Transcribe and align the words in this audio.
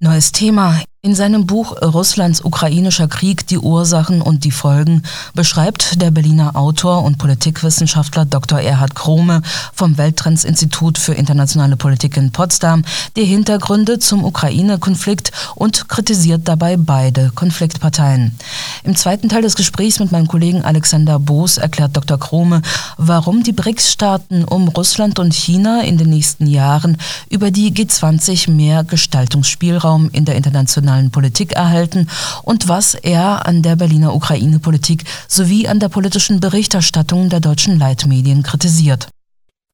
Neues 0.00 0.30
Thema. 0.30 0.84
In 1.06 1.14
seinem 1.14 1.46
Buch 1.46 1.80
Russlands 1.82 2.44
ukrainischer 2.44 3.06
Krieg, 3.06 3.46
die 3.46 3.60
Ursachen 3.60 4.20
und 4.20 4.42
die 4.42 4.50
Folgen 4.50 5.04
beschreibt 5.34 6.02
der 6.02 6.10
Berliner 6.10 6.56
Autor 6.56 7.04
und 7.04 7.16
Politikwissenschaftler 7.16 8.24
Dr. 8.24 8.58
Erhard 8.58 8.96
Krome 8.96 9.42
vom 9.72 9.98
Welttrensinstitut 9.98 10.98
für 10.98 11.14
internationale 11.14 11.76
Politik 11.76 12.16
in 12.16 12.32
Potsdam 12.32 12.84
die 13.14 13.24
Hintergründe 13.24 14.00
zum 14.00 14.24
Ukraine-Konflikt 14.24 15.30
und 15.54 15.88
kritisiert 15.88 16.48
dabei 16.48 16.76
beide 16.76 17.30
Konfliktparteien. 17.32 18.36
Im 18.82 18.96
zweiten 18.96 19.28
Teil 19.28 19.42
des 19.42 19.54
Gesprächs 19.54 20.00
mit 20.00 20.10
meinem 20.10 20.26
Kollegen 20.26 20.62
Alexander 20.62 21.20
Boos 21.20 21.56
erklärt 21.56 21.96
Dr. 21.96 22.18
Krome, 22.18 22.62
warum 22.96 23.44
die 23.44 23.52
BRICS-Staaten 23.52 24.42
um 24.42 24.66
Russland 24.66 25.20
und 25.20 25.34
China 25.34 25.82
in 25.82 25.98
den 25.98 26.10
nächsten 26.10 26.48
Jahren 26.48 26.96
über 27.30 27.52
die 27.52 27.72
G20 27.72 28.50
mehr 28.50 28.82
Gestaltungsspielraum 28.82 30.10
in 30.10 30.24
der 30.24 30.34
internationalen 30.34 30.95
internationalen 30.96 31.10
Politik 31.10 31.52
erhalten 31.52 32.08
und 32.42 32.68
was 32.68 32.94
er 32.94 33.46
an 33.46 33.62
der 33.62 33.76
Berliner 33.76 34.14
Ukraine-Politik 34.14 35.04
sowie 35.28 35.68
an 35.68 35.80
der 35.80 35.88
politischen 35.88 36.40
Berichterstattung 36.40 37.28
der 37.28 37.40
deutschen 37.40 37.78
Leitmedien 37.78 38.42
kritisiert. 38.42 39.08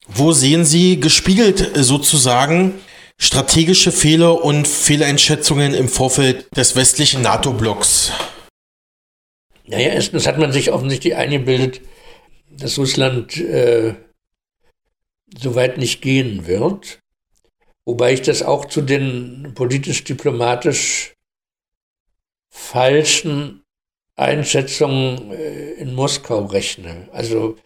Wo 0.08 0.32
sehen 0.32 0.64
Sie 0.64 1.00
gespiegelt 1.00 1.70
sozusagen 1.74 2.74
strategische 3.18 3.92
Fehler 3.92 4.44
und 4.44 4.66
Fehleinschätzungen 4.66 5.74
im 5.74 5.88
Vorfeld 5.88 6.46
des 6.56 6.74
westlichen 6.74 7.22
NATO-Blocks? 7.22 8.12
Naja, 9.66 9.90
erstens 9.90 10.26
hat 10.26 10.38
man 10.38 10.52
sich 10.52 10.72
offensichtlich 10.72 11.14
eingebildet, 11.14 11.80
dass 12.50 12.78
Russland 12.78 13.36
äh, 13.36 13.94
so 15.38 15.54
weit 15.54 15.78
nicht 15.78 16.02
gehen 16.02 16.46
wird. 16.46 16.98
Wobei 17.84 18.12
ich 18.12 18.22
das 18.22 18.42
auch 18.42 18.66
zu 18.66 18.80
den 18.80 19.52
politisch-diplomatisch 19.54 21.14
falschen 22.48 23.62
Einschätzungen 24.16 25.32
äh, 25.32 25.72
in 25.72 25.94
Moskau 25.94 26.44
rechne. 26.44 27.08
Also 27.12 27.56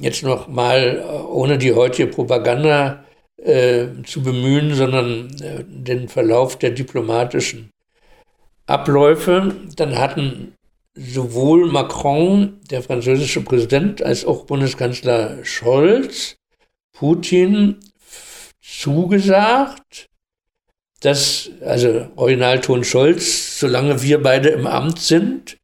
jetzt 0.00 0.22
noch 0.22 0.48
mal 0.48 0.98
äh, 0.98 1.22
ohne 1.22 1.58
die 1.58 1.74
heutige 1.74 2.08
Propaganda 2.08 3.04
äh, 3.36 3.86
zu 4.04 4.22
bemühen, 4.22 4.74
sondern 4.74 5.30
äh, 5.40 5.64
den 5.66 6.08
Verlauf 6.08 6.58
der 6.58 6.70
diplomatischen 6.70 7.70
Abläufe. 8.66 9.54
Dann 9.76 9.98
hatten 9.98 10.54
sowohl 10.94 11.70
Macron, 11.70 12.60
der 12.70 12.82
französische 12.82 13.42
Präsident, 13.42 14.02
als 14.02 14.24
auch 14.24 14.46
Bundeskanzler 14.46 15.44
Scholz 15.44 16.36
Putin 16.92 17.80
zugesagt, 18.64 20.08
dass, 21.00 21.50
also 21.60 22.08
Originalton 22.16 22.82
Scholz, 22.82 23.58
solange 23.60 24.02
wir 24.02 24.22
beide 24.22 24.48
im 24.48 24.66
Amt 24.66 25.00
sind, 25.00 25.58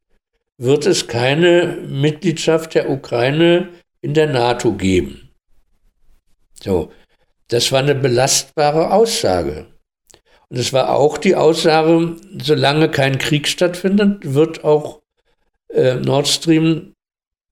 wird 0.57 0.85
es 0.85 1.07
keine 1.07 1.79
Mitgliedschaft 1.87 2.75
der 2.75 2.89
Ukraine 2.89 3.69
in 4.01 4.13
der 4.13 4.27
NATO 4.27 4.73
geben. 4.73 5.31
So, 6.61 6.91
das 7.47 7.71
war 7.71 7.79
eine 7.79 7.95
belastbare 7.95 8.93
Aussage. 8.93 9.65
Und 10.49 10.57
es 10.57 10.71
war 10.73 10.93
auch 10.95 11.17
die 11.17 11.35
Aussage, 11.35 12.17
solange 12.39 12.91
kein 12.91 13.17
Krieg 13.17 13.47
stattfindet, 13.47 14.33
wird 14.33 14.63
auch 14.63 15.01
äh, 15.69 15.95
Nord 15.95 16.27
Stream 16.27 16.93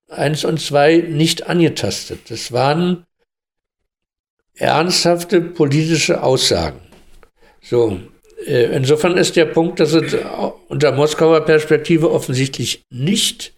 1 0.10 0.46
und 0.46 0.60
2 0.60 1.06
nicht 1.10 1.48
angetastet. 1.48 2.30
Das 2.30 2.52
waren 2.52 3.06
ernsthafte 4.60 5.42
politische 5.42 6.22
Aussagen. 6.22 6.80
So, 7.62 8.00
äh, 8.46 8.76
insofern 8.76 9.18
ist 9.18 9.36
der 9.36 9.46
Punkt, 9.46 9.80
dass 9.80 9.94
es 9.94 10.16
unter 10.68 10.92
Moskauer 10.92 11.42
Perspektive 11.42 12.12
offensichtlich 12.12 12.84
nicht 12.90 13.54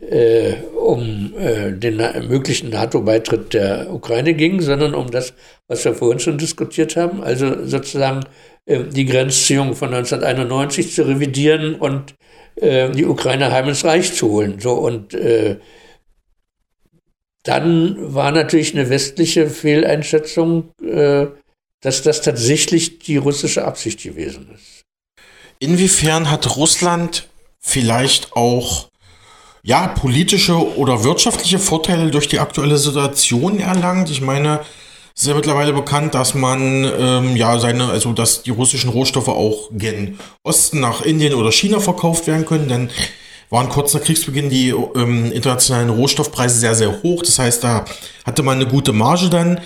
äh, 0.00 0.54
um 0.76 1.32
äh, 1.38 1.72
den 1.72 1.96
möglichen 2.28 2.70
NATO-Beitritt 2.70 3.52
der 3.54 3.92
Ukraine 3.92 4.34
ging, 4.34 4.60
sondern 4.60 4.94
um 4.94 5.10
das, 5.10 5.34
was 5.66 5.84
wir 5.84 5.94
vorhin 5.94 6.20
schon 6.20 6.38
diskutiert 6.38 6.96
haben, 6.96 7.22
also 7.22 7.66
sozusagen 7.66 8.20
äh, 8.66 8.84
die 8.84 9.06
Grenzziehung 9.06 9.74
von 9.74 9.92
1991 9.92 10.94
zu 10.94 11.02
revidieren 11.02 11.74
und 11.74 12.14
äh, 12.56 12.90
die 12.90 13.06
Ukraine 13.06 13.50
heim 13.50 13.68
ins 13.68 13.84
Reich 13.84 14.14
zu 14.14 14.28
holen. 14.28 14.60
So 14.60 14.74
und 14.74 15.14
äh, 15.14 15.56
dann 17.44 18.14
war 18.14 18.32
natürlich 18.32 18.74
eine 18.74 18.90
westliche 18.90 19.48
Fehleinschätzung, 19.48 20.70
äh, 20.82 21.26
dass 21.80 22.02
das 22.02 22.22
tatsächlich 22.22 22.98
die 22.98 23.16
russische 23.16 23.64
Absicht 23.64 24.02
gewesen 24.02 24.50
ist. 24.54 24.82
Inwiefern 25.60 26.30
hat 26.30 26.56
Russland 26.56 27.28
vielleicht 27.60 28.32
auch 28.32 28.88
ja, 29.62 29.88
politische 29.88 30.76
oder 30.76 31.04
wirtschaftliche 31.04 31.58
Vorteile 31.58 32.10
durch 32.10 32.28
die 32.28 32.38
aktuelle 32.38 32.78
Situation 32.78 33.60
erlangt? 33.60 34.10
Ich 34.10 34.20
meine, 34.20 34.60
es 35.14 35.22
ist 35.22 35.28
ja 35.28 35.34
mittlerweile 35.34 35.72
bekannt, 35.72 36.14
dass 36.14 36.34
man 36.34 36.84
ähm, 36.84 37.36
ja 37.36 37.58
seine, 37.58 37.88
also 37.88 38.12
dass 38.12 38.42
die 38.42 38.50
russischen 38.50 38.90
Rohstoffe 38.90 39.28
auch 39.28 39.68
gen 39.72 40.18
Osten 40.44 40.80
nach 40.80 41.02
Indien 41.02 41.34
oder 41.34 41.52
China 41.52 41.80
verkauft 41.80 42.26
werden 42.26 42.46
können, 42.46 42.68
denn 42.68 42.90
waren 43.50 43.68
kurz 43.68 43.94
nach 43.94 44.02
Kriegsbeginn 44.02 44.50
die 44.50 44.70
ähm, 44.70 45.32
internationalen 45.32 45.90
Rohstoffpreise 45.90 46.58
sehr, 46.58 46.74
sehr 46.74 47.02
hoch. 47.02 47.22
Das 47.22 47.38
heißt, 47.38 47.64
da 47.64 47.84
hatte 48.24 48.42
man 48.42 48.60
eine 48.60 48.68
gute 48.68 48.92
Marge 48.92 49.30
dann 49.30 49.60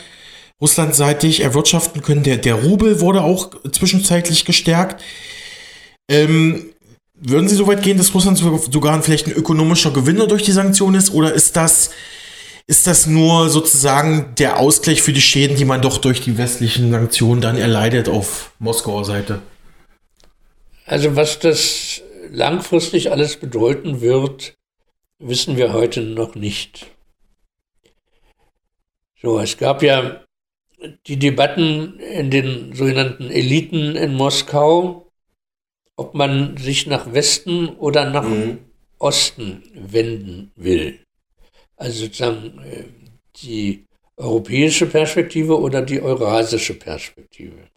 russlandseitig 0.61 1.41
erwirtschaften 1.41 2.03
können. 2.03 2.23
Der, 2.23 2.37
der 2.37 2.55
Rubel 2.55 3.01
wurde 3.01 3.23
auch 3.23 3.51
zwischenzeitlich 3.73 4.45
gestärkt. 4.45 5.03
Ähm, 6.09 6.73
würden 7.15 7.49
Sie 7.49 7.57
so 7.57 7.67
weit 7.67 7.83
gehen, 7.83 7.99
dass 7.99 8.15
Russland 8.15 8.39
sogar 8.39 9.03
vielleicht 9.03 9.27
ein 9.27 9.33
ökonomischer 9.33 9.91
Gewinner 9.91 10.27
durch 10.27 10.43
die 10.43 10.53
Sanktionen 10.53 10.97
ist? 10.97 11.13
Oder 11.13 11.33
ist 11.33 11.57
das, 11.57 11.91
ist 12.67 12.87
das 12.87 13.07
nur 13.07 13.49
sozusagen 13.49 14.35
der 14.39 14.59
Ausgleich 14.59 15.03
für 15.03 15.13
die 15.13 15.21
Schäden, 15.21 15.57
die 15.57 15.65
man 15.65 15.83
doch 15.83 15.99
durch 15.99 16.21
die 16.21 16.39
westlichen 16.39 16.91
Sanktionen 16.91 17.41
dann 17.41 17.57
erleidet 17.57 18.09
auf 18.09 18.53
Moskauer 18.59 19.05
Seite? 19.05 19.41
Also 20.87 21.15
was 21.17 21.39
das 21.39 22.03
langfristig 22.31 23.11
alles 23.11 23.37
bedeuten 23.37 24.01
wird, 24.01 24.57
wissen 25.19 25.57
wir 25.57 25.73
heute 25.73 26.03
noch 26.03 26.35
nicht. 26.35 26.87
So, 29.21 29.39
es 29.39 29.57
gab 29.57 29.83
ja 29.83 30.25
die 31.07 31.19
Debatten 31.19 32.01
in 32.01 32.31
den 32.31 32.75
sogenannten 32.75 33.31
Eliten 33.31 33.95
in 33.95 34.15
Moskau, 34.15 35.13
ob 35.97 36.15
man 36.15 36.57
sich 36.57 36.87
nach 36.87 37.13
Westen 37.13 37.69
oder 37.69 38.11
nach 38.11 38.27
mhm. 38.27 38.59
Osten 38.99 39.63
wenden 39.75 40.51
will. 40.57 40.99
Also 41.77 42.05
sozusagen 42.05 42.59
äh, 42.65 42.85
die 43.43 43.87
europäische 44.17 44.87
Perspektive 44.87 45.59
oder 45.59 45.83
die 45.83 46.01
eurasische 46.01 46.75
Perspektive. 46.75 47.69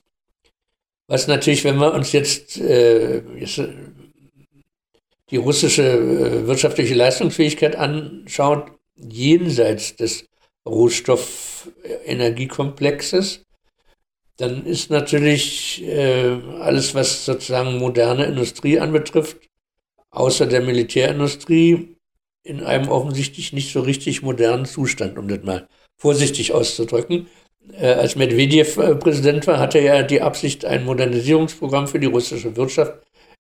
Was 1.08 1.28
natürlich, 1.28 1.64
wenn 1.64 1.78
wir 1.78 1.94
uns 1.94 2.12
jetzt, 2.12 2.58
äh, 2.60 3.22
jetzt 3.38 3.62
die 5.32 5.38
russische 5.38 5.84
äh, 5.84 6.46
wirtschaftliche 6.48 6.96
Leistungsfähigkeit 6.96 7.76
anschaut, 7.76 8.72
jenseits 8.96 9.96
des 9.96 10.26
Rohstoffenergiekomplexes, 10.68 13.46
dann 14.38 14.66
ist 14.66 14.90
natürlich 14.90 15.84
äh, 15.84 16.38
alles, 16.60 16.96
was 16.96 17.26
sozusagen 17.26 17.78
moderne 17.78 18.26
Industrie 18.26 18.80
anbetrifft, 18.80 19.38
außer 20.12 20.46
der 20.46 20.62
Militärindustrie, 20.62 21.96
in 22.44 22.62
einem 22.62 22.90
offensichtlich 22.90 23.54
nicht 23.54 23.74
so 23.74 23.80
richtig 23.82 24.22
modernen 24.22 24.66
Zustand, 24.66 25.18
um 25.18 25.28
das 25.28 25.42
mal 25.44 25.68
vorsichtig 25.98 26.54
auszudrücken. 26.54 27.26
Äh, 27.74 27.94
als 27.94 28.16
Medvedev 28.16 28.78
äh, 28.78 28.94
Präsident 28.96 29.48
war, 29.48 29.58
hatte 29.58 29.80
er 29.80 30.04
die 30.04 30.22
Absicht, 30.22 30.66
ein 30.66 30.86
Modernisierungsprogramm 30.86 31.88
für 31.88 32.00
die 32.00 32.06
russische 32.06 32.56
Wirtschaft 32.56 32.94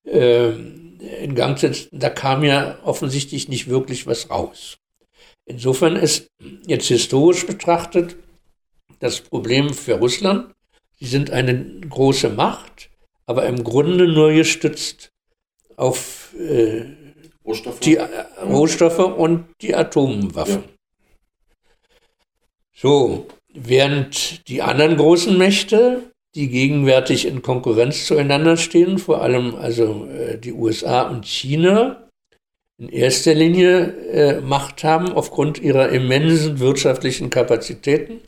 äh, 0.05 0.53
in 0.99 1.35
Gang 1.35 1.57
zu 1.57 1.67
setzen. 1.67 1.99
Da 1.99 2.09
kam 2.09 2.43
ja 2.43 2.77
offensichtlich 2.83 3.49
nicht 3.49 3.69
wirklich 3.69 4.07
was 4.07 4.29
raus. 4.29 4.77
Insofern 5.45 5.95
ist 5.95 6.27
jetzt 6.65 6.87
historisch 6.87 7.45
betrachtet 7.45 8.15
das 8.99 9.21
Problem 9.21 9.73
für 9.73 9.99
Russland, 9.99 10.53
sie 10.99 11.05
sind 11.05 11.29
eine 11.29 11.79
große 11.87 12.29
Macht, 12.29 12.89
aber 13.25 13.45
im 13.45 13.63
Grunde 13.63 14.07
nur 14.07 14.31
gestützt 14.33 15.11
auf 15.75 16.33
äh, 16.39 16.85
Rohstoffe. 17.45 17.79
die 17.81 17.97
äh, 17.97 18.07
Rohstoffe 18.43 18.99
und 18.99 19.45
die 19.61 19.75
Atomwaffen. 19.75 20.63
Ja. 20.63 20.69
So, 22.73 23.27
während 23.53 24.47
die 24.47 24.61
anderen 24.61 24.97
großen 24.97 25.37
Mächte, 25.37 26.11
die 26.35 26.49
gegenwärtig 26.49 27.25
in 27.25 27.41
Konkurrenz 27.41 28.05
zueinander 28.05 28.57
stehen, 28.57 28.99
vor 28.99 29.21
allem 29.21 29.55
also 29.55 30.05
äh, 30.07 30.37
die 30.37 30.51
USA 30.51 31.03
und 31.03 31.25
China, 31.25 32.09
in 32.77 32.89
erster 32.89 33.33
Linie 33.33 33.93
äh, 34.11 34.41
Macht 34.41 34.83
haben 34.83 35.13
aufgrund 35.13 35.61
ihrer 35.61 35.89
immensen 35.89 36.59
wirtschaftlichen 36.59 37.29
Kapazitäten, 37.29 38.19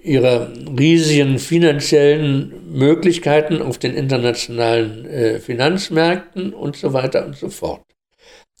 ihrer 0.00 0.52
riesigen 0.78 1.40
finanziellen 1.40 2.72
Möglichkeiten 2.72 3.60
auf 3.60 3.78
den 3.78 3.94
internationalen 3.94 5.04
äh, 5.06 5.40
Finanzmärkten 5.40 6.52
und 6.54 6.76
so 6.76 6.92
weiter 6.92 7.26
und 7.26 7.34
so 7.34 7.48
fort. 7.48 7.82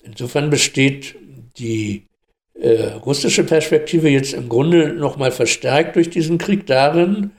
Insofern 0.02 0.50
besteht 0.50 1.14
die 1.56 2.06
äh, 2.54 2.94
russische 2.94 3.44
Perspektive 3.44 4.08
jetzt 4.08 4.34
im 4.34 4.48
Grunde 4.48 4.92
nochmal 4.92 5.30
verstärkt 5.30 5.94
durch 5.94 6.10
diesen 6.10 6.38
Krieg 6.38 6.66
darin, 6.66 7.30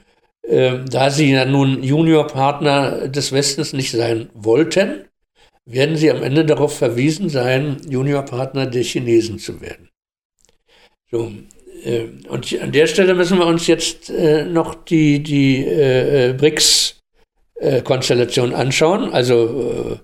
da 0.50 1.10
sie 1.10 1.30
ja 1.30 1.44
nun 1.44 1.82
Juniorpartner 1.82 3.08
des 3.08 3.32
Westens 3.32 3.74
nicht 3.74 3.90
sein 3.90 4.30
wollten, 4.32 5.04
werden 5.66 5.96
sie 5.96 6.10
am 6.10 6.22
Ende 6.22 6.46
darauf 6.46 6.78
verwiesen 6.78 7.28
sein, 7.28 7.76
Juniorpartner 7.88 8.66
der 8.66 8.82
Chinesen 8.82 9.38
zu 9.38 9.60
werden. 9.60 9.90
So, 11.10 11.32
äh, 11.84 12.06
und 12.28 12.60
an 12.60 12.72
der 12.72 12.86
Stelle 12.86 13.14
müssen 13.14 13.38
wir 13.38 13.46
uns 13.46 13.66
jetzt 13.66 14.10
äh, 14.10 14.44
noch 14.44 14.74
die, 14.74 15.22
die 15.22 15.64
äh, 15.64 16.34
BRICS-Konstellation 16.34 18.52
anschauen, 18.54 19.10
also 19.12 19.98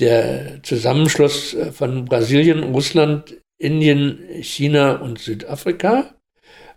der 0.00 0.62
Zusammenschluss 0.62 1.56
von 1.72 2.04
Brasilien, 2.04 2.64
Russland, 2.64 3.36
Indien, 3.58 4.18
China 4.40 4.96
und 4.96 5.20
Südafrika, 5.20 6.16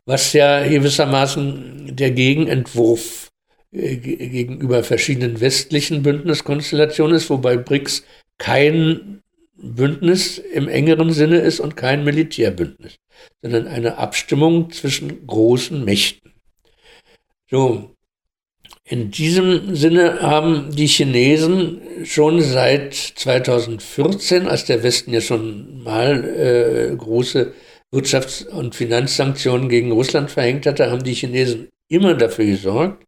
was 0.07 0.31
ja 0.33 0.65
gewissermaßen 0.65 1.95
der 1.95 2.11
Gegenentwurf 2.11 3.29
gegenüber 3.71 4.83
verschiedenen 4.83 5.41
westlichen 5.41 6.01
Bündniskonstellationen 6.01 7.15
ist, 7.15 7.29
wobei 7.29 7.57
BRICS 7.57 8.03
kein 8.37 9.21
Bündnis 9.57 10.37
im 10.37 10.69
engeren 10.69 11.11
Sinne 11.11 11.39
ist 11.39 11.59
und 11.59 11.75
kein 11.75 12.05
Militärbündnis, 12.05 12.95
sondern 13.41 13.67
eine 13.67 13.97
Abstimmung 13.97 14.71
zwischen 14.71 15.27
großen 15.27 15.83
Mächten. 15.83 16.31
So, 17.49 17.93
in 18.85 19.11
diesem 19.11 19.75
Sinne 19.75 20.21
haben 20.21 20.73
die 20.73 20.87
Chinesen 20.87 21.81
schon 22.05 22.41
seit 22.41 22.93
2014, 22.93 24.47
als 24.47 24.63
der 24.63 24.83
Westen 24.83 25.11
ja 25.11 25.19
schon 25.19 25.83
mal 25.83 26.23
äh, 26.23 26.95
große 26.95 27.53
Wirtschafts- 27.91 28.45
und 28.47 28.75
Finanzsanktionen 28.75 29.69
gegen 29.69 29.91
Russland 29.91 30.29
verhängt 30.29 30.65
hatte, 30.65 30.91
haben 30.91 31.03
die 31.03 31.13
Chinesen 31.13 31.69
immer 31.87 32.13
dafür 32.15 32.45
gesorgt, 32.45 33.05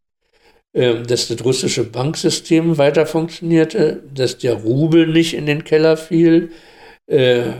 ähm, 0.74 1.06
dass 1.06 1.28
das 1.28 1.44
russische 1.44 1.84
Banksystem 1.84 2.78
weiter 2.78 3.06
funktionierte, 3.06 4.04
dass 4.14 4.38
der 4.38 4.54
Rubel 4.54 5.08
nicht 5.08 5.34
in 5.34 5.46
den 5.46 5.64
Keller 5.64 5.98
fiel, 5.98 6.52
äh, 7.08 7.52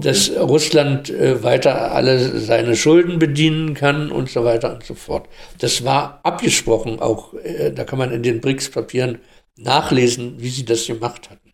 dass 0.00 0.30
Russland 0.34 1.10
äh, 1.10 1.42
weiter 1.42 1.92
alle 1.92 2.40
seine 2.40 2.74
Schulden 2.74 3.18
bedienen 3.18 3.74
kann 3.74 4.10
und 4.10 4.30
so 4.30 4.44
weiter 4.44 4.72
und 4.74 4.82
so 4.82 4.94
fort. 4.94 5.28
Das 5.58 5.84
war 5.84 6.20
abgesprochen, 6.24 7.00
auch 7.00 7.34
äh, 7.34 7.70
da 7.70 7.84
kann 7.84 7.98
man 7.98 8.10
in 8.10 8.22
den 8.22 8.40
BRICS-Papieren 8.40 9.20
nachlesen, 9.56 10.36
wie 10.38 10.48
sie 10.48 10.64
das 10.64 10.86
gemacht 10.86 11.30
hatten. 11.30 11.52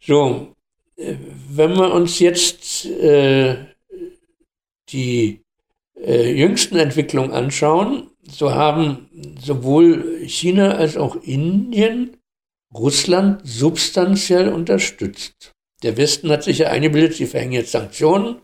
So, 0.00 0.54
wenn 0.96 1.76
wir 1.76 1.92
uns 1.92 2.18
jetzt 2.18 2.86
die 4.92 5.40
jüngsten 6.00 6.76
Entwicklungen 6.76 7.32
anschauen, 7.32 8.10
so 8.30 8.54
haben 8.54 9.08
sowohl 9.40 10.20
China 10.26 10.76
als 10.76 10.96
auch 10.96 11.16
Indien 11.22 12.16
Russland 12.74 13.40
substanziell 13.44 14.48
unterstützt. 14.48 15.54
Der 15.82 15.96
Westen 15.96 16.30
hat 16.30 16.42
sich 16.42 16.58
ja 16.58 16.68
eingebildet, 16.68 17.14
sie 17.14 17.26
verhängen 17.26 17.52
jetzt 17.52 17.72
Sanktionen 17.72 18.36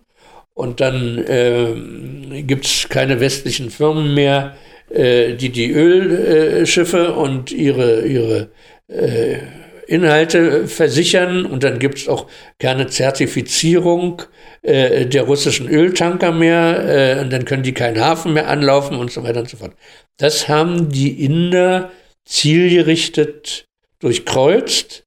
und 0.54 0.80
dann 0.80 1.18
äh, 1.18 2.42
gibt 2.42 2.64
es 2.64 2.88
keine 2.88 3.20
westlichen 3.20 3.70
Firmen 3.70 4.14
mehr, 4.14 4.56
äh, 4.88 5.34
die 5.34 5.50
die 5.50 5.70
Ölschiffe 5.70 7.14
und 7.14 7.50
ihre, 7.50 8.06
ihre 8.06 8.50
äh, 8.86 9.38
Inhalte 9.86 10.66
versichern 10.66 11.46
und 11.46 11.64
dann 11.64 11.78
gibt 11.78 11.98
es 11.98 12.08
auch 12.08 12.26
keine 12.58 12.86
Zertifizierung 12.86 14.22
äh, 14.62 15.06
der 15.06 15.24
russischen 15.24 15.68
Öltanker 15.68 16.32
mehr 16.32 17.16
äh, 17.18 17.20
und 17.20 17.32
dann 17.32 17.44
können 17.44 17.62
die 17.62 17.74
keinen 17.74 18.00
Hafen 18.00 18.32
mehr 18.32 18.48
anlaufen 18.48 18.96
und 18.96 19.12
so 19.12 19.22
weiter 19.22 19.40
und 19.40 19.48
so 19.48 19.56
fort. 19.56 19.72
Das 20.16 20.48
haben 20.48 20.90
die 20.90 21.24
Inder 21.24 21.90
zielgerichtet 22.24 23.66
durchkreuzt. 24.00 25.04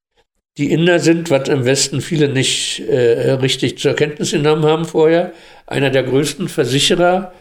Die 0.57 0.71
Inder 0.71 0.99
sind, 0.99 1.29
was 1.29 1.49
im 1.49 1.65
Westen 1.65 2.01
viele 2.01 2.29
nicht 2.29 2.79
äh, 2.87 3.31
richtig 3.33 3.77
zur 3.77 3.95
Kenntnis 3.95 4.31
genommen 4.31 4.65
haben 4.65 4.85
vorher, 4.85 5.33
einer 5.67 5.91
der 5.91 6.03
größten 6.03 6.49
Versicherer 6.49 7.31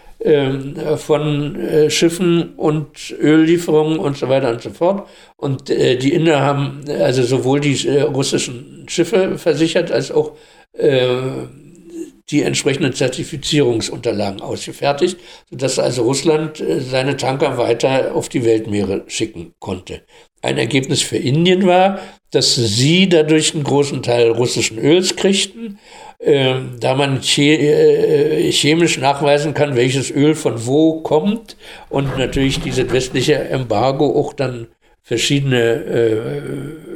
von 0.96 1.56
äh, 1.56 1.90
Schiffen 1.90 2.54
und 2.56 3.14
Öllieferungen 3.20 3.98
und 3.98 4.16
so 4.16 4.28
weiter 4.28 4.50
und 4.50 4.62
so 4.62 4.70
fort. 4.70 5.08
Und 5.36 5.70
äh, 5.70 5.96
die 5.96 6.14
Inder 6.14 6.40
haben 6.40 6.84
also 7.00 7.22
sowohl 7.22 7.60
die 7.60 7.86
äh, 7.86 8.02
russischen 8.02 8.86
Schiffe 8.88 9.38
versichert 9.38 9.92
als 9.92 10.10
auch 10.10 10.32
die 12.30 12.42
entsprechenden 12.42 12.92
Zertifizierungsunterlagen 12.92 14.40
ausgefertigt, 14.40 15.18
sodass 15.50 15.78
also 15.78 16.02
Russland 16.02 16.62
seine 16.78 17.16
Tanker 17.16 17.56
weiter 17.56 18.14
auf 18.14 18.28
die 18.28 18.44
Weltmeere 18.44 19.04
schicken 19.06 19.54
konnte. 19.60 20.02
Ein 20.42 20.58
Ergebnis 20.58 21.02
für 21.02 21.16
Indien 21.16 21.66
war, 21.66 22.00
dass 22.30 22.54
sie 22.56 23.08
dadurch 23.08 23.54
einen 23.54 23.64
großen 23.64 24.02
Teil 24.02 24.30
russischen 24.30 24.78
Öls 24.78 25.16
kriegten 25.16 25.78
ähm, 26.18 26.76
da 26.80 26.94
man 26.94 27.20
äh, 27.36 28.50
chemisch 28.50 28.98
nachweisen 28.98 29.52
kann, 29.52 29.76
welches 29.76 30.10
Öl 30.10 30.34
von 30.34 30.66
wo 30.66 31.00
kommt 31.02 31.56
und 31.90 32.16
natürlich 32.16 32.60
dieses 32.60 32.90
westliche 32.90 33.34
Embargo 33.34 34.18
auch 34.18 34.32
dann 34.32 34.68
verschiedene 35.06 35.84
äh, 35.84 36.40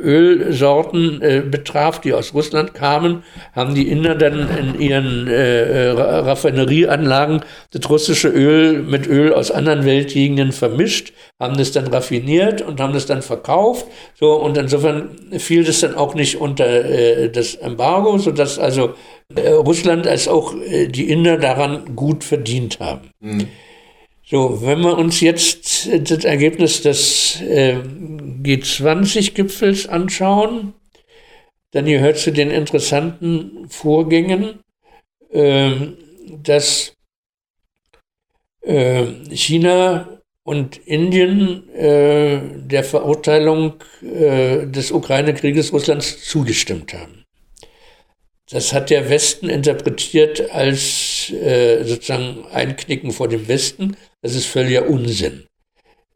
Ölsorten 0.02 1.22
äh, 1.22 1.42
betraf, 1.48 2.00
die 2.00 2.12
aus 2.12 2.34
Russland 2.34 2.74
kamen, 2.74 3.22
haben 3.54 3.76
die 3.76 3.88
Inder 3.88 4.16
dann 4.16 4.48
in 4.58 4.80
ihren 4.80 5.28
äh, 5.28 5.90
Raffinerieanlagen 5.90 7.42
das 7.70 7.88
russische 7.88 8.26
Öl 8.26 8.82
mit 8.82 9.06
Öl 9.06 9.32
aus 9.32 9.52
anderen 9.52 9.84
Weltgegenden 9.84 10.50
vermischt, 10.50 11.12
haben 11.38 11.56
das 11.56 11.70
dann 11.70 11.86
raffiniert 11.86 12.62
und 12.62 12.80
haben 12.80 12.94
das 12.94 13.06
dann 13.06 13.22
verkauft. 13.22 13.86
So, 14.18 14.32
und 14.32 14.58
insofern 14.58 15.10
fiel 15.38 15.62
das 15.62 15.78
dann 15.78 15.94
auch 15.94 16.16
nicht 16.16 16.40
unter 16.40 16.66
äh, 16.66 17.30
das 17.30 17.54
Embargo, 17.54 18.18
sodass 18.18 18.58
also 18.58 18.94
äh, 19.36 19.50
Russland 19.50 20.08
als 20.08 20.26
auch 20.26 20.56
äh, 20.56 20.88
die 20.88 21.08
Inder 21.08 21.36
daran 21.36 21.94
gut 21.94 22.24
verdient 22.24 22.80
haben. 22.80 23.12
Mhm. 23.20 23.46
So, 24.30 24.62
wenn 24.62 24.80
wir 24.82 24.96
uns 24.96 25.20
jetzt 25.20 25.88
das 25.92 26.24
Ergebnis 26.24 26.82
des 26.82 27.40
äh, 27.40 27.78
G20-Gipfels 28.44 29.88
anschauen, 29.88 30.74
dann 31.72 31.86
gehört 31.86 32.16
zu 32.16 32.30
den 32.30 32.52
interessanten 32.52 33.68
Vorgängen, 33.68 34.60
äh, 35.30 35.72
dass 36.44 36.92
äh, 38.60 39.06
China 39.34 40.20
und 40.44 40.76
Indien 40.86 41.68
äh, 41.70 42.40
der 42.54 42.84
Verurteilung 42.84 43.82
äh, 44.00 44.64
des 44.64 44.92
Ukraine-Krieges 44.92 45.72
Russlands 45.72 46.24
zugestimmt 46.24 46.94
haben. 46.94 47.24
Das 48.48 48.72
hat 48.72 48.90
der 48.90 49.10
Westen 49.10 49.48
interpretiert 49.48 50.52
als 50.52 51.30
äh, 51.30 51.82
sozusagen 51.82 52.44
Einknicken 52.52 53.10
vor 53.10 53.26
dem 53.26 53.48
Westen. 53.48 53.96
Das 54.22 54.34
ist 54.34 54.46
völliger 54.46 54.88
Unsinn. 54.88 55.44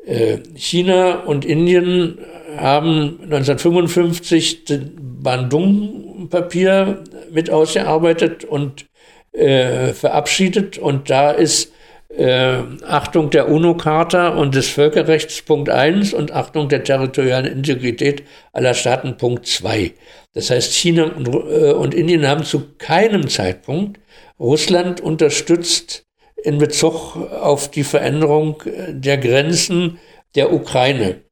Äh, 0.05 0.39
China 0.55 1.21
und 1.21 1.45
Indien 1.45 2.19
haben 2.57 3.21
1955 3.23 4.65
das 4.65 4.81
Bandung-Papier 4.97 7.05
mit 7.31 7.51
ausgearbeitet 7.51 8.45
und 8.45 8.87
äh, 9.33 9.93
verabschiedet. 9.93 10.79
Und 10.79 11.09
da 11.09 11.31
ist 11.31 11.73
äh, 12.17 12.59
Achtung 12.87 13.31
der 13.31 13.49
UNO-Charta 13.49 14.29
und 14.29 14.55
des 14.55 14.69
Völkerrechts 14.69 15.43
Punkt 15.43 15.71
1 15.71 16.13
und 16.13 16.33
Achtung 16.33 16.69
der 16.69 16.85
territorialen 16.85 17.51
Integrität 17.51 18.23
aller 18.53 18.75
Staaten 18.75 19.17
Punkt 19.17 19.47
2. 19.47 19.93
Das 20.35 20.51
heißt, 20.51 20.75
China 20.75 21.05
und, 21.05 21.29
äh, 21.29 21.73
und 21.73 21.95
Indien 21.95 22.29
haben 22.29 22.45
zu 22.45 22.75
keinem 22.79 23.29
Zeitpunkt 23.29 24.01
Russland 24.39 25.01
unterstützt 25.01 26.05
in 26.45 26.59
Bezug 26.59 27.17
auf 27.17 27.71
die 27.71 27.85
Veränderung 27.85 28.63
äh, 28.67 28.93
der 28.93 29.19
Grenzen 29.19 29.99
der 30.35 30.53
Ukraine. 30.53 31.23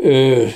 Äh, 0.00 0.48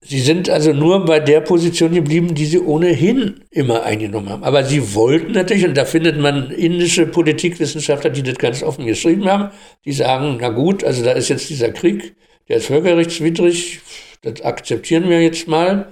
sie 0.00 0.20
sind 0.20 0.48
also 0.48 0.72
nur 0.72 1.04
bei 1.04 1.18
der 1.18 1.40
Position 1.40 1.92
geblieben, 1.92 2.34
die 2.34 2.46
sie 2.46 2.60
ohnehin 2.60 3.44
immer 3.50 3.82
eingenommen 3.82 4.28
haben. 4.28 4.44
Aber 4.44 4.62
sie 4.62 4.94
wollten 4.94 5.32
natürlich, 5.32 5.64
und 5.64 5.76
da 5.76 5.84
findet 5.84 6.16
man 6.16 6.52
indische 6.52 7.06
Politikwissenschaftler, 7.06 8.10
die 8.10 8.22
das 8.22 8.38
ganz 8.38 8.62
offen 8.62 8.86
geschrieben 8.86 9.28
haben, 9.28 9.50
die 9.84 9.92
sagen, 9.92 10.38
na 10.40 10.50
gut, 10.50 10.84
also 10.84 11.04
da 11.04 11.10
ist 11.12 11.28
jetzt 11.28 11.50
dieser 11.50 11.72
Krieg, 11.72 12.14
der 12.48 12.58
ist 12.58 12.66
völkerrechtswidrig, 12.66 13.80
das 14.22 14.42
akzeptieren 14.42 15.08
wir 15.10 15.20
jetzt 15.22 15.48
mal. 15.48 15.88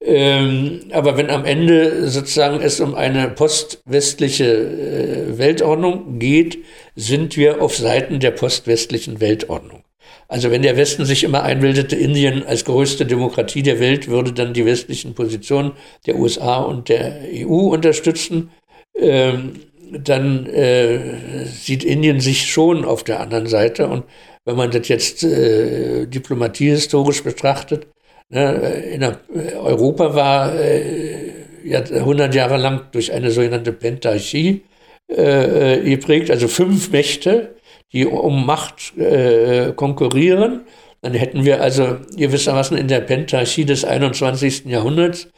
Ähm, 0.00 0.80
aber 0.92 1.16
wenn 1.16 1.28
am 1.28 1.44
Ende 1.44 2.08
sozusagen 2.08 2.60
es 2.60 2.80
um 2.80 2.94
eine 2.94 3.28
postwestliche 3.28 4.44
äh, 4.44 5.38
Weltordnung 5.38 6.18
geht, 6.18 6.58
sind 6.94 7.36
wir 7.36 7.60
auf 7.60 7.76
Seiten 7.76 8.20
der 8.20 8.30
postwestlichen 8.30 9.20
Weltordnung. 9.20 9.82
Also 10.28 10.50
wenn 10.50 10.62
der 10.62 10.76
Westen 10.76 11.04
sich 11.04 11.24
immer 11.24 11.42
einbildete, 11.42 11.96
Indien 11.96 12.46
als 12.46 12.64
größte 12.64 13.06
Demokratie 13.06 13.62
der 13.62 13.80
Welt 13.80 14.08
würde 14.08 14.32
dann 14.32 14.52
die 14.52 14.66
westlichen 14.66 15.14
Positionen 15.14 15.72
der 16.06 16.16
USA 16.16 16.58
und 16.58 16.88
der 16.90 17.22
EU 17.32 17.72
unterstützen, 17.72 18.50
ähm, 18.96 19.60
dann 19.90 20.46
äh, 20.46 21.46
sieht 21.46 21.82
Indien 21.82 22.20
sich 22.20 22.46
schon 22.46 22.84
auf 22.84 23.04
der 23.04 23.20
anderen 23.20 23.46
Seite. 23.46 23.88
Und 23.88 24.04
wenn 24.44 24.56
man 24.56 24.70
das 24.70 24.86
jetzt 24.88 25.24
äh, 25.24 26.06
diplomatiehistorisch 26.06 27.24
betrachtet, 27.24 27.86
in 28.30 29.00
der, 29.00 29.20
Europa 29.62 30.14
war 30.14 30.54
äh, 30.54 31.32
ja, 31.64 31.80
100 31.80 32.34
Jahre 32.34 32.58
lang 32.58 32.82
durch 32.92 33.12
eine 33.12 33.30
sogenannte 33.30 33.72
Pentarchie 33.72 34.62
äh, 35.08 35.78
geprägt, 35.80 36.30
also 36.30 36.48
fünf 36.48 36.90
Mächte, 36.90 37.56
die 37.92 38.06
um 38.06 38.44
Macht 38.44 38.96
äh, 38.98 39.72
konkurrieren. 39.74 40.66
Dann 41.00 41.14
hätten 41.14 41.44
wir 41.44 41.62
also 41.62 41.96
gewissermaßen 42.16 42.76
in 42.76 42.88
der 42.88 43.00
Pentarchie 43.00 43.64
des 43.64 43.84
21. 43.84 44.66
Jahrhunderts 44.66 45.28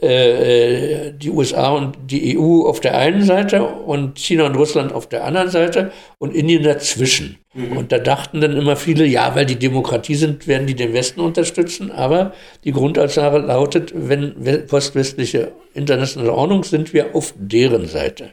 äh, 0.00 1.12
die 1.12 1.30
USA 1.30 1.70
und 1.70 1.96
die 2.06 2.38
EU 2.38 2.66
auf 2.66 2.80
der 2.80 2.96
einen 2.96 3.22
Seite 3.22 3.62
und 3.64 4.18
China 4.18 4.46
und 4.46 4.56
Russland 4.56 4.92
auf 4.92 5.08
der 5.08 5.24
anderen 5.24 5.50
Seite 5.50 5.92
und 6.18 6.34
Indien 6.34 6.62
dazwischen. 6.62 7.38
Mhm. 7.54 7.76
Und 7.76 7.92
da 7.92 7.98
dachten 7.98 8.40
dann 8.40 8.56
immer 8.56 8.76
viele, 8.76 9.04
ja, 9.04 9.34
weil 9.34 9.46
die 9.46 9.58
Demokratie 9.58 10.14
sind, 10.14 10.46
werden 10.46 10.66
die 10.66 10.74
den 10.74 10.92
Westen 10.92 11.20
unterstützen. 11.20 11.90
Aber 11.90 12.32
die 12.64 12.72
Grundaussage 12.72 13.38
lautet, 13.38 13.92
wenn 13.94 14.66
postwestliche 14.66 15.52
internationale 15.74 16.32
Ordnung 16.32 16.64
sind 16.64 16.92
wir 16.92 17.14
auf 17.14 17.34
deren 17.36 17.86
Seite. 17.86 18.32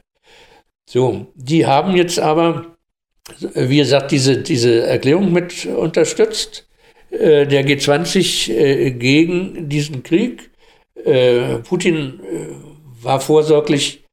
So, 0.90 1.28
die 1.36 1.66
haben 1.66 1.96
jetzt 1.96 2.20
aber 2.20 2.78
wie 3.54 3.78
gesagt, 3.78 4.12
diese, 4.12 4.38
diese 4.38 4.84
Erklärung 4.84 5.32
mit 5.32 5.66
unterstützt. 5.66 6.68
Äh, 7.10 7.46
der 7.48 7.66
G20 7.66 8.52
äh, 8.52 8.92
gegen 8.92 9.70
diesen 9.70 10.04
Krieg. 10.04 10.52
Äh, 11.06 11.60
Putin 11.60 12.20
war 13.02 13.22
vorsorglich 13.22 14.04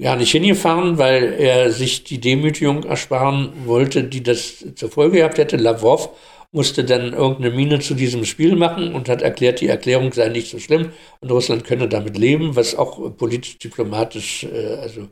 gar 0.00 0.16
nicht 0.16 0.32
hingefahren, 0.32 0.98
weil 0.98 1.34
er 1.38 1.70
sich 1.70 2.04
die 2.04 2.20
Demütigung 2.20 2.84
ersparen 2.84 3.52
wollte, 3.64 4.02
die 4.04 4.22
das 4.22 4.64
zur 4.74 4.90
Folge 4.90 5.18
gehabt 5.18 5.38
hätte. 5.38 5.56
Lavrov 5.56 6.10
musste 6.50 6.84
dann 6.84 7.12
irgendeine 7.12 7.54
Mine 7.54 7.78
zu 7.78 7.94
diesem 7.94 8.24
Spiel 8.24 8.56
machen 8.56 8.94
und 8.94 9.08
hat 9.08 9.22
erklärt, 9.22 9.60
die 9.60 9.68
Erklärung 9.68 10.12
sei 10.12 10.30
nicht 10.30 10.50
so 10.50 10.58
schlimm 10.58 10.90
und 11.20 11.30
Russland 11.30 11.64
könne 11.64 11.88
damit 11.88 12.18
leben, 12.18 12.56
was 12.56 12.74
auch 12.74 13.16
politisch-diplomatisch 13.16 14.46
also 14.80 15.08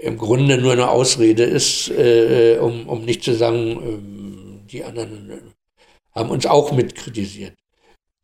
im 0.00 0.16
Grunde 0.16 0.58
nur 0.58 0.72
eine 0.72 0.90
Ausrede 0.90 1.44
ist, 1.44 1.90
äh, 1.90 2.58
um, 2.60 2.88
um 2.88 3.04
nicht 3.04 3.22
zu 3.22 3.34
sagen, 3.34 4.62
äh, 4.66 4.70
die 4.70 4.84
anderen 4.84 5.30
äh, 5.30 5.38
haben 6.14 6.30
uns 6.30 6.46
auch 6.46 6.72
mit 6.72 6.94
kritisiert. 6.94 7.54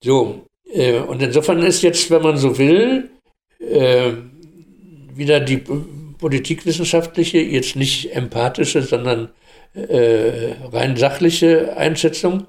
So, 0.02 0.46
äh, 0.72 0.98
und 0.98 1.22
insofern 1.22 1.62
ist 1.62 1.82
jetzt, 1.82 2.10
wenn 2.10 2.22
man 2.22 2.36
so 2.36 2.58
will, 2.58 3.10
äh, 3.58 4.12
wieder 5.14 5.40
die 5.40 5.62
politikwissenschaftliche, 6.18 7.38
jetzt 7.38 7.76
nicht 7.76 8.14
empathische, 8.14 8.82
sondern 8.82 9.30
äh, 9.74 10.52
rein 10.72 10.96
sachliche 10.96 11.76
Einschätzung. 11.76 12.46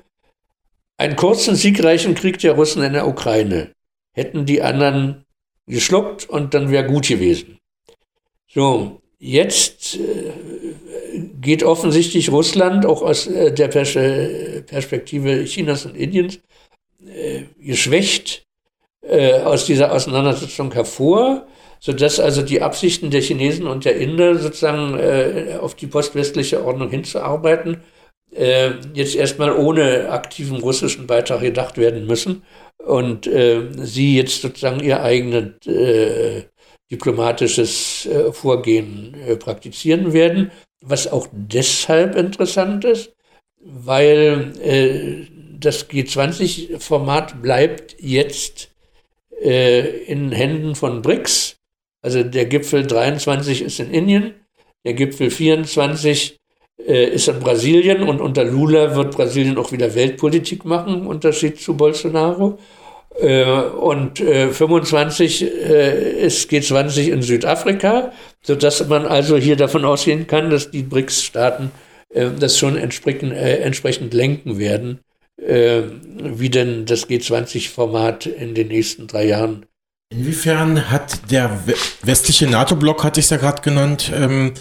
Einen 0.98 1.16
kurzen, 1.16 1.56
siegreichen 1.56 2.16
Krieg 2.16 2.40
der 2.40 2.54
Russen 2.54 2.82
in 2.84 2.94
der 2.94 3.08
Ukraine 3.08 3.72
hätten 4.14 4.46
die 4.46 4.62
anderen 4.62 5.26
geschluckt 5.68 6.28
und 6.28 6.54
dann 6.54 6.72
wäre 6.72 6.88
gut 6.88 7.08
gewesen. 7.08 7.60
So, 8.48 9.02
jetzt 9.20 9.98
äh, 9.98 10.32
geht 11.40 11.64
offensichtlich 11.64 12.32
Russland 12.32 12.86
auch 12.86 13.04
aus 13.04 13.28
äh, 13.28 13.54
der 13.54 13.68
Pers 13.68 13.94
Perspektive 14.66 15.46
Chinas 15.46 15.86
und 15.86 15.96
Indiens 15.96 16.40
äh, 17.08 17.46
geschwächt 17.60 18.44
äh, 19.02 19.40
aus 19.42 19.66
dieser 19.66 19.92
Auseinandersetzung 19.92 20.72
hervor, 20.74 21.48
sodass 21.80 22.20
also 22.20 22.42
die 22.42 22.62
Absichten 22.62 23.12
der 23.12 23.22
Chinesen 23.22 23.68
und 23.68 23.86
der 23.86 23.98
Inder 23.98 24.36
sozusagen 24.38 24.98
äh, 24.98 25.58
auf 25.60 25.76
die 25.76 25.88
postwestliche 25.88 26.66
Ordnung 26.66 26.90
hinzuarbeiten, 26.90 27.82
jetzt 28.94 29.16
erstmal 29.16 29.56
ohne 29.56 30.10
aktiven 30.10 30.58
russischen 30.58 31.08
Beitrag 31.08 31.40
gedacht 31.40 31.78
werden 31.78 32.06
müssen 32.06 32.44
und 32.86 33.24
sie 33.24 34.18
jetzt 34.18 34.42
sozusagen 34.42 34.82
ihr 34.82 35.02
eigenes 35.02 35.54
diplomatisches 36.92 38.08
Vorgehen 38.34 39.16
praktizieren 39.40 40.12
werden, 40.12 40.52
was 40.82 41.10
auch 41.10 41.30
deshalb 41.32 42.16
interessant 42.18 42.84
ist, 42.84 43.14
weil 43.64 44.52
das 45.60 45.90
G20-Format 45.90 47.42
bleibt 47.42 47.96
jetzt 48.00 48.70
in 49.40 50.32
Händen 50.32 50.74
von 50.74 51.04
BRICS. 51.04 51.58
Also 52.02 52.24
der 52.24 52.46
Gipfel 52.46 52.88
23 52.88 53.62
ist 53.62 53.80
in 53.80 53.92
Indien, 53.92 54.34
der 54.84 54.94
Gipfel 54.94 55.30
24 55.30 56.40
ist 56.78 57.28
in 57.28 57.40
Brasilien 57.40 58.04
und 58.04 58.20
unter 58.20 58.44
Lula 58.44 58.96
wird 58.96 59.16
Brasilien 59.16 59.58
auch 59.58 59.72
wieder 59.72 59.94
Weltpolitik 59.94 60.66
machen, 60.66 61.02
im 61.02 61.08
Unterschied 61.08 61.60
zu 61.60 61.78
Bolsonaro. 61.78 62.58
Äh, 63.20 63.46
und 63.46 64.20
25 64.20 65.42
äh, 65.42 65.48
äh, 65.48 66.26
ist 66.26 66.52
G20 66.52 67.10
in 67.10 67.22
Südafrika, 67.22 68.12
sodass 68.44 68.88
man 68.88 69.06
also 69.06 69.38
hier 69.38 69.56
davon 69.56 69.86
ausgehen 69.86 70.28
kann, 70.28 70.50
dass 70.50 70.72
die 70.72 70.84
BRICS-Staaten 70.84 71.72
das 72.40 72.58
schon 72.58 72.78
entsprechend 72.78 74.14
lenken 74.14 74.58
werden, 74.58 75.02
wie 75.38 76.50
denn 76.50 76.86
das 76.86 77.08
G20-Format 77.08 78.26
in 78.26 78.56
den 78.56 78.70
nächsten 78.70 79.08
drei 79.08 79.26
Jahren. 79.26 79.66
Inwiefern 80.10 80.90
hat 80.90 81.32
der 81.32 81.60
westliche 82.02 82.48
NATO-Block, 82.48 83.04
hatte 83.04 83.20
ich 83.20 83.26
es 83.26 83.30
ja 83.30 83.38
gerade 83.38 83.62
genannt, 83.62 84.12
ähm, 84.16 84.54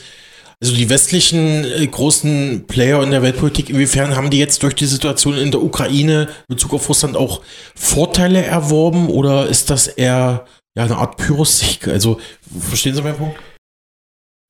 also 0.61 0.75
die 0.75 0.89
westlichen 0.89 1.65
äh, 1.65 1.87
großen 1.87 2.67
Player 2.67 3.03
in 3.03 3.11
der 3.11 3.23
Weltpolitik, 3.23 3.71
inwiefern 3.71 4.17
haben 4.17 4.31
die 4.31 4.39
jetzt 4.39 4.63
durch 4.63 4.75
die 4.75 4.87
Situation 4.87 5.37
in 5.37 5.51
der 5.51 5.63
Ukraine 5.63 6.29
in 6.49 6.57
Bezug 6.57 6.75
auf 6.75 6.89
Russland 6.89 7.17
auch 7.17 7.43
Vorteile 7.75 8.43
erworben 8.43 9.09
oder 9.09 9.47
ist 9.47 9.71
das 9.71 9.87
eher 9.87 10.47
ja, 10.77 10.85
eine 10.85 10.97
Art 10.97 11.17
Pyrrhus-Sieg? 11.19 11.89
Also 11.89 12.19
verstehen 12.59 12.95
Sie 12.95 13.03
meinen 13.03 13.19
Punkt? 13.19 13.39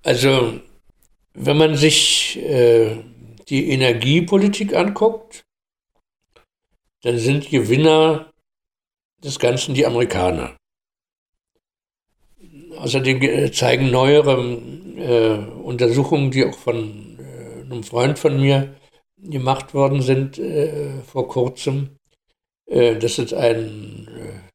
Also 0.02 0.60
wenn 1.34 1.56
man 1.56 1.76
sich 1.76 2.38
äh, 2.38 2.96
die 3.48 3.70
Energiepolitik 3.70 4.74
anguckt, 4.74 5.45
dann 7.06 7.18
sind 7.20 7.50
Gewinner 7.50 8.32
des 9.22 9.38
Ganzen 9.38 9.74
die 9.76 9.86
Amerikaner. 9.86 10.56
Außerdem 12.78 13.22
äh, 13.22 13.52
zeigen 13.52 13.92
neuere 13.92 14.36
äh, 14.96 15.38
Untersuchungen, 15.62 16.32
die 16.32 16.44
auch 16.44 16.58
von 16.58 17.16
äh, 17.20 17.62
einem 17.62 17.84
Freund 17.84 18.18
von 18.18 18.40
mir 18.40 18.74
gemacht 19.18 19.72
worden 19.72 20.02
sind 20.02 20.40
äh, 20.40 21.00
vor 21.02 21.28
kurzem, 21.28 21.90
äh, 22.68 22.96
dass 22.96 23.18
es 23.18 23.32
ein 23.32 24.08
äh, 24.08 24.50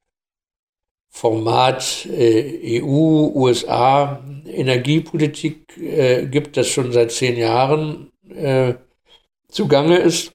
Format 1.08 2.06
EU, 2.10 3.32
USA, 3.34 4.22
Energiepolitik 4.46 5.68
gibt, 6.30 6.56
das 6.56 6.68
schon 6.68 6.90
seit 6.90 7.12
zehn 7.12 7.36
Jahren 7.36 8.10
zugange 9.48 9.98
ist. 9.98 10.32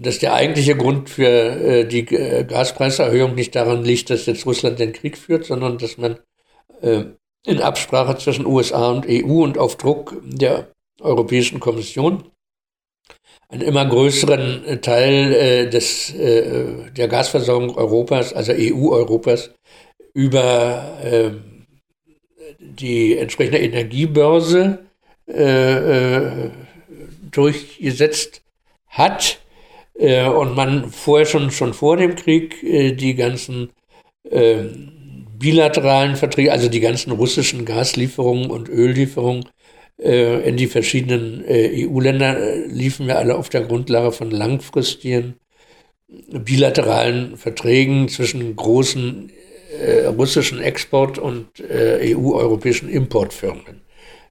Dass 0.00 0.20
der 0.20 0.32
eigentliche 0.32 0.76
Grund 0.76 1.10
für 1.10 1.84
die 1.84 2.04
Gaspreiserhöhung 2.04 3.34
nicht 3.34 3.56
daran 3.56 3.84
liegt, 3.84 4.10
dass 4.10 4.26
jetzt 4.26 4.46
Russland 4.46 4.78
den 4.78 4.92
Krieg 4.92 5.18
führt, 5.18 5.44
sondern 5.44 5.76
dass 5.78 5.98
man 5.98 6.18
in 6.80 7.60
Absprache 7.60 8.16
zwischen 8.16 8.46
USA 8.46 8.90
und 8.90 9.06
EU 9.08 9.42
und 9.42 9.58
auf 9.58 9.76
Druck 9.76 10.16
der 10.22 10.68
Europäischen 11.00 11.58
Kommission 11.58 12.30
einen 13.48 13.62
immer 13.62 13.86
größeren 13.86 14.64
äh, 14.64 14.80
Teil 14.80 15.32
äh, 15.32 15.70
des, 15.70 16.14
äh, 16.14 16.90
der 16.90 17.08
Gasversorgung 17.08 17.76
Europas, 17.76 18.32
also 18.32 18.52
EU-Europas, 18.52 19.50
über 20.12 20.98
äh, 21.02 21.30
die 22.58 23.16
entsprechende 23.16 23.58
Energiebörse 23.58 24.80
äh, 25.28 25.72
äh, 25.72 26.50
durchgesetzt 27.30 28.42
hat 28.88 29.38
und 29.98 30.54
man 30.54 30.90
vorher 30.90 31.26
schon, 31.26 31.50
schon 31.50 31.74
vor 31.74 31.96
dem 31.96 32.14
Krieg 32.14 32.60
die 32.60 33.14
ganzen 33.16 33.70
bilateralen 35.38 36.16
Verträge, 36.16 36.52
also 36.52 36.68
die 36.68 36.80
ganzen 36.80 37.12
russischen 37.12 37.64
Gaslieferungen 37.64 38.50
und 38.50 38.68
Öllieferungen 38.68 39.44
äh, 40.00 40.48
in 40.48 40.56
die 40.56 40.66
verschiedenen 40.66 41.44
äh, 41.44 41.86
EU-Länder, 41.86 42.38
äh, 42.38 42.66
liefen 42.66 43.06
wir 43.06 43.18
alle 43.18 43.36
auf 43.36 43.48
der 43.48 43.62
Grundlage 43.62 44.12
von 44.12 44.30
langfristigen 44.30 45.34
bilateralen 46.08 47.36
Verträgen 47.36 48.08
zwischen 48.08 48.56
großen 48.56 49.30
äh, 49.78 50.06
russischen 50.06 50.60
Export- 50.60 51.18
und 51.18 51.60
äh, 51.60 52.14
EU-europäischen 52.14 52.88
Importfirmen. 52.88 53.82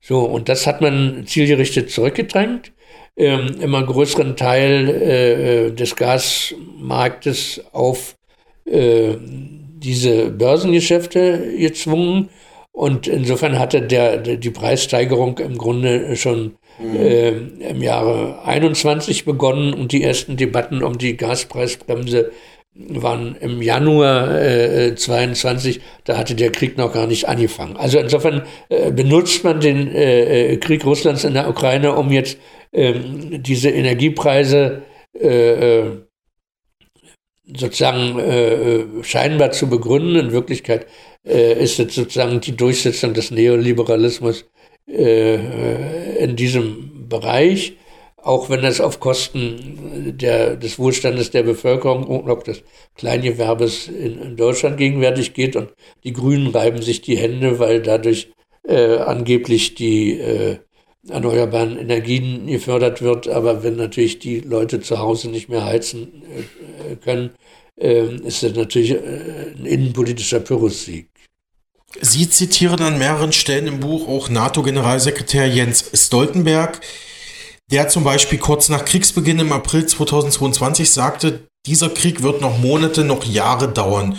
So, 0.01 0.21
und 0.21 0.49
das 0.49 0.65
hat 0.65 0.81
man 0.81 1.25
zielgerichtet 1.27 1.91
zurückgedrängt. 1.91 2.71
Ähm, 3.19 3.55
immer 3.61 3.83
größeren 3.83 4.35
Teil 4.35 4.89
äh, 4.89 5.71
des 5.71 5.95
Gasmarktes 5.95 7.63
auf 7.71 8.15
äh, 8.65 9.15
diese 9.19 10.29
Börsengeschäfte 10.29 11.55
gezwungen. 11.57 12.29
Und 12.71 13.07
insofern 13.07 13.57
hatte 13.57 13.81
der, 13.81 14.17
die 14.17 14.51
Preissteigerung 14.51 15.39
im 15.39 15.57
Grunde 15.57 16.15
schon 16.15 16.57
mhm. 16.77 16.95
äh, 16.95 17.29
im 17.69 17.81
Jahre 17.81 18.43
21 18.45 19.25
begonnen 19.25 19.73
und 19.73 19.93
die 19.93 20.03
ersten 20.03 20.37
Debatten 20.37 20.83
um 20.83 20.99
die 20.99 21.17
Gaspreisbremse 21.17 22.31
waren 22.75 23.35
im 23.39 23.61
Januar 23.61 24.39
äh, 24.39 24.95
22, 24.95 25.81
da 26.03 26.17
hatte 26.17 26.35
der 26.35 26.51
Krieg 26.51 26.77
noch 26.77 26.93
gar 26.93 27.07
nicht 27.07 27.27
angefangen. 27.27 27.75
Also 27.77 27.97
insofern 27.97 28.43
äh, 28.69 28.91
benutzt 28.91 29.43
man 29.43 29.59
den 29.59 29.87
äh, 29.87 30.53
äh 30.53 30.57
Krieg 30.57 30.85
Russlands 30.85 31.23
in 31.23 31.33
der 31.33 31.49
Ukraine, 31.49 31.95
um 31.95 32.11
jetzt 32.11 32.37
ähm, 32.77 33.43
diese 33.43 33.69
Energiepreise 33.69 34.83
äh, 35.19 35.79
äh 35.79 35.85
sozusagen 37.49 38.19
äh, 38.19 39.03
scheinbar 39.03 39.51
zu 39.51 39.69
begründen. 39.69 40.17
In 40.17 40.31
Wirklichkeit 40.33 40.85
ist 41.23 41.79
es 41.79 41.95
sozusagen 41.95 42.41
die 42.41 42.57
Durchsetzung 42.57 43.13
des 43.13 43.31
Neoliberalismus 43.31 44.43
in 44.85 46.35
diesem 46.35 47.07
Bereich 47.07 47.77
auch 48.27 48.49
wenn 48.49 48.61
das 48.61 48.81
auf 48.81 48.99
Kosten 48.99 50.17
der, 50.17 50.57
des 50.57 50.77
Wohlstandes 50.77 51.31
der 51.31 51.43
Bevölkerung 51.43 52.03
und 52.03 52.29
auch 52.29 52.43
des 52.43 52.61
Kleingewerbes 52.95 53.87
in, 53.87 54.21
in, 54.21 54.35
Deutschland 54.35 54.77
gegenwärtig 54.77 55.33
geht. 55.33 55.55
Und 55.55 55.73
die 56.03 56.11
Grünen 56.11 56.47
reiben 56.47 56.81
sich 56.81 57.01
die 57.01 57.17
Hände, 57.17 57.59
weil 57.59 57.81
dadurch 57.81 58.29
äh, 58.67 58.97
angeblich 58.97 59.75
die 59.75 60.19
äh, 60.19 60.57
erneuerbaren 61.09 61.77
Energien 61.77 62.47
gefördert 62.47 63.01
wird. 63.01 63.27
Aber 63.27 63.63
wenn 63.63 63.75
natürlich 63.75 64.19
die 64.19 64.39
Leute 64.39 64.81
zu 64.81 64.99
Hause 64.99 65.29
nicht 65.29 65.49
mehr 65.49 65.65
heizen 65.65 66.23
äh, 66.23 66.95
können, 66.95 67.31
äh, 67.79 68.15
ist 68.15 68.43
das 68.43 68.53
natürlich 68.53 68.91
äh, 68.91 69.53
ein 69.57 69.65
innenpolitischer 69.65 70.39
Pyrrhussieg. 70.39 71.09
Sie 72.01 72.29
zitieren 72.29 72.81
an 72.81 72.97
mehreren 72.97 73.31
Stellen 73.31 73.67
im 73.67 73.79
Buch 73.79 74.07
auch 74.07 74.29
NATO-Generalsekretär 74.29 75.47
Jens 75.47 75.89
Stoltenberg, 75.93 76.81
der 77.71 77.87
zum 77.87 78.03
Beispiel 78.03 78.39
kurz 78.39 78.69
nach 78.69 78.85
Kriegsbeginn 78.85 79.39
im 79.39 79.51
April 79.51 79.85
2022 79.85 80.91
sagte, 80.91 81.47
dieser 81.65 81.89
Krieg 81.89 82.23
wird 82.23 82.41
noch 82.41 82.57
Monate, 82.59 83.03
noch 83.03 83.25
Jahre 83.25 83.67
dauern. 83.69 84.17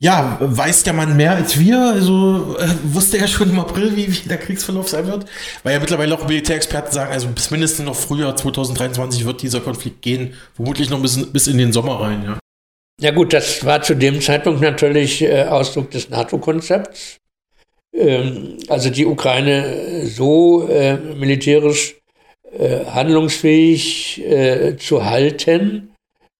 Ja, 0.00 0.38
weiß 0.40 0.82
der 0.82 0.92
Mann 0.92 1.16
mehr 1.16 1.32
als 1.32 1.58
wir? 1.58 1.78
Also 1.80 2.56
äh, 2.58 2.68
wusste 2.84 3.18
er 3.18 3.28
schon 3.28 3.50
im 3.50 3.60
April, 3.60 3.96
wie, 3.96 4.08
wie 4.12 4.28
der 4.28 4.38
Kriegsverlauf 4.38 4.88
sein 4.88 5.06
wird? 5.06 5.26
Weil 5.62 5.74
ja 5.74 5.80
mittlerweile 5.80 6.14
auch 6.14 6.26
Militärexperten 6.26 6.92
sagen, 6.92 7.12
also 7.12 7.28
bis 7.28 7.50
mindestens 7.50 7.86
noch 7.86 7.94
Frühjahr 7.94 8.36
2023 8.36 9.24
wird 9.24 9.42
dieser 9.42 9.60
Konflikt 9.60 10.02
gehen, 10.02 10.34
vermutlich 10.54 10.90
noch 10.90 11.00
bis, 11.00 11.32
bis 11.32 11.46
in 11.46 11.58
den 11.58 11.72
Sommer 11.72 12.00
rein, 12.00 12.22
ja. 12.24 12.38
Ja 13.00 13.10
gut, 13.10 13.32
das 13.32 13.64
war 13.64 13.82
zu 13.82 13.96
dem 13.96 14.20
Zeitpunkt 14.20 14.60
natürlich 14.60 15.22
äh, 15.22 15.44
Ausdruck 15.44 15.90
des 15.90 16.10
NATO-Konzepts. 16.10 17.18
Ähm, 17.92 18.58
also 18.68 18.90
die 18.90 19.06
Ukraine 19.06 20.06
so 20.06 20.68
äh, 20.68 20.96
militärisch 20.96 21.96
äh, 22.52 22.84
handlungsfähig 22.84 24.22
äh, 24.24 24.76
zu 24.76 25.04
halten, 25.04 25.94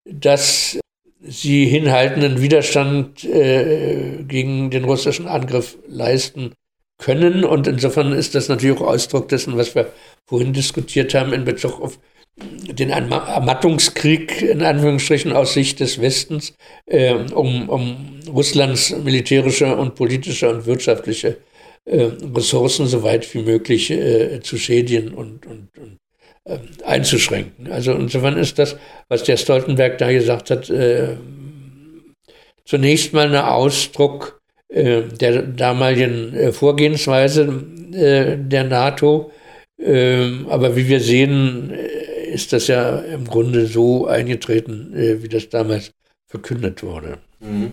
dass 0.04 0.78
sie 1.26 1.66
hinhaltenden 1.66 2.40
Widerstand 2.40 3.24
äh, 3.24 4.22
gegen 4.26 4.70
den 4.70 4.84
russischen 4.84 5.26
Angriff 5.26 5.76
leisten 5.88 6.52
können. 6.98 7.44
Und 7.44 7.66
insofern 7.66 8.12
ist 8.12 8.34
das 8.34 8.48
natürlich 8.48 8.78
auch 8.78 8.86
Ausdruck 8.86 9.28
dessen, 9.28 9.56
was 9.56 9.74
wir 9.74 9.92
vorhin 10.26 10.52
diskutiert 10.52 11.14
haben 11.14 11.32
in 11.32 11.44
Bezug 11.44 11.80
auf 11.80 11.98
den 12.36 12.90
Ermattungskrieg 12.90 14.42
in 14.42 14.62
Anführungsstrichen 14.62 15.32
aus 15.32 15.54
Sicht 15.54 15.80
des 15.80 16.00
Westens, 16.00 16.54
äh, 16.86 17.14
um, 17.14 17.68
um 17.68 18.20
Russlands 18.28 18.94
militärische 19.04 19.76
und 19.76 19.94
politische 19.94 20.50
und 20.50 20.66
wirtschaftliche 20.66 21.38
äh, 21.84 22.10
Ressourcen 22.34 22.86
so 22.86 23.02
weit 23.02 23.32
wie 23.34 23.42
möglich 23.42 23.90
äh, 23.90 24.40
zu 24.40 24.58
schädigen 24.58 25.14
und, 25.14 25.46
und, 25.46 25.68
und 25.78 25.98
einzuschränken. 26.84 27.72
Also 27.72 27.92
insofern 27.92 28.36
ist 28.36 28.58
das, 28.58 28.76
was 29.08 29.24
der 29.24 29.36
Stoltenberg 29.36 29.98
da 29.98 30.12
gesagt 30.12 30.50
hat, 30.50 30.68
äh, 30.68 31.16
zunächst 32.64 33.12
mal 33.12 33.28
ein 33.28 33.42
Ausdruck 33.42 34.40
äh, 34.68 35.02
der 35.02 35.42
damaligen 35.42 36.34
äh, 36.34 36.52
Vorgehensweise 36.52 37.64
äh, 37.92 38.36
der 38.36 38.64
NATO. 38.64 39.30
Ähm, 39.78 40.46
aber 40.48 40.76
wie 40.76 40.88
wir 40.88 41.00
sehen, 41.00 41.72
äh, 41.72 42.32
ist 42.32 42.52
das 42.52 42.66
ja 42.66 42.98
im 42.98 43.24
Grunde 43.26 43.66
so 43.66 44.06
eingetreten, 44.06 44.92
wie 44.92 45.28
das 45.28 45.48
damals 45.48 45.92
verkündet 46.26 46.82
wurde. 46.82 47.18
Mhm. 47.38 47.72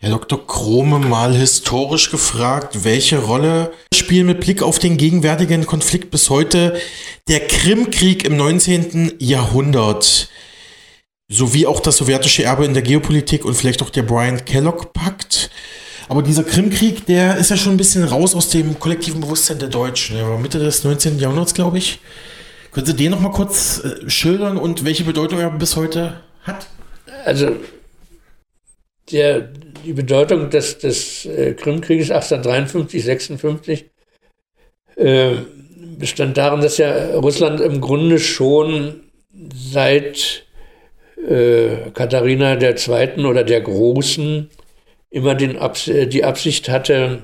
Herr 0.00 0.10
Dr. 0.10 0.46
Krome 0.46 1.00
mal 1.00 1.34
historisch 1.34 2.12
gefragt, 2.12 2.84
welche 2.84 3.18
Rolle 3.18 3.72
spielen 3.92 4.28
mit 4.28 4.38
Blick 4.38 4.62
auf 4.62 4.78
den 4.78 4.96
gegenwärtigen 4.96 5.66
Konflikt 5.66 6.12
bis 6.12 6.30
heute 6.30 6.80
der 7.26 7.40
Krimkrieg 7.40 8.24
im 8.24 8.36
19. 8.36 9.14
Jahrhundert 9.18 10.28
sowie 11.26 11.66
auch 11.66 11.80
das 11.80 11.96
sowjetische 11.96 12.44
Erbe 12.44 12.64
in 12.64 12.74
der 12.74 12.84
Geopolitik 12.84 13.44
und 13.44 13.54
vielleicht 13.54 13.82
auch 13.82 13.90
der 13.90 14.04
Brian 14.04 14.44
Kellogg-Pakt? 14.44 15.50
Aber 16.08 16.22
dieser 16.22 16.44
Krimkrieg, 16.44 17.04
der 17.06 17.36
ist 17.36 17.50
ja 17.50 17.56
schon 17.56 17.74
ein 17.74 17.76
bisschen 17.76 18.04
raus 18.04 18.36
aus 18.36 18.50
dem 18.50 18.78
kollektiven 18.78 19.20
Bewusstsein 19.20 19.58
der 19.58 19.68
Deutschen. 19.68 20.14
Der 20.14 20.30
war 20.30 20.38
Mitte 20.38 20.60
des 20.60 20.84
19. 20.84 21.18
Jahrhunderts, 21.18 21.54
glaube 21.54 21.76
ich. 21.78 21.98
Können 22.70 22.86
Sie 22.86 22.94
den 22.94 23.10
noch 23.10 23.20
mal 23.20 23.32
kurz 23.32 23.82
äh, 23.82 24.08
schildern 24.08 24.58
und 24.58 24.84
welche 24.84 25.02
Bedeutung 25.02 25.40
er 25.40 25.50
bis 25.50 25.74
heute 25.74 26.20
hat? 26.44 26.68
Also 27.24 27.56
der, 29.12 29.40
die 29.84 29.92
Bedeutung 29.92 30.50
des, 30.50 30.78
des 30.78 31.26
äh, 31.26 31.54
Krimkrieges 31.54 32.10
1853, 32.10 33.04
56 33.04 33.90
äh, 34.96 35.32
bestand 35.98 36.36
darin, 36.36 36.60
dass 36.60 36.78
ja 36.78 37.16
Russland 37.16 37.60
im 37.60 37.80
Grunde 37.80 38.18
schon 38.18 39.00
seit 39.54 40.44
äh, 41.28 41.90
Katharina 41.94 42.60
II. 42.60 43.24
oder 43.24 43.44
der 43.44 43.60
Großen 43.60 44.48
immer 45.10 45.34
den 45.34 45.56
Abs 45.56 45.88
äh, 45.88 46.06
die 46.06 46.24
Absicht 46.24 46.68
hatte, 46.68 47.22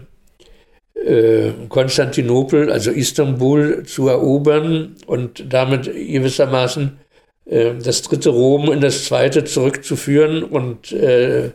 äh, 0.94 1.50
Konstantinopel, 1.68 2.70
also 2.70 2.90
Istanbul, 2.90 3.84
zu 3.84 4.08
erobern 4.08 4.96
und 5.06 5.52
damit 5.52 5.84
gewissermaßen 5.84 6.98
äh, 7.46 7.74
das 7.82 8.02
dritte 8.02 8.30
Rom 8.30 8.72
in 8.72 8.80
das 8.80 9.04
zweite 9.04 9.44
zurückzuführen 9.44 10.42
und 10.42 10.92
äh, 10.92 11.50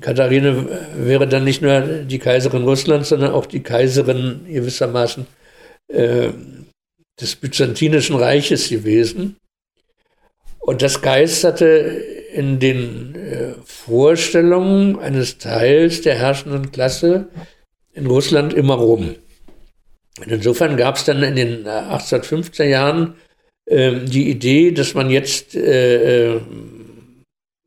Katharine 0.00 0.66
wäre 0.96 1.26
dann 1.26 1.44
nicht 1.44 1.62
nur 1.62 1.80
die 1.80 2.18
Kaiserin 2.18 2.64
Russlands, 2.64 3.08
sondern 3.08 3.32
auch 3.32 3.46
die 3.46 3.62
Kaiserin 3.62 4.46
gewissermaßen 4.48 5.26
äh, 5.88 6.30
des 7.20 7.36
Byzantinischen 7.36 8.16
Reiches 8.16 8.68
gewesen. 8.68 9.36
Und 10.58 10.82
das 10.82 11.00
geisterte 11.00 11.64
in 12.34 12.58
den 12.58 13.14
äh, 13.14 13.54
Vorstellungen 13.64 14.98
eines 14.98 15.38
Teils 15.38 16.02
der 16.02 16.16
herrschenden 16.16 16.72
Klasse 16.72 17.28
in 17.94 18.06
Russland 18.06 18.52
immer 18.52 18.74
rum. 18.74 19.14
Und 20.18 20.32
insofern 20.32 20.76
gab 20.76 20.96
es 20.96 21.04
dann 21.04 21.22
in 21.22 21.36
den 21.36 21.64
1850er 21.66 22.64
Jahren 22.64 23.14
äh, 23.66 24.04
die 24.04 24.28
Idee, 24.30 24.72
dass 24.72 24.94
man 24.94 25.10
jetzt 25.10 25.54
äh, 25.54 26.34
äh, 26.34 26.40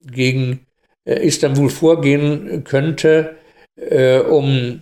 gegen 0.01 0.53
äh, 0.53 0.68
Istanbul 1.13 1.69
vorgehen 1.69 2.63
könnte, 2.63 3.35
äh, 3.75 4.19
um 4.19 4.81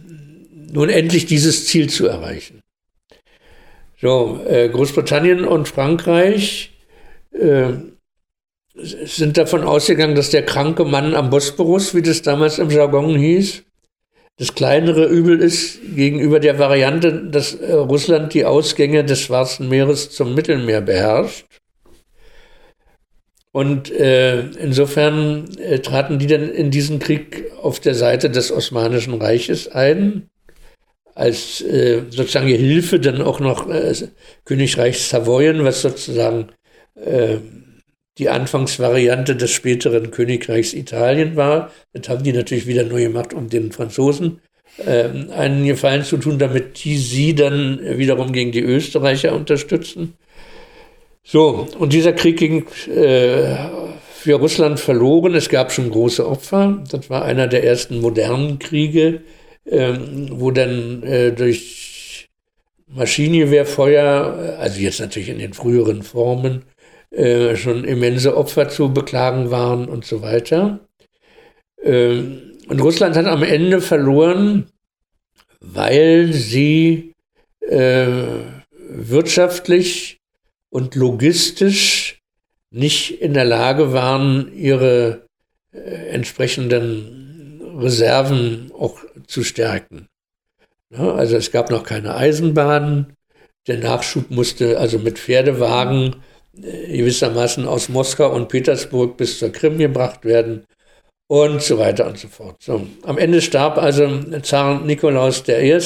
nun 0.72 0.90
endlich 0.90 1.26
dieses 1.26 1.66
Ziel 1.66 1.90
zu 1.90 2.08
erreichen. 2.08 2.62
So, 4.00 4.42
äh, 4.48 4.70
Großbritannien 4.70 5.44
und 5.44 5.68
Frankreich 5.68 6.72
äh, 7.32 7.74
sind 8.76 9.38
davon 9.38 9.64
ausgegangen, 9.64 10.16
dass 10.16 10.30
der 10.30 10.46
kranke 10.46 10.86
Mann 10.86 11.16
am 11.16 11.32
Bosporus, 11.32 11.96
wie 11.96 12.04
das 12.04 12.22
damals 12.22 12.60
im 12.60 12.70
Jargon 12.70 13.18
hieß, 13.18 13.64
das 14.40 14.54
kleinere 14.54 15.06
Übel 15.06 15.42
ist 15.42 15.80
gegenüber 15.96 16.40
der 16.40 16.60
Variante, 16.60 17.12
dass 17.12 17.56
äh, 17.56 17.74
Russland 17.74 18.36
die 18.36 18.46
Ausgänge 18.46 19.04
des 19.04 19.20
Schwarzen 19.20 19.68
Meeres 19.68 20.12
zum 20.12 20.36
Mittelmeer 20.36 20.82
beherrscht. 20.82 21.47
Und 23.58 23.90
äh, 23.90 24.42
insofern 24.60 25.50
äh, 25.58 25.80
traten 25.80 26.20
die 26.20 26.28
dann 26.28 26.48
in 26.48 26.70
diesen 26.70 27.00
Krieg 27.00 27.46
auf 27.60 27.80
der 27.80 27.96
Seite 27.96 28.30
des 28.30 28.52
Osmanischen 28.52 29.16
Reiches 29.16 29.68
ein, 29.68 30.30
als 31.16 31.62
äh, 31.62 32.04
sozusagen 32.12 32.46
Hilfe 32.46 33.00
dann 33.00 33.20
auch 33.20 33.40
noch 33.40 33.68
äh, 33.68 33.96
Königreich 34.46 35.02
Savoyen, 35.02 35.64
was 35.64 35.82
sozusagen 35.82 36.50
äh, 37.04 37.38
die 38.20 38.30
Anfangsvariante 38.30 39.36
des 39.36 39.50
späteren 39.50 40.12
Königreichs 40.12 40.76
Italien 40.76 41.36
war. 41.36 41.72
Das 41.94 42.10
haben 42.10 42.24
die 42.24 42.34
natürlich 42.34 42.68
wieder 42.68 42.84
neu 42.84 43.06
gemacht, 43.06 43.34
um 43.34 43.50
den 43.50 43.72
Franzosen 43.72 44.40
äh, 44.86 45.10
einen 45.32 45.66
Gefallen 45.66 46.04
zu 46.04 46.18
tun, 46.18 46.38
damit 46.38 46.84
die 46.84 47.00
sie 47.00 47.34
dann 47.34 47.80
wiederum 47.98 48.34
gegen 48.34 48.52
die 48.52 48.62
Österreicher 48.62 49.34
unterstützen. 49.34 50.14
So, 51.30 51.68
und 51.78 51.92
dieser 51.92 52.14
Krieg 52.14 52.38
ging 52.38 52.66
äh, 52.88 53.58
für 54.14 54.36
Russland 54.36 54.80
verloren. 54.80 55.36
Es 55.36 55.50
gab 55.50 55.74
schon 55.74 55.92
große 55.92 56.26
Opfer. 56.26 56.82
Das 56.90 57.10
war 57.10 57.26
einer 57.26 57.48
der 57.48 57.66
ersten 57.66 58.00
modernen 58.00 58.60
Kriege, 58.60 59.24
äh, 59.66 59.98
wo 60.32 60.52
dann 60.52 61.04
äh, 61.04 61.34
durch 61.34 62.30
Maschinengewehrfeuer, 62.88 64.56
also 64.58 64.80
jetzt 64.80 65.02
natürlich 65.02 65.28
in 65.28 65.40
den 65.40 65.52
früheren 65.52 66.02
Formen, 66.02 66.64
äh, 67.12 67.58
schon 67.58 67.84
immense 67.84 68.38
Opfer 68.38 68.70
zu 68.70 68.94
beklagen 68.94 69.52
waren 69.52 69.90
und 69.90 70.06
so 70.06 70.22
weiter. 70.22 70.80
Ähm, 71.84 72.54
und 72.70 72.80
Russland 72.80 73.18
hat 73.18 73.26
am 73.26 73.44
Ende 73.44 73.82
verloren, 73.82 74.68
weil 75.60 76.32
sie 76.32 77.12
äh, 77.60 78.08
wirtschaftlich 78.90 80.17
und 80.70 80.96
logistisch 80.96 82.22
nicht 82.70 83.22
in 83.22 83.34
der 83.34 83.46
Lage 83.46 83.94
waren, 83.94 84.52
ihre 84.54 85.28
äh, 85.74 86.10
entsprechenden 86.10 87.62
Reserven 87.78 88.72
auch 88.78 89.00
zu 89.28 89.44
stärken. 89.44 90.08
Ja, 90.90 91.14
also 91.14 91.38
es 91.38 91.52
gab 91.52 91.70
noch 91.70 91.84
keine 91.84 92.16
Eisenbahnen. 92.16 93.14
Der 93.68 93.78
Nachschub 93.78 94.32
musste 94.32 94.80
also 94.80 95.00
mit 95.00 95.20
Pferdewagen 95.20 96.18
äh, 96.62 96.98
gewissermaßen 96.98 97.68
aus 97.68 97.90
Moskau 97.90 98.34
und 98.34 98.50
Petersburg 98.50 99.18
bis 99.18 99.40
zur 99.40 99.52
Krim 99.52 99.78
gebracht 99.78 100.26
werden 100.26 100.66
und 101.28 101.62
so 101.62 101.78
weiter 101.78 102.08
und 102.08 102.18
so 102.18 102.28
fort. 102.28 102.62
So, 102.62 102.88
am 103.04 103.18
Ende 103.18 103.42
starb 103.42 103.78
also 103.78 104.08
Zar 104.42 104.82
Nikolaus 104.82 105.44
I. 105.48 105.80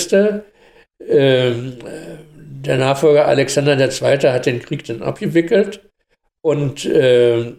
Ähm, 1.08 1.78
der 2.66 2.78
Nachfolger 2.78 3.28
Alexander 3.28 3.78
II. 3.80 4.18
hat 4.30 4.46
den 4.46 4.62
Krieg 4.62 4.86
dann 4.86 5.02
abgewickelt 5.02 5.82
und 6.42 6.86
äh, 6.86 7.54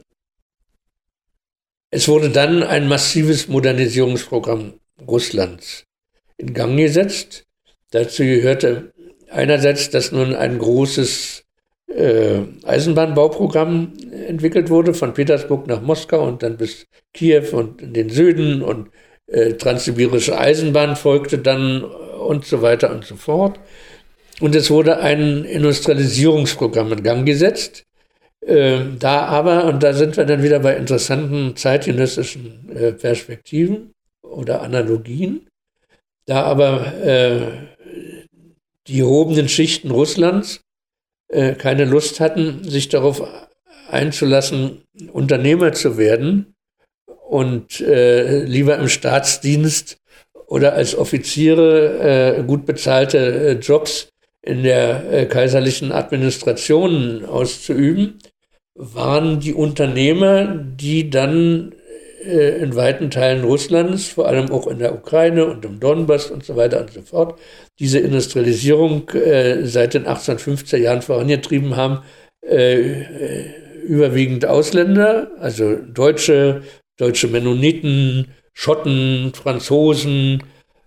es 1.91 2.09
wurde 2.09 2.31
dann 2.31 2.63
ein 2.63 2.89
massives 2.89 3.49
Modernisierungsprogramm 3.49 4.75
Russlands 5.07 5.85
in 6.39 6.55
Gang 6.55 6.77
gesetzt. 6.77 7.45
Dazu 7.91 8.23
gehörte 8.23 8.93
einerseits, 9.31 9.91
dass 9.91 10.13
nun 10.13 10.35
ein 10.35 10.59
großes 10.59 11.45
äh, 11.89 12.41
Eisenbahnbauprogramm 12.65 13.93
entwickelt 14.27 14.71
wurde, 14.71 14.95
von 14.95 15.15
Petersburg 15.15 15.67
nach 15.67 15.83
Moskau 15.83 16.27
und 16.27 16.43
dann 16.43 16.57
bis 16.57 16.87
Kiew 17.13 17.49
und 17.53 17.83
in 17.83 17.93
den 17.93 18.09
Süden 18.09 18.63
und 18.63 18.91
äh, 19.27 19.55
transsibirische 19.55 20.39
Eisenbahn 20.39 20.97
folgte 20.97 21.39
dann 21.39 21.85
und 21.85 22.47
so 22.47 22.63
weiter 22.63 22.91
und 22.91 23.05
so 23.05 23.17
fort. 23.17 23.59
Und 24.43 24.57
es 24.57 24.73
wurde 24.73 24.99
ein 24.99 25.45
Industrialisierungsprogramm 25.45 26.93
in 26.93 27.05
Gang 27.05 27.25
gesetzt. 27.25 27.85
Äh, 28.45 28.81
da 28.99 29.27
aber, 29.27 29.67
und 29.67 29.85
da 29.85 29.93
sind 29.93 30.17
wir 30.17 30.25
dann 30.25 30.43
wieder 30.43 30.59
bei 30.59 30.75
interessanten 30.77 31.55
zeitgenössischen 31.55 32.69
äh, 32.75 32.91
Perspektiven 32.91 33.93
oder 34.21 34.63
Analogien, 34.63 35.47
da 36.27 36.43
aber 36.43 36.93
äh, 37.05 37.53
die 38.89 38.97
gehobenen 38.97 39.49
Schichten 39.49 39.93
Russlands 39.93 40.61
äh, 41.29 41.53
keine 41.53 41.85
Lust 41.85 42.19
hatten, 42.19 42.65
sich 42.65 42.89
darauf 42.89 43.23
einzulassen, 43.93 44.83
Unternehmer 45.13 45.73
zu 45.73 45.99
werden 45.99 46.55
und 47.29 47.79
lieber 47.79 48.77
im 48.79 48.89
Staatsdienst 48.89 49.99
oder 50.47 50.73
als 50.75 50.95
Offiziere 50.95 52.45
gut 52.47 52.67
bezahlte 52.67 53.59
Jobs 53.61 54.12
in 54.43 54.65
der 54.65 55.13
äh, 55.13 55.27
kaiserlichen 55.27 55.93
Administration 55.93 57.25
auszuüben, 57.25 58.19
waren 58.75 59.41
die 59.41 59.55
Unternehmer, 59.55 60.47
die 60.47 61.11
dann 61.11 61.73
äh, 62.25 62.59
in 62.63 62.75
weiten 62.75 63.11
Teilen 63.11 63.45
Russlands, 63.45 64.09
vor 64.09 64.27
allem 64.27 64.51
auch 64.51 64.67
in 64.67 64.79
der 64.79 64.95
Ukraine 64.95 65.47
und 65.47 65.65
im 65.65 65.79
Donbass 65.81 66.31
und 66.31 66.45
so 66.45 66.57
weiter 66.57 66.81
und 66.81 66.93
so 66.93 67.03
fort, 67.03 67.39
diese 67.79 67.99
Industrialisierung 67.99 69.09
äh, 69.11 69.65
seit 69.67 69.95
den 69.95 70.07
1850er 70.07 70.77
Jahren 70.77 71.03
vorangetrieben 71.03 71.77
haben, 71.77 72.01
äh, 72.43 73.05
überwiegend 73.85 74.47
Ausländer, 74.47 75.31
also 75.39 75.77
Deutsche, 75.77 76.63
deutsche 76.97 77.29
Mennoniten, 77.29 78.29
Schotten, 78.55 79.33
Franzosen, 79.35 80.43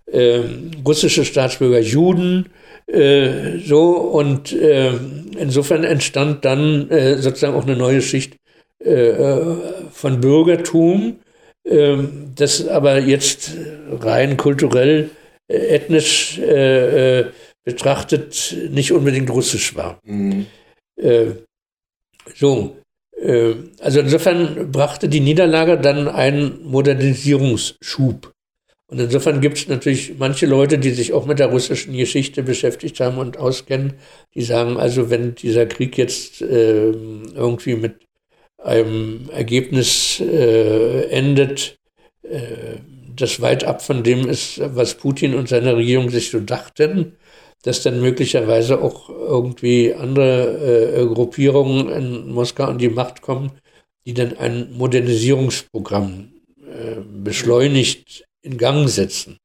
äh, 0.06 0.40
russische 0.84 1.24
Staatsbürger, 1.24 1.80
Juden, 1.80 2.46
äh, 2.86 3.58
so 3.58 3.90
und 3.96 4.52
äh, 4.52 4.92
insofern 5.38 5.84
entstand 5.84 6.44
dann 6.44 6.88
sozusagen 7.18 7.54
auch 7.54 7.66
eine 7.66 7.76
neue 7.76 8.02
Schicht 8.02 8.36
von 8.82 10.20
Bürgertum, 10.20 11.18
ähm, 11.66 12.32
das 12.36 12.68
aber 12.68 13.00
jetzt 13.00 13.56
rein 13.90 14.36
kulturell, 14.36 15.10
äh, 15.48 15.56
ethnisch 15.56 16.38
äh, 16.38 17.20
äh, 17.20 17.26
betrachtet 17.64 18.56
nicht 18.70 18.92
unbedingt 18.92 19.30
russisch 19.30 19.74
war. 19.74 19.98
Mhm. 20.04 20.46
Äh, 20.96 21.32
so, 22.34 22.76
äh, 23.20 23.54
also 23.80 24.00
insofern 24.00 24.70
brachte 24.70 25.08
die 25.08 25.20
Niederlage 25.20 25.78
dann 25.78 26.06
einen 26.06 26.64
Modernisierungsschub. 26.64 28.32
Und 28.88 29.00
insofern 29.00 29.40
gibt 29.40 29.58
es 29.58 29.68
natürlich 29.68 30.14
manche 30.18 30.46
Leute, 30.46 30.78
die 30.78 30.90
sich 30.90 31.12
auch 31.12 31.26
mit 31.26 31.40
der 31.40 31.48
russischen 31.48 31.96
Geschichte 31.96 32.42
beschäftigt 32.44 33.00
haben 33.00 33.18
und 33.18 33.36
auskennen, 33.36 33.94
die 34.34 34.42
sagen, 34.42 34.76
also 34.76 35.10
wenn 35.10 35.34
dieser 35.34 35.66
Krieg 35.66 35.98
jetzt 35.98 36.40
äh, 36.40 36.90
irgendwie 36.90 37.74
mit 37.74 38.06
einem 38.58 39.28
Ergebnis 39.30 40.20
äh, 40.20 41.08
endet, 41.08 41.78
äh, 42.22 42.78
das 43.16 43.40
weit 43.40 43.64
ab 43.64 43.82
von 43.82 44.04
dem 44.04 44.28
ist, 44.28 44.60
was 44.62 44.94
Putin 44.94 45.34
und 45.34 45.48
seine 45.48 45.76
Regierung 45.76 46.10
sich 46.10 46.30
so 46.30 46.38
dachten, 46.38 47.16
dass 47.62 47.82
dann 47.82 48.00
möglicherweise 48.00 48.80
auch 48.80 49.08
irgendwie 49.08 49.94
andere 49.94 50.92
äh, 50.94 51.06
Gruppierungen 51.06 51.88
in 51.88 52.30
Moskau 52.30 52.64
an 52.64 52.78
die 52.78 52.90
Macht 52.90 53.22
kommen, 53.22 53.52
die 54.06 54.14
dann 54.14 54.36
ein 54.36 54.72
Modernisierungsprogramm 54.74 56.28
äh, 56.60 57.00
beschleunigt 57.24 58.25
in 58.46 58.56
Gang 58.58 58.88
setzen. 58.88 59.38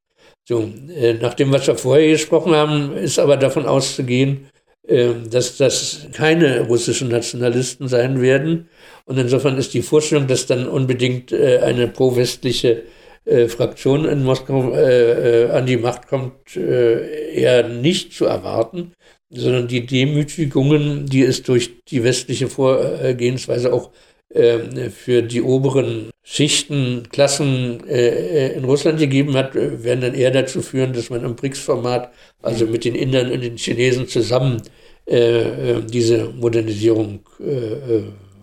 So, 0.47 0.71
äh, 0.95 1.13
nach 1.13 1.33
dem, 1.33 1.51
was 1.51 1.67
wir 1.67 1.75
vorher 1.75 2.09
gesprochen 2.09 2.53
haben, 2.53 2.95
ist 2.95 3.19
aber 3.19 3.37
davon 3.37 3.65
auszugehen, 3.65 4.49
äh, 4.87 5.09
dass 5.29 5.57
das 5.57 6.07
keine 6.13 6.61
russischen 6.61 7.09
Nationalisten 7.09 7.87
sein 7.87 8.21
werden, 8.21 8.69
und 9.05 9.17
insofern 9.17 9.57
ist 9.57 9.73
die 9.73 9.81
Vorstellung, 9.81 10.27
dass 10.27 10.45
dann 10.45 10.67
unbedingt 10.67 11.31
äh, 11.31 11.59
eine 11.59 11.87
pro-westliche 11.87 12.83
äh, 13.25 13.47
Fraktion 13.47 14.05
in 14.05 14.23
Moskau 14.23 14.73
äh, 14.73 15.47
äh 15.47 15.49
an 15.51 15.65
die 15.65 15.77
Macht 15.77 16.07
kommt, 16.07 16.55
äh, 16.55 17.33
eher 17.33 17.67
nicht 17.67 18.13
zu 18.13 18.25
erwarten, 18.25 18.93
sondern 19.29 19.67
die 19.67 19.85
Demütigungen, 19.85 21.07
die 21.07 21.23
es 21.23 21.43
durch 21.43 21.83
die 21.85 22.03
westliche 22.03 22.47
Vorgehensweise 22.47 23.73
auch 23.73 23.87
ähm, 23.87 23.99
für 24.33 25.21
die 25.23 25.41
oberen 25.41 26.09
Schichten, 26.23 27.03
Klassen 27.11 27.85
äh, 27.87 28.53
in 28.53 28.63
Russland 28.63 28.99
gegeben 28.99 29.35
hat, 29.35 29.55
werden 29.55 30.01
dann 30.01 30.13
eher 30.13 30.31
dazu 30.31 30.61
führen, 30.61 30.93
dass 30.93 31.09
man 31.09 31.23
im 31.25 31.35
BRICS-Format, 31.35 32.11
also 32.41 32.65
mit 32.65 32.85
den 32.85 32.95
Indern 32.95 33.31
und 33.31 33.41
den 33.41 33.57
Chinesen 33.57 34.07
zusammen, 34.07 34.61
diese 35.07 36.25
Modernisierung 36.29 37.27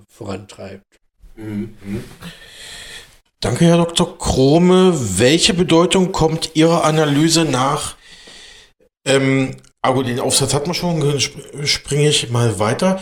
vorantreibt. 0.09 0.85
Mhm. 1.37 1.75
Danke, 3.41 3.67
Herr 3.67 3.77
Dr. 3.77 4.19
Krome. 4.19 4.93
Welche 5.19 5.55
Bedeutung 5.55 6.11
kommt 6.11 6.51
Ihrer 6.55 6.85
Analyse 6.85 7.45
nach? 7.45 7.97
Ähm, 9.05 9.57
aber 9.81 10.03
den 10.03 10.19
Aufsatz 10.19 10.53
hat 10.53 10.67
man 10.67 10.75
schon, 10.75 11.21
springe 11.65 12.09
ich 12.09 12.31
mal 12.31 12.59
weiter. 12.59 13.01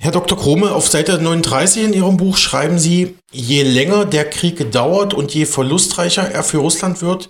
Herr 0.00 0.12
Dr. 0.12 0.38
Krome, 0.38 0.72
auf 0.72 0.86
Seite 0.86 1.20
39 1.20 1.82
in 1.86 1.92
Ihrem 1.92 2.16
Buch 2.16 2.36
schreiben 2.36 2.78
Sie, 2.78 3.16
je 3.32 3.64
länger 3.64 4.04
der 4.04 4.30
Krieg 4.30 4.70
dauert 4.70 5.12
und 5.12 5.34
je 5.34 5.44
verlustreicher 5.44 6.30
er 6.30 6.44
für 6.44 6.58
Russland 6.58 7.02
wird, 7.02 7.28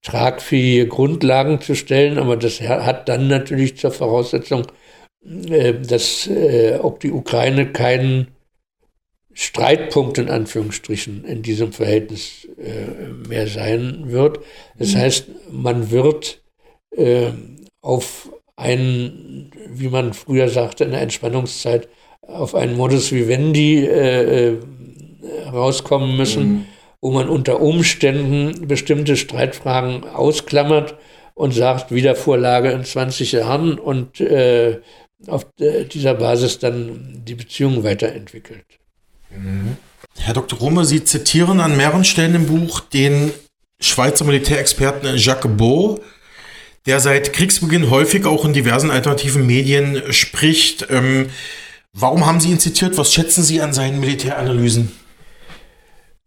tragfähige 0.05 0.87
Grundlagen 0.87 1.61
zu 1.61 1.75
stellen. 1.75 2.19
Aber 2.19 2.37
das 2.37 2.61
hat 2.61 3.09
dann 3.09 3.27
natürlich 3.27 3.77
zur 3.77 3.91
Voraussetzung, 3.91 4.67
äh, 5.49 5.75
dass 5.75 6.29
äh, 6.29 6.79
auch 6.81 6.99
die 6.99 7.11
Ukraine 7.11 7.73
keinen 7.73 8.29
Streitpunkt 9.33 10.19
in 10.19 10.29
Anführungsstrichen 10.29 11.25
in 11.25 11.43
diesem 11.43 11.73
Verhältnis 11.73 12.47
äh, 12.57 13.29
mehr 13.29 13.49
sein 13.49 14.05
wird. 14.13 14.39
Das 14.79 14.95
mhm. 14.95 14.99
heißt, 14.99 15.27
man 15.51 15.91
wird 15.91 16.41
auf 17.81 18.31
einen, 18.55 19.51
wie 19.69 19.89
man 19.89 20.15
früher 20.15 20.49
sagte, 20.49 20.85
in 20.85 20.93
der 20.93 21.01
Entspannungszeit, 21.01 21.89
auf 22.23 22.55
einen 22.55 22.77
Modus 22.77 23.11
vivendi 23.11 23.89
rauskommen 25.53 26.17
müssen, 26.17 26.49
mhm. 26.49 26.67
Wo 27.05 27.11
man 27.11 27.29
unter 27.29 27.61
Umständen 27.61 28.67
bestimmte 28.67 29.19
Streitfragen 29.19 30.05
ausklammert 30.05 30.95
und 31.35 31.53
sagt, 31.53 31.91
Wiedervorlage 31.91 32.71
in 32.71 32.83
20 32.83 33.33
Jahren 33.33 33.79
und 33.79 34.23
äh, 34.23 34.81
auf 35.27 35.45
dieser 35.59 36.15
Basis 36.15 36.61
dann 36.61 37.21
die 37.27 37.35
Beziehung 37.35 37.85
weiterentwickelt. 37.85 38.65
Herr 40.17 40.33
Dr. 40.33 40.59
Rumme, 40.59 40.87
Sie 40.87 41.05
zitieren 41.05 41.61
an 41.61 41.77
mehreren 41.77 42.05
Stellen 42.07 42.37
im 42.37 42.47
Buch 42.47 42.81
den 42.81 43.33
Schweizer 43.81 44.25
Militärexperten 44.25 45.15
Jacques 45.19 45.59
Beau, 45.59 46.01
der 46.87 47.01
seit 47.01 47.35
Kriegsbeginn 47.35 47.91
häufig 47.91 48.25
auch 48.25 48.47
in 48.47 48.55
diversen 48.55 48.91
alternativen 48.91 49.47
Medien 49.47 50.01
spricht. 50.11 50.87
Ähm, 50.89 51.27
warum 51.93 52.25
haben 52.25 52.41
Sie 52.41 52.49
ihn 52.49 52.61
zitiert? 52.61 52.97
Was 52.97 53.13
schätzen 53.13 53.43
Sie 53.43 53.61
an 53.61 53.75
seinen 53.75 54.01
Militäranalysen? 54.01 55.04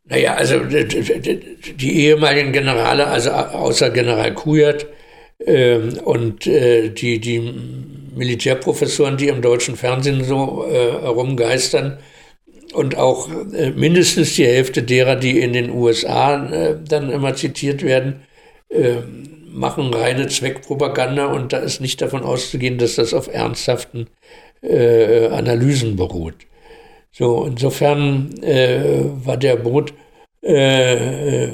Naja, 0.09 0.35
also 0.35 0.59
die 0.63 2.05
ehemaligen 2.05 2.53
Generale, 2.53 3.07
also 3.07 3.31
außer 3.31 3.89
General 3.89 4.33
Kujat 4.33 4.85
äh, 5.39 5.77
und 6.03 6.47
äh, 6.47 6.89
die, 6.89 7.19
die 7.19 7.53
Militärprofessoren, 8.15 9.17
die 9.17 9.27
im 9.27 9.41
deutschen 9.41 9.75
Fernsehen 9.75 10.23
so 10.23 10.65
äh, 10.69 11.01
herumgeistern, 11.01 11.97
und 12.73 12.97
auch 12.97 13.29
äh, 13.53 13.71
mindestens 13.71 14.35
die 14.35 14.45
Hälfte 14.45 14.83
derer, 14.83 15.15
die 15.15 15.39
in 15.39 15.53
den 15.53 15.69
USA 15.69 16.45
äh, 16.47 16.75
dann 16.87 17.09
immer 17.09 17.35
zitiert 17.35 17.81
werden, 17.81 18.21
äh, 18.69 18.97
machen 19.49 19.93
reine 19.93 20.27
Zweckpropaganda 20.27 21.27
und 21.27 21.53
da 21.53 21.57
ist 21.57 21.81
nicht 21.81 22.01
davon 22.01 22.23
auszugehen, 22.23 22.77
dass 22.77 22.95
das 22.95 23.13
auf 23.13 23.27
ernsthaften 23.33 24.07
äh, 24.61 25.27
Analysen 25.27 25.95
beruht. 25.95 26.35
So, 27.11 27.45
insofern 27.45 28.31
äh, 28.43 29.03
war 29.25 29.37
der 29.37 29.55
Boot 29.55 29.93
äh, 30.41 31.49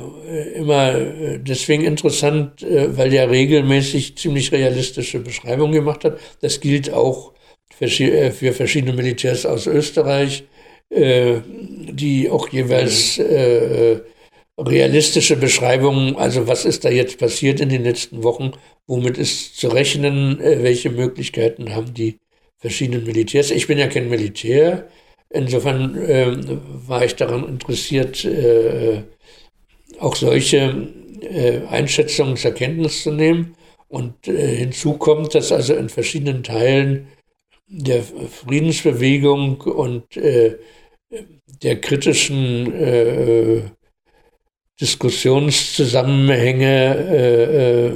immer 0.55 0.93
deswegen 1.37 1.83
interessant, 1.83 2.65
weil 2.67 3.13
er 3.13 3.29
regelmäßig 3.29 4.17
ziemlich 4.17 4.51
realistische 4.51 5.19
Beschreibungen 5.19 5.73
gemacht 5.73 6.03
hat. 6.03 6.19
Das 6.41 6.59
gilt 6.59 6.91
auch 6.91 7.33
für, 7.73 7.87
für 8.31 8.53
verschiedene 8.53 8.93
Militärs 8.93 9.45
aus 9.45 9.67
Österreich, 9.67 10.43
äh, 10.89 11.41
die 11.47 12.29
auch 12.29 12.49
jeweils 12.49 13.17
äh, 13.17 14.01
realistische 14.57 15.35
Beschreibungen, 15.35 16.15
also 16.15 16.47
was 16.47 16.65
ist 16.65 16.85
da 16.85 16.89
jetzt 16.89 17.17
passiert 17.17 17.59
in 17.59 17.69
den 17.69 17.83
letzten 17.83 18.23
Wochen, 18.23 18.51
womit 18.85 19.17
ist 19.17 19.57
zu 19.57 19.69
rechnen, 19.69 20.39
äh, 20.39 20.61
welche 20.61 20.91
Möglichkeiten 20.91 21.73
haben 21.73 21.93
die 21.93 22.19
verschiedenen 22.59 23.05
Militärs. 23.05 23.49
Ich 23.49 23.67
bin 23.67 23.79
ja 23.79 23.87
kein 23.87 24.09
Militär, 24.09 24.87
insofern 25.33 25.97
äh, 25.97 26.37
war 26.87 27.03
ich 27.03 27.15
daran 27.15 27.47
interessiert, 27.47 28.23
äh, 28.25 29.03
auch 29.99 30.15
solche 30.15 30.87
äh, 31.21 31.61
Einschätzungen 31.67 32.37
zur 32.37 32.51
Kenntnis 32.51 33.03
zu 33.03 33.11
nehmen. 33.11 33.55
Und 33.87 34.25
hinzu 34.25 34.93
kommt, 34.93 35.35
dass 35.35 35.51
also 35.51 35.75
in 35.75 35.87
verschiedenen 35.87 36.41
Teilen 36.41 37.09
der 37.67 38.01
Friedensbewegung 38.01 39.61
und 39.61 40.17
äh, 40.17 40.57
der 41.61 41.79
kritischen 41.79 42.73
äh, 42.73 43.61
Diskussionszusammenhänge, 44.81 46.95
äh, 47.11 47.87
äh 47.87 47.93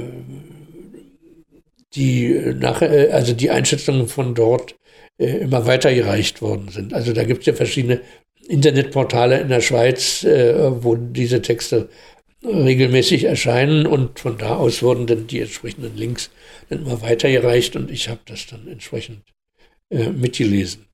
die 1.94 2.54
nach, 2.58 2.82
äh, 2.82 3.08
also 3.10 3.32
die 3.32 3.50
Einschätzungen 3.50 4.08
von 4.08 4.34
dort 4.34 4.76
äh, 5.18 5.38
immer 5.38 5.66
weitergereicht 5.66 6.42
worden 6.42 6.68
sind. 6.70 6.94
Also 6.94 7.12
da 7.12 7.24
gibt 7.24 7.40
es 7.40 7.46
ja 7.46 7.52
verschiedene 7.52 8.00
Internetportale 8.48 9.40
in 9.40 9.48
der 9.48 9.60
Schweiz, 9.60 10.24
wo 10.24 10.94
diese 10.96 11.42
Texte 11.42 11.90
regelmäßig 12.42 13.24
erscheinen 13.24 13.86
und 13.86 14.20
von 14.20 14.38
da 14.38 14.56
aus 14.56 14.82
wurden 14.82 15.06
dann 15.06 15.26
die 15.26 15.40
entsprechenden 15.40 15.94
Links 15.98 16.30
dann 16.70 16.80
immer 16.80 17.02
weitergereicht 17.02 17.76
und 17.76 17.90
ich 17.90 18.08
habe 18.08 18.20
das 18.24 18.46
dann 18.46 18.66
entsprechend 18.66 19.20
mitgelesen. 19.90 20.88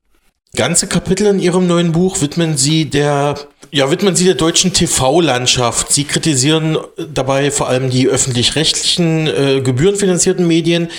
Ganze 0.57 0.87
Kapitel 0.87 1.27
in 1.27 1.41
Ihrem 1.41 1.67
neuen 1.67 1.91
Buch 1.91 2.21
widmen 2.21 2.57
Sie 2.57 2.85
der, 2.85 3.35
ja, 3.73 3.91
widmen 3.91 4.15
Sie 4.15 4.25
der 4.25 4.37
deutschen 4.37 4.73
TV-Landschaft. 4.73 5.91
Sie 5.91 6.05
kritisieren 6.05 6.79
dabei 7.13 7.51
vor 7.51 7.69
allem 7.69 7.91
die 7.91 8.07
öffentlich-rechtlichen, 8.07 9.27
äh, 9.27 9.61
gebührenfinanzierten 9.63 10.47
Medien, 10.47 10.91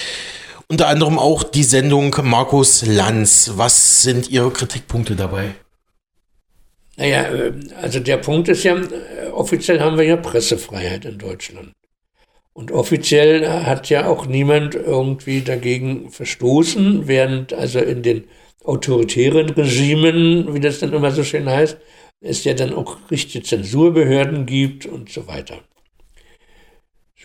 unter 0.67 0.88
anderem 0.88 1.19
auch 1.19 1.43
die 1.43 1.63
Sendung 1.63 2.15
Markus 2.23 2.86
Lanz. 2.86 3.51
Was 3.56 4.01
sind 4.01 4.30
Ihre 4.30 4.51
Kritikpunkte 4.51 5.15
dabei? 5.15 5.56
Naja, 6.97 7.23
äh, 7.23 7.54
also 7.82 7.99
der 7.99 8.17
Punkt 8.17 8.47
ist 8.47 8.63
ja, 8.63 8.75
äh, 8.75 9.28
offiziell 9.32 9.80
haben 9.80 9.97
wir 9.97 10.06
ja 10.06 10.15
Pressefreiheit 10.15 11.06
in 11.06 11.17
Deutschland. 11.17 11.71
Und 12.54 12.71
offiziell 12.71 13.49
hat 13.49 13.89
ja 13.89 14.08
auch 14.08 14.28
niemand 14.28 14.75
irgendwie 14.75 15.41
dagegen 15.41 16.10
verstoßen, 16.10 17.06
während 17.06 17.51
also 17.51 17.80
in 17.80 18.01
den 18.01 18.23
autoritären 18.63 19.49
Regimen, 19.49 20.54
wie 20.54 20.62
das 20.62 20.80
dann 20.80 20.93
immer 20.93 21.12
so 21.12 21.23
schön 21.23 21.49
heißt, 21.49 21.78
es 22.21 22.45
ja 22.45 22.54
dann 22.54 22.73
auch 22.73 22.97
richtige 23.12 23.43
Zensurbehörden 23.43 24.45
gibt 24.45 24.86
und 24.86 25.12
so 25.12 25.28
weiter. 25.28 25.60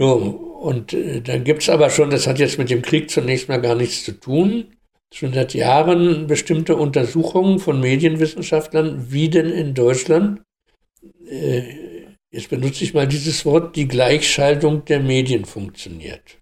So, 0.00 0.14
und 0.14 0.94
äh, 0.94 1.20
dann 1.20 1.44
gibt 1.44 1.60
es 1.60 1.68
aber 1.68 1.90
schon, 1.90 2.08
das 2.08 2.26
hat 2.26 2.38
jetzt 2.38 2.56
mit 2.56 2.70
dem 2.70 2.80
Krieg 2.80 3.10
zunächst 3.10 3.50
mal 3.50 3.60
gar 3.60 3.74
nichts 3.74 4.02
zu 4.02 4.12
tun, 4.12 4.68
schon 5.12 5.34
seit 5.34 5.52
Jahren 5.52 6.26
bestimmte 6.26 6.76
Untersuchungen 6.76 7.58
von 7.58 7.80
Medienwissenschaftlern, 7.80 9.12
wie 9.12 9.28
denn 9.28 9.50
in 9.50 9.74
Deutschland, 9.74 10.40
äh, 11.28 11.64
jetzt 12.30 12.48
benutze 12.48 12.82
ich 12.82 12.94
mal 12.94 13.06
dieses 13.06 13.44
Wort, 13.44 13.76
die 13.76 13.88
Gleichschaltung 13.88 14.86
der 14.86 15.00
Medien 15.00 15.44
funktioniert. 15.44 16.38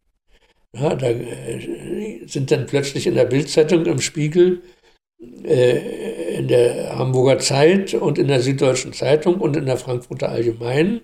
Ja, 0.72 0.94
da 0.94 1.08
äh, 1.08 2.20
sind 2.26 2.52
dann 2.52 2.66
plötzlich 2.66 3.08
in 3.08 3.16
der 3.16 3.24
Bildzeitung 3.24 3.86
im 3.86 4.00
Spiegel 4.00 4.62
äh, 5.42 6.36
in 6.38 6.46
der 6.46 6.96
Hamburger 6.96 7.40
Zeit 7.40 7.92
und 7.94 8.18
in 8.18 8.28
der 8.28 8.40
Süddeutschen 8.40 8.92
Zeitung 8.92 9.40
und 9.40 9.56
in 9.56 9.66
der 9.66 9.78
Frankfurter 9.78 10.28
Allgemeinen 10.28 11.00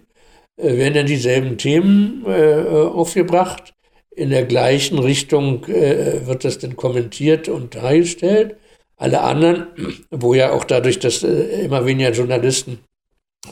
werden 0.56 0.94
dann 0.94 1.06
dieselben 1.06 1.58
Themen 1.58 2.24
äh, 2.26 2.62
aufgebracht. 2.62 3.74
In 4.14 4.30
der 4.30 4.44
gleichen 4.44 5.00
Richtung 5.00 5.66
wird 5.66 6.44
das 6.44 6.58
dann 6.58 6.76
kommentiert 6.76 7.48
und 7.48 7.74
dargestellt. 7.74 8.54
Alle 8.96 9.22
anderen, 9.22 9.66
wo 10.10 10.34
ja 10.34 10.52
auch 10.52 10.62
dadurch, 10.62 11.00
dass 11.00 11.24
immer 11.24 11.84
weniger 11.84 12.12
Journalisten 12.12 12.78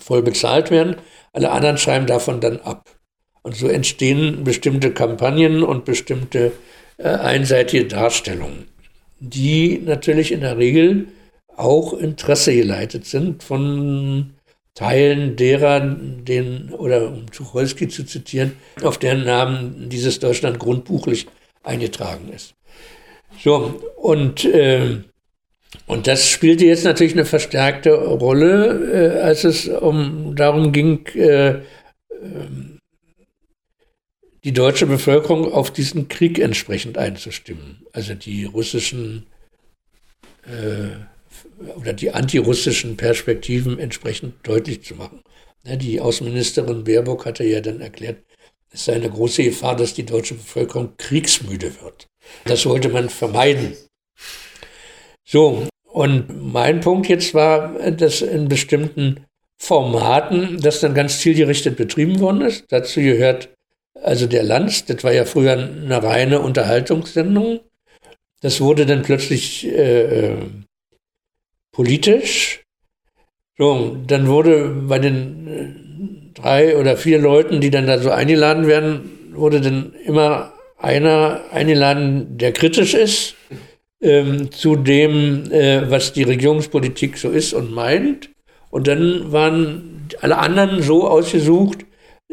voll 0.00 0.22
bezahlt 0.22 0.70
werden, 0.70 0.96
alle 1.32 1.50
anderen 1.50 1.78
schreiben 1.78 2.06
davon 2.06 2.40
dann 2.40 2.60
ab. 2.60 2.88
Und 3.42 3.56
so 3.56 3.66
entstehen 3.66 4.44
bestimmte 4.44 4.92
Kampagnen 4.92 5.64
und 5.64 5.84
bestimmte 5.84 6.52
einseitige 6.98 7.86
Darstellungen 7.86 8.68
die 9.22 9.80
natürlich 9.84 10.32
in 10.32 10.40
der 10.40 10.58
Regel 10.58 11.06
auch 11.56 11.92
Interesse 11.92 12.54
geleitet 12.54 13.06
sind 13.06 13.42
von 13.42 14.34
Teilen 14.74 15.37
derer, 15.37 15.80
den, 15.80 16.70
oder 16.72 17.08
um 17.08 17.30
Tucholsky 17.30 17.88
zu 17.88 18.04
zitieren, 18.04 18.52
auf 18.82 18.98
deren 18.98 19.24
Namen 19.24 19.90
dieses 19.90 20.18
Deutschland 20.18 20.58
grundbuchlich 20.58 21.26
eingetragen 21.62 22.30
ist. 22.32 22.54
So, 23.42 23.82
und, 23.96 24.44
äh, 24.44 24.98
und 25.87 26.06
das 26.06 26.28
spielte 26.28 26.64
jetzt 26.64 26.85
natürlich 26.85 27.12
eine 27.12 27.24
verstärkte 27.24 27.92
Rolle, 27.92 29.16
äh, 29.16 29.20
als 29.20 29.44
es 29.44 29.68
um 29.68 30.35
darum 30.37 30.72
ging, 30.72 31.06
äh, 31.14 31.61
ähm, 32.22 32.78
die 34.44 34.52
deutsche 34.52 34.87
Bevölkerung 34.87 35.52
auf 35.52 35.70
diesen 35.70 36.08
Krieg 36.08 36.38
entsprechend 36.38 36.98
einzustimmen. 36.98 37.87
Also 37.92 38.14
die 38.14 38.44
russischen 38.44 39.26
äh, 40.44 40.96
oder 41.77 41.92
die 41.92 42.11
antirussischen 42.11 42.96
Perspektiven 42.96 43.79
entsprechend 43.79 44.35
deutlich 44.46 44.83
zu 44.83 44.94
machen. 44.94 45.22
Die 45.64 46.01
Außenministerin 46.01 46.85
Baerbock 46.85 47.25
hatte 47.25 47.44
ja 47.44 47.61
dann 47.61 47.81
erklärt, 47.81 48.18
es 48.70 48.87
sei 48.87 48.94
eine 48.94 49.11
große 49.11 49.44
Gefahr, 49.44 49.77
dass 49.77 49.94
die 49.94 50.07
deutsche 50.07 50.35
Bevölkerung 50.35 50.94
kriegsmüde 50.96 51.72
wird. 51.83 52.07
Das 52.44 52.66
wollte 52.66 52.88
man 52.88 53.09
vermeiden. 53.11 53.77
So, 55.25 55.66
und 55.85 56.53
mein 56.53 56.81
Punkt 56.81 57.09
jetzt 57.09 57.35
war, 57.35 57.79
dass 57.90 58.22
in 58.22 58.48
bestimmten 58.48 59.27
Formaten 59.59 60.61
das 60.61 60.81
dann 60.81 60.94
ganz 60.94 61.20
zielgerichtet 61.20 61.77
betrieben 61.77 62.18
worden 62.18 62.40
ist. 62.40 62.64
Dazu 62.68 63.01
gehört 63.01 63.51
also 64.03 64.27
der 64.27 64.42
Lanz, 64.42 64.85
das 64.87 65.05
war 65.05 65.12
ja 65.12 65.25
früher 65.25 65.53
eine 65.53 66.03
reine 66.03 66.40
Unterhaltungssendung. 66.40 67.61
Das 68.40 68.61
wurde 68.61 68.87
dann 68.87 69.03
plötzlich 69.03 69.66
äh, 69.66 70.37
politisch. 71.72 72.64
So, 73.58 73.96
dann 74.06 74.28
wurde 74.28 74.68
bei 74.68 74.98
den 74.98 75.46
äh, 75.46 76.40
drei 76.40 76.76
oder 76.76 76.96
vier 76.96 77.18
Leuten, 77.18 77.61
die 77.61 77.70
dann 77.70 77.87
da 77.87 77.98
so 77.98 78.11
eingeladen 78.11 78.66
werden, 78.66 79.32
wurde 79.35 79.61
dann 79.61 79.92
immer 80.04 80.52
einer 80.78 81.42
eingeladen, 81.50 82.38
der 82.38 82.52
kritisch 82.52 82.94
ist 82.94 83.37
ähm, 84.00 84.50
zu 84.50 84.76
dem, 84.76 85.50
äh, 85.50 85.90
was 85.90 86.12
die 86.12 86.24
Regierungspolitik 86.24 87.16
so 87.16 87.30
ist 87.30 87.54
und 87.54 87.72
meint. 87.72 88.30
Und 88.70 88.88
dann 88.88 89.30
waren 89.32 90.08
alle 90.20 90.38
anderen 90.38 90.82
so 90.82 91.06
ausgesucht, 91.06 91.87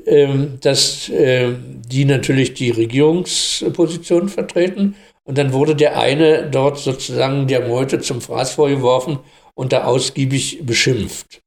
ähm, 0.05 0.57
dass 0.61 1.09
äh, 1.09 1.49
die 1.87 2.05
natürlich 2.05 2.53
die 2.53 2.71
Regierungsposition 2.71 4.29
vertreten. 4.29 4.95
Und 5.29 5.37
dann 5.37 5.53
wurde 5.53 5.75
der 5.75 5.99
eine 5.99 6.49
dort 6.49 6.79
sozusagen 6.79 7.45
der 7.45 7.67
Meute 7.67 7.99
zum 7.99 8.19
Fraß 8.19 8.53
vorgeworfen 8.53 9.19
und 9.53 9.71
da 9.71 9.83
ausgiebig 9.83 10.65
beschimpft. 10.65 11.43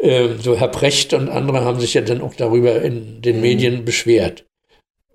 Ähm, 0.00 0.40
so 0.40 0.56
Herr 0.58 0.66
Precht 0.66 1.14
und 1.14 1.28
andere 1.28 1.64
haben 1.64 1.78
sich 1.78 1.94
ja 1.94 2.00
dann 2.00 2.20
auch 2.20 2.34
darüber 2.34 2.82
in 2.82 3.22
den 3.22 3.36
mhm. 3.36 3.42
Medien 3.42 3.84
beschwert. 3.84 4.44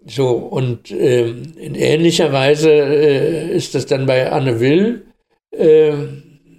So, 0.05 0.29
und 0.29 0.89
ähm, 0.91 1.51
in 1.57 1.75
ähnlicher 1.75 2.31
Weise 2.31 2.71
äh, 2.71 3.53
ist 3.53 3.75
das 3.75 3.87
dann 3.87 4.05
bei 4.05 4.31
Anne 4.31 4.61
Will 4.61 5.07
äh, 5.53 5.91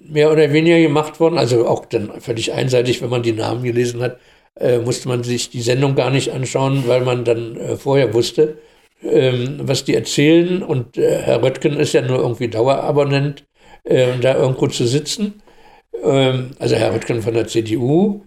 mehr 0.07 0.31
oder 0.31 0.53
weniger 0.53 0.81
gemacht 0.81 1.19
worden. 1.19 1.39
Also 1.39 1.67
auch 1.67 1.87
dann 1.87 2.21
völlig 2.21 2.53
einseitig, 2.53 3.01
wenn 3.01 3.09
man 3.09 3.23
die 3.23 3.33
Namen 3.33 3.63
gelesen 3.63 4.03
hat, 4.03 4.19
äh, 4.61 4.81
musste 4.81 5.09
man 5.09 5.23
sich 5.23 5.49
die 5.49 5.63
Sendung 5.63 5.95
gar 5.95 6.11
nicht 6.11 6.31
anschauen, 6.31 6.85
weil 6.87 7.01
man 7.01 7.25
dann 7.25 7.57
äh, 7.57 7.77
vorher 7.77 8.13
wusste, 8.13 8.59
ähm, 9.03 9.61
was 9.63 9.85
die 9.85 9.95
erzählen. 9.95 10.63
Und 10.63 10.97
äh, 10.99 11.23
Herr 11.23 11.43
Röttgen 11.43 11.77
ist 11.77 11.93
ja 11.93 12.03
nur 12.03 12.19
irgendwie 12.19 12.49
Dauerabonnent, 12.49 13.45
äh, 13.85 14.19
da 14.21 14.37
irgendwo 14.37 14.67
zu 14.69 14.87
sitzen. 14.87 15.43
Ähm, 16.03 16.51
also 16.59 16.77
Herr 16.77 16.95
Röttgen 16.95 17.23
von 17.23 17.35
der 17.35 17.47
CDU. 17.47 18.23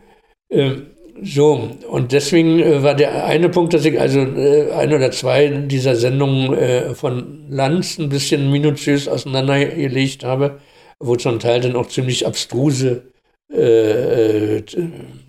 Ähm, 0.49 0.87
so, 1.21 1.71
und 1.89 2.11
deswegen 2.11 2.59
äh, 2.59 2.83
war 2.83 2.93
der 2.93 3.25
eine 3.25 3.49
Punkt, 3.49 3.73
dass 3.73 3.85
ich 3.85 3.99
also 3.99 4.19
äh, 4.19 4.71
ein 4.73 4.93
oder 4.93 5.11
zwei 5.11 5.47
dieser 5.47 5.95
Sendungen 5.95 6.53
äh, 6.53 6.93
von 6.93 7.45
Lanz 7.49 7.97
ein 7.97 8.09
bisschen 8.09 8.51
minutiös 8.51 9.07
auseinandergelegt 9.07 10.25
habe, 10.25 10.59
wo 10.99 11.15
zum 11.15 11.39
Teil 11.39 11.61
dann 11.61 11.75
auch 11.77 11.87
ziemlich 11.87 12.27
abstruse 12.27 13.03
äh, 13.49 14.61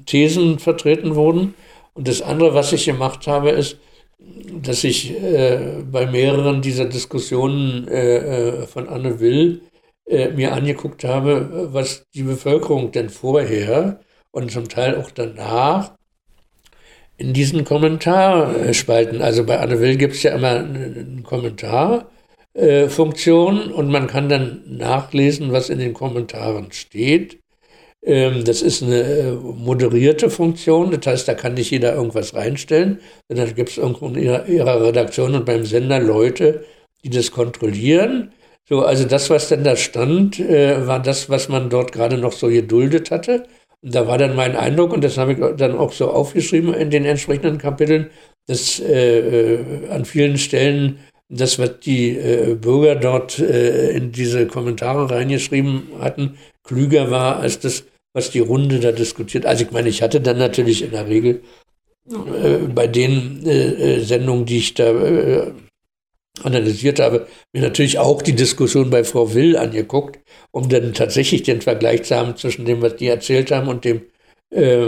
Thesen 0.06 0.58
vertreten 0.58 1.14
wurden. 1.14 1.54
Und 1.94 2.08
das 2.08 2.20
andere, 2.20 2.54
was 2.54 2.72
ich 2.72 2.84
gemacht 2.86 3.26
habe, 3.26 3.50
ist, 3.50 3.78
dass 4.62 4.84
ich 4.84 5.20
äh, 5.22 5.82
bei 5.90 6.06
mehreren 6.06 6.62
dieser 6.62 6.86
Diskussionen 6.86 7.88
äh, 7.88 8.66
von 8.66 8.88
Anne 8.88 9.20
Will 9.20 9.60
mir 10.36 10.52
angeguckt 10.52 11.02
habe, 11.02 11.70
was 11.72 12.06
die 12.14 12.22
Bevölkerung 12.22 12.92
denn 12.92 13.10
vorher 13.10 13.98
und 14.30 14.52
zum 14.52 14.68
Teil 14.68 14.98
auch 14.98 15.10
danach 15.10 15.96
in 17.16 17.32
diesen 17.32 17.64
Kommentarspalten. 17.64 19.20
Also 19.20 19.44
bei 19.44 19.58
Anne 19.58 19.80
Will 19.80 19.96
gibt 19.96 20.14
es 20.14 20.22
ja 20.22 20.36
immer 20.36 20.60
eine 20.60 21.22
Kommentarfunktion 21.24 23.72
und 23.72 23.90
man 23.90 24.06
kann 24.06 24.28
dann 24.28 24.62
nachlesen, 24.66 25.50
was 25.50 25.70
in 25.70 25.80
den 25.80 25.92
Kommentaren 25.92 26.70
steht. 26.70 27.40
Ähm, 28.06 28.44
das 28.44 28.62
ist 28.62 28.84
eine 28.84 29.02
äh, 29.02 29.32
moderierte 29.32 30.30
Funktion, 30.30 30.92
das 30.92 31.06
heißt, 31.06 31.28
da 31.28 31.34
kann 31.34 31.54
nicht 31.54 31.72
jeder 31.72 31.94
irgendwas 31.94 32.34
reinstellen, 32.34 33.00
sondern 33.28 33.48
da 33.48 33.52
gibt 33.52 33.70
es 33.70 33.78
irgendwo 33.78 34.06
in 34.06 34.14
ihrer, 34.14 34.80
Redaktion 34.80 35.34
und 35.34 35.44
beim 35.44 35.64
Sender 35.66 35.98
Leute, 35.98 36.64
die 37.04 37.10
das 37.10 37.32
kontrollieren. 37.32 38.32
So, 38.68 38.82
also 38.82 39.04
das, 39.04 39.28
was 39.28 39.48
denn 39.48 39.64
da 39.64 39.76
stand, 39.76 40.38
äh, 40.38 40.86
war 40.86 41.02
das, 41.02 41.28
was 41.28 41.48
man 41.48 41.68
dort 41.68 41.92
gerade 41.92 42.16
noch 42.16 42.32
so 42.32 42.46
geduldet 42.48 43.10
hatte. 43.10 43.44
Und 43.82 43.94
da 43.94 44.06
war 44.06 44.18
dann 44.18 44.36
mein 44.36 44.56
Eindruck, 44.56 44.92
und 44.92 45.02
das 45.02 45.18
habe 45.18 45.32
ich 45.32 45.38
dann 45.56 45.76
auch 45.76 45.92
so 45.92 46.08
aufgeschrieben 46.10 46.74
in 46.74 46.90
den 46.90 47.04
entsprechenden 47.04 47.58
Kapiteln, 47.58 48.10
dass 48.46 48.78
äh, 48.80 49.54
äh, 49.54 49.88
an 49.90 50.04
vielen 50.04 50.38
Stellen 50.38 50.98
das, 51.28 51.58
was 51.58 51.80
die 51.80 52.16
äh, 52.16 52.54
Bürger 52.54 52.94
dort 52.94 53.40
äh, 53.40 53.90
in 53.90 54.12
diese 54.12 54.46
Kommentare 54.46 55.10
reingeschrieben 55.10 55.88
hatten, 56.00 56.38
klüger 56.62 57.10
war 57.10 57.38
als 57.38 57.58
das, 57.58 57.84
was 58.16 58.30
die 58.30 58.40
Runde 58.40 58.80
da 58.80 58.92
diskutiert. 58.92 59.44
Also 59.44 59.64
ich 59.64 59.72
meine, 59.72 59.90
ich 59.90 60.00
hatte 60.00 60.22
dann 60.22 60.38
natürlich 60.38 60.80
in 60.82 60.90
der 60.90 61.06
Regel 61.06 61.42
äh, 62.10 62.56
bei 62.74 62.86
den 62.86 63.46
äh, 63.46 64.00
Sendungen, 64.00 64.46
die 64.46 64.56
ich 64.56 64.72
da 64.72 65.52
analysiert 66.42 66.98
habe, 66.98 67.26
mir 67.52 67.60
natürlich 67.62 67.98
auch 67.98 68.22
die 68.22 68.34
Diskussion 68.34 68.88
bei 68.88 69.04
Frau 69.04 69.34
Will 69.34 69.56
angeguckt, 69.58 70.18
um 70.50 70.70
dann 70.70 70.94
tatsächlich 70.94 71.42
den 71.42 71.60
Vergleich 71.60 72.04
zu 72.04 72.16
haben 72.16 72.36
zwischen 72.36 72.64
dem, 72.64 72.80
was 72.80 72.96
die 72.96 73.08
erzählt 73.08 73.50
haben 73.50 73.68
und 73.68 73.84
dem, 73.84 74.02
äh, 74.50 74.78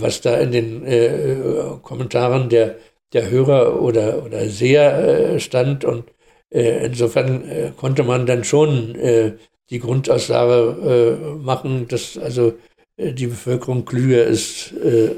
was 0.00 0.22
da 0.22 0.38
in 0.38 0.52
den 0.52 0.86
äh, 0.86 1.36
Kommentaren 1.82 2.48
der, 2.48 2.76
der 3.12 3.28
Hörer 3.28 3.82
oder, 3.82 4.24
oder 4.24 4.48
Seher 4.48 5.34
äh, 5.34 5.40
stand. 5.40 5.84
Und 5.84 6.04
äh, 6.50 6.86
insofern 6.86 7.46
äh, 7.50 7.72
konnte 7.76 8.02
man 8.02 8.24
dann 8.24 8.44
schon 8.44 8.94
äh, 8.94 9.32
die 9.68 9.80
Grundaussage 9.80 11.36
machen, 11.42 11.88
dass 11.88 12.16
also 12.16 12.54
die 12.98 13.26
Bevölkerung 13.28 13.84
klüger 13.84 14.24
ist 14.24 14.74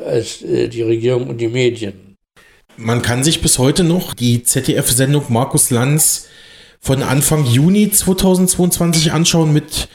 als 0.07 0.41
die 0.41 0.83
Regierung 0.83 1.29
und 1.29 1.39
die 1.39 1.49
Medien. 1.49 2.17
Man 2.77 3.03
kann 3.03 3.25
sich 3.25 3.43
bis 3.43 3.59
heute 3.59 3.85
noch 3.85 4.15
die 4.15 4.43
ZDF-Sendung 4.43 5.25
Markus 5.29 5.71
Lanz 5.71 6.29
von 6.81 7.03
Anfang 7.03 7.45
Juni 7.45 7.91
2022 7.91 9.13
anschauen 9.13 9.53
mit 9.53 9.89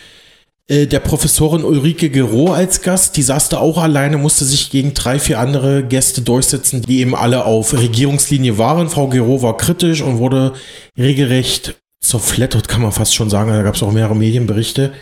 äh, 0.67 0.85
der 0.87 0.99
Professorin 0.99 1.63
Ulrike 1.63 2.09
Gero 2.09 2.53
als 2.53 2.81
Gast. 2.81 3.17
Die 3.17 3.23
saß 3.23 3.49
da 3.49 3.57
auch 3.57 3.77
alleine, 3.77 4.17
musste 4.17 4.45
sich 4.45 4.69
gegen 4.69 4.93
drei, 4.93 5.19
vier 5.19 5.39
andere 5.39 5.83
Gäste 5.83 6.21
durchsetzen, 6.21 6.81
die 6.83 6.99
eben 6.99 7.15
alle 7.15 7.45
auf 7.45 7.73
Regierungslinie 7.73 8.57
waren. 8.57 8.89
Frau 8.89 9.07
Gero 9.07 9.41
war 9.41 9.57
kritisch 9.57 10.01
und 10.01 10.19
wurde 10.19 10.53
regelrecht 10.97 11.75
zerflettert, 12.01 12.67
kann 12.67 12.81
man 12.81 12.91
fast 12.91 13.15
schon 13.15 13.29
sagen. 13.29 13.51
Da 13.51 13.63
gab 13.63 13.75
es 13.75 13.83
auch 13.83 13.91
mehrere 13.91 14.15
Medienberichte. 14.15 14.93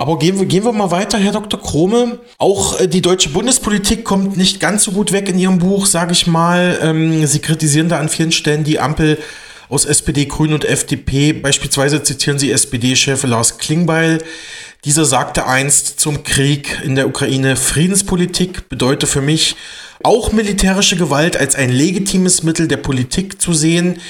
Aber 0.00 0.16
gehen 0.20 0.38
wir, 0.38 0.46
gehen 0.46 0.64
wir 0.64 0.72
mal 0.72 0.92
weiter, 0.92 1.18
Herr 1.18 1.32
Dr. 1.32 1.60
Krome. 1.60 2.20
Auch 2.38 2.80
äh, 2.80 2.86
die 2.86 3.02
deutsche 3.02 3.30
Bundespolitik 3.30 4.04
kommt 4.04 4.36
nicht 4.36 4.60
ganz 4.60 4.84
so 4.84 4.92
gut 4.92 5.10
weg 5.10 5.28
in 5.28 5.38
Ihrem 5.38 5.58
Buch, 5.58 5.86
sage 5.86 6.12
ich 6.12 6.28
mal. 6.28 6.78
Ähm, 6.80 7.26
Sie 7.26 7.40
kritisieren 7.40 7.88
da 7.88 7.98
an 7.98 8.08
vielen 8.08 8.30
Stellen 8.30 8.62
die 8.62 8.78
Ampel 8.78 9.18
aus 9.68 9.84
SPD, 9.84 10.26
Grünen 10.26 10.54
und 10.54 10.64
FDP. 10.64 11.32
Beispielsweise 11.32 12.02
zitieren 12.04 12.38
Sie 12.38 12.52
SPD-Chef 12.52 13.24
Lars 13.24 13.58
Klingbeil. 13.58 14.22
Dieser 14.84 15.04
sagte 15.04 15.46
einst 15.46 15.98
zum 15.98 16.22
Krieg 16.22 16.80
in 16.84 16.94
der 16.94 17.08
Ukraine, 17.08 17.56
Friedenspolitik 17.56 18.68
bedeutet 18.68 19.08
für 19.08 19.20
mich 19.20 19.56
auch 20.04 20.30
militärische 20.30 20.96
Gewalt 20.96 21.36
als 21.36 21.56
ein 21.56 21.70
legitimes 21.70 22.44
Mittel 22.44 22.68
der 22.68 22.76
Politik 22.76 23.42
zu 23.42 23.52
sehen. 23.52 24.00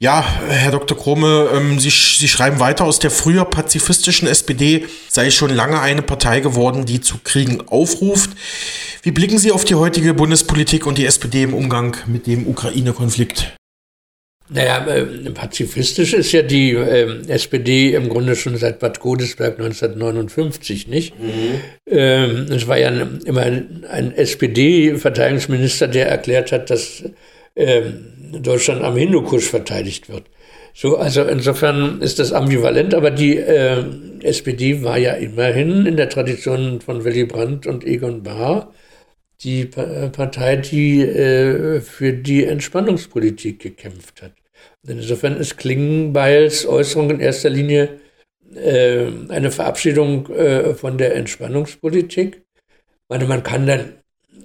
Ja, 0.00 0.24
Herr 0.48 0.70
Dr. 0.70 0.96
Krome, 0.96 1.48
ähm, 1.52 1.80
Sie, 1.80 1.90
Sie 1.90 2.28
schreiben 2.28 2.60
weiter, 2.60 2.84
aus 2.84 3.00
der 3.00 3.10
früher 3.10 3.44
pazifistischen 3.44 4.28
SPD 4.28 4.86
sei 5.08 5.32
schon 5.32 5.50
lange 5.50 5.80
eine 5.80 6.02
Partei 6.02 6.38
geworden, 6.38 6.86
die 6.86 7.00
zu 7.00 7.16
Kriegen 7.24 7.66
aufruft. 7.66 8.30
Wie 9.02 9.10
blicken 9.10 9.38
Sie 9.38 9.50
auf 9.50 9.64
die 9.64 9.74
heutige 9.74 10.14
Bundespolitik 10.14 10.86
und 10.86 10.98
die 10.98 11.06
SPD 11.06 11.42
im 11.42 11.52
Umgang 11.52 11.96
mit 12.06 12.28
dem 12.28 12.46
Ukraine-Konflikt? 12.46 13.56
Naja, 14.50 14.86
äh, 14.86 15.30
pazifistisch 15.32 16.14
ist 16.14 16.30
ja 16.30 16.42
die 16.42 16.74
äh, 16.74 17.26
SPD 17.26 17.94
im 17.94 18.08
Grunde 18.08 18.36
schon 18.36 18.56
seit 18.56 18.78
Bad 18.78 19.00
Godesberg 19.00 19.58
1959, 19.58 20.86
nicht? 20.86 21.18
Mhm. 21.18 21.60
Ähm, 21.90 22.46
es 22.52 22.68
war 22.68 22.78
ja 22.78 22.90
immer 23.24 23.42
ein, 23.42 23.84
ein 23.90 24.12
SPD-Verteidigungsminister, 24.12 25.88
der 25.88 26.08
erklärt 26.08 26.52
hat, 26.52 26.70
dass 26.70 27.02
Deutschland 28.32 28.82
am 28.84 28.96
Hindukusch 28.96 29.48
verteidigt 29.48 30.08
wird. 30.08 30.24
So, 30.74 30.96
also 30.96 31.22
insofern 31.22 32.00
ist 32.02 32.18
das 32.18 32.32
ambivalent, 32.32 32.94
aber 32.94 33.10
die 33.10 33.36
äh, 33.36 33.84
SPD 34.22 34.84
war 34.84 34.96
ja 34.96 35.14
immerhin 35.14 35.86
in 35.86 35.96
der 35.96 36.08
Tradition 36.08 36.80
von 36.80 37.04
Willy 37.04 37.24
Brandt 37.24 37.66
und 37.66 37.84
Egon 37.84 38.22
Bahr 38.22 38.72
die 39.42 39.66
Partei, 39.66 40.56
die 40.56 41.00
äh, 41.02 41.80
für 41.80 42.12
die 42.12 42.44
Entspannungspolitik 42.44 43.60
gekämpft 43.60 44.22
hat. 44.22 44.32
Insofern 44.86 45.36
ist 45.36 45.56
Klingenbeils 45.56 46.66
Äußerung 46.66 47.10
in 47.10 47.20
erster 47.20 47.50
Linie 47.50 48.00
äh, 48.54 49.06
eine 49.28 49.50
Verabschiedung 49.50 50.28
äh, 50.30 50.74
von 50.74 50.98
der 50.98 51.14
Entspannungspolitik. 51.14 52.36
Ich 52.36 53.08
meine, 53.08 53.26
man 53.26 53.42
kann 53.42 53.66
dann 53.66 53.94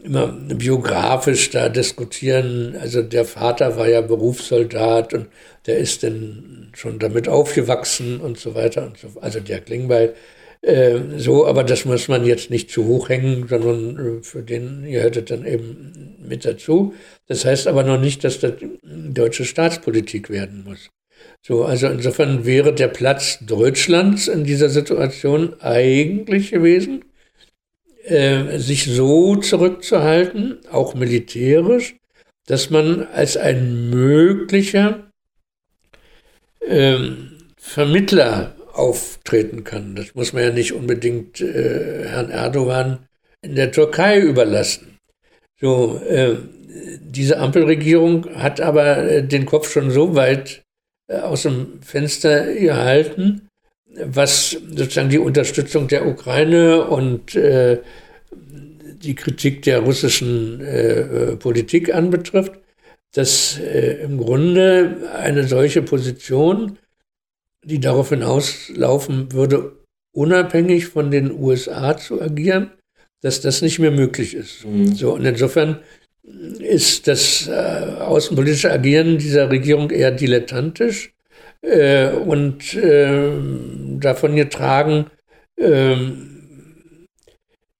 immer 0.03 0.27
biografisch 0.27 1.49
da 1.49 1.69
diskutieren. 1.69 2.75
Also 2.79 3.01
der 3.01 3.25
Vater 3.25 3.77
war 3.77 3.87
ja 3.87 4.01
Berufssoldat 4.01 5.13
und 5.13 5.27
der 5.65 5.77
ist 5.77 6.03
dann 6.03 6.71
schon 6.73 6.99
damit 6.99 7.27
aufgewachsen 7.27 8.19
und 8.19 8.37
so 8.37 8.55
weiter 8.55 8.85
und 8.85 8.97
so. 8.97 9.19
Also 9.21 9.39
der 9.39 9.61
Klingbeil 9.61 10.13
äh, 10.63 11.17
so, 11.17 11.45
aber 11.45 11.65
das 11.65 11.83
muss 11.83 12.07
man 12.07 12.25
jetzt 12.25 12.49
nicht 12.49 12.71
zu 12.71 12.85
hoch 12.85 13.09
hängen, 13.09 13.47
sondern 13.49 14.19
äh, 14.19 14.23
für 14.23 14.41
den 14.41 14.83
gehört 14.89 15.29
dann 15.29 15.45
eben 15.45 16.15
mit 16.25 16.45
dazu. 16.45 16.93
Das 17.27 17.43
heißt 17.43 17.67
aber 17.67 17.83
noch 17.83 17.99
nicht, 17.99 18.23
dass 18.23 18.39
das 18.39 18.53
deutsche 18.81 19.43
Staatspolitik 19.43 20.29
werden 20.29 20.63
muss. 20.63 20.89
So, 21.41 21.65
also 21.65 21.87
insofern 21.87 22.45
wäre 22.45 22.73
der 22.73 22.87
Platz 22.87 23.39
Deutschlands 23.41 24.29
in 24.29 24.45
dieser 24.45 24.69
Situation 24.69 25.53
eigentlich 25.59 26.51
gewesen, 26.51 27.03
äh, 28.03 28.57
sich 28.59 28.85
so 28.85 29.35
zurückzuhalten, 29.37 30.59
auch 30.71 30.93
militärisch, 30.93 31.95
dass 32.47 32.69
man 32.69 33.07
als 33.07 33.37
ein 33.37 33.89
möglicher 33.89 35.11
ähm, 36.67 37.37
Vermittler 37.57 38.55
auftreten 38.73 39.63
kann. 39.63 39.95
Das 39.95 40.15
muss 40.15 40.33
man 40.33 40.43
ja 40.43 40.49
nicht 40.51 40.73
unbedingt 40.73 41.39
äh, 41.39 42.07
Herrn 42.07 42.29
Erdogan 42.29 43.05
in 43.41 43.55
der 43.55 43.71
Türkei 43.71 44.19
überlassen. 44.19 44.97
So, 45.59 46.01
äh, 46.09 46.35
diese 46.99 47.39
Ampelregierung 47.39 48.35
hat 48.35 48.59
aber 48.59 48.97
äh, 48.97 49.23
den 49.25 49.45
Kopf 49.45 49.71
schon 49.71 49.91
so 49.91 50.15
weit 50.15 50.63
äh, 51.07 51.17
aus 51.17 51.43
dem 51.43 51.81
Fenster 51.81 52.53
gehalten, 52.53 53.47
was 53.95 54.51
sozusagen 54.51 55.09
die 55.09 55.19
Unterstützung 55.19 55.87
der 55.87 56.07
Ukraine 56.07 56.85
und 56.85 57.35
äh, 57.35 57.79
die 58.31 59.15
Kritik 59.15 59.61
der 59.63 59.79
russischen 59.79 60.61
äh, 60.61 61.35
Politik 61.35 61.93
anbetrifft, 61.93 62.53
dass 63.13 63.59
im 63.59 64.17
Grunde 64.17 65.07
eine 65.13 65.43
solche 65.43 65.83
Position 65.83 66.79
die 67.63 67.79
darauf 67.79 68.09
hinauslaufen 68.09 69.31
würde, 69.31 69.73
unabhängig 70.11 70.87
von 70.87 71.11
den 71.11 71.31
USA 71.31 71.97
zu 71.97 72.21
agieren, 72.21 72.71
dass 73.21 73.41
das 73.41 73.61
nicht 73.61 73.79
mehr 73.79 73.91
möglich 73.91 74.35
ist. 74.35 74.65
Mhm. 74.65 74.93
So, 74.93 75.13
und 75.13 75.25
insofern 75.25 75.79
ist 76.59 77.07
das 77.07 77.47
äh, 77.47 77.51
außenpolitische 77.51 78.71
Agieren 78.71 79.17
dieser 79.17 79.49
Regierung 79.49 79.89
eher 79.89 80.11
dilettantisch 80.11 81.13
äh, 81.63 82.11
und 82.11 82.75
äh, 82.75 83.31
davon 83.99 84.35
getragen, 84.35 85.07
ähm, 85.57 87.07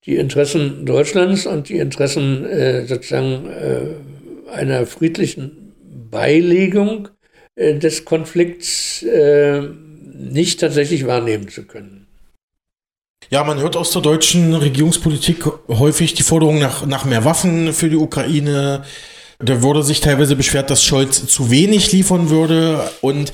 die 0.06 0.16
Interessen 0.16 0.84
Deutschlands 0.84 1.46
und 1.46 1.68
die 1.68 1.78
Interessen 1.78 2.44
äh, 2.44 2.86
sozusagen 2.86 3.46
äh, 3.46 4.50
einer 4.52 4.86
friedlichen 4.86 5.74
Beilegung 6.10 7.08
äh, 7.54 7.74
des 7.78 8.04
Konflikts 8.04 9.02
äh, 9.02 9.62
nicht 9.62 10.60
tatsächlich 10.60 11.06
wahrnehmen 11.06 11.48
zu 11.48 11.64
können. 11.64 12.06
Ja, 13.30 13.42
man 13.42 13.58
hört 13.58 13.76
aus 13.76 13.90
der 13.90 14.02
deutschen 14.02 14.54
Regierungspolitik 14.54 15.44
häufig 15.68 16.14
die 16.14 16.22
Forderung 16.22 16.58
nach, 16.58 16.86
nach 16.86 17.04
mehr 17.04 17.24
Waffen 17.24 17.72
für 17.72 17.88
die 17.88 17.96
Ukraine. 17.96 18.84
Da 19.38 19.62
wurde 19.62 19.82
sich 19.82 20.00
teilweise 20.00 20.36
beschwert, 20.36 20.70
dass 20.70 20.82
Scholz 20.82 21.26
zu 21.26 21.50
wenig 21.50 21.92
liefern 21.92 22.30
würde. 22.30 22.90
Und 23.00 23.32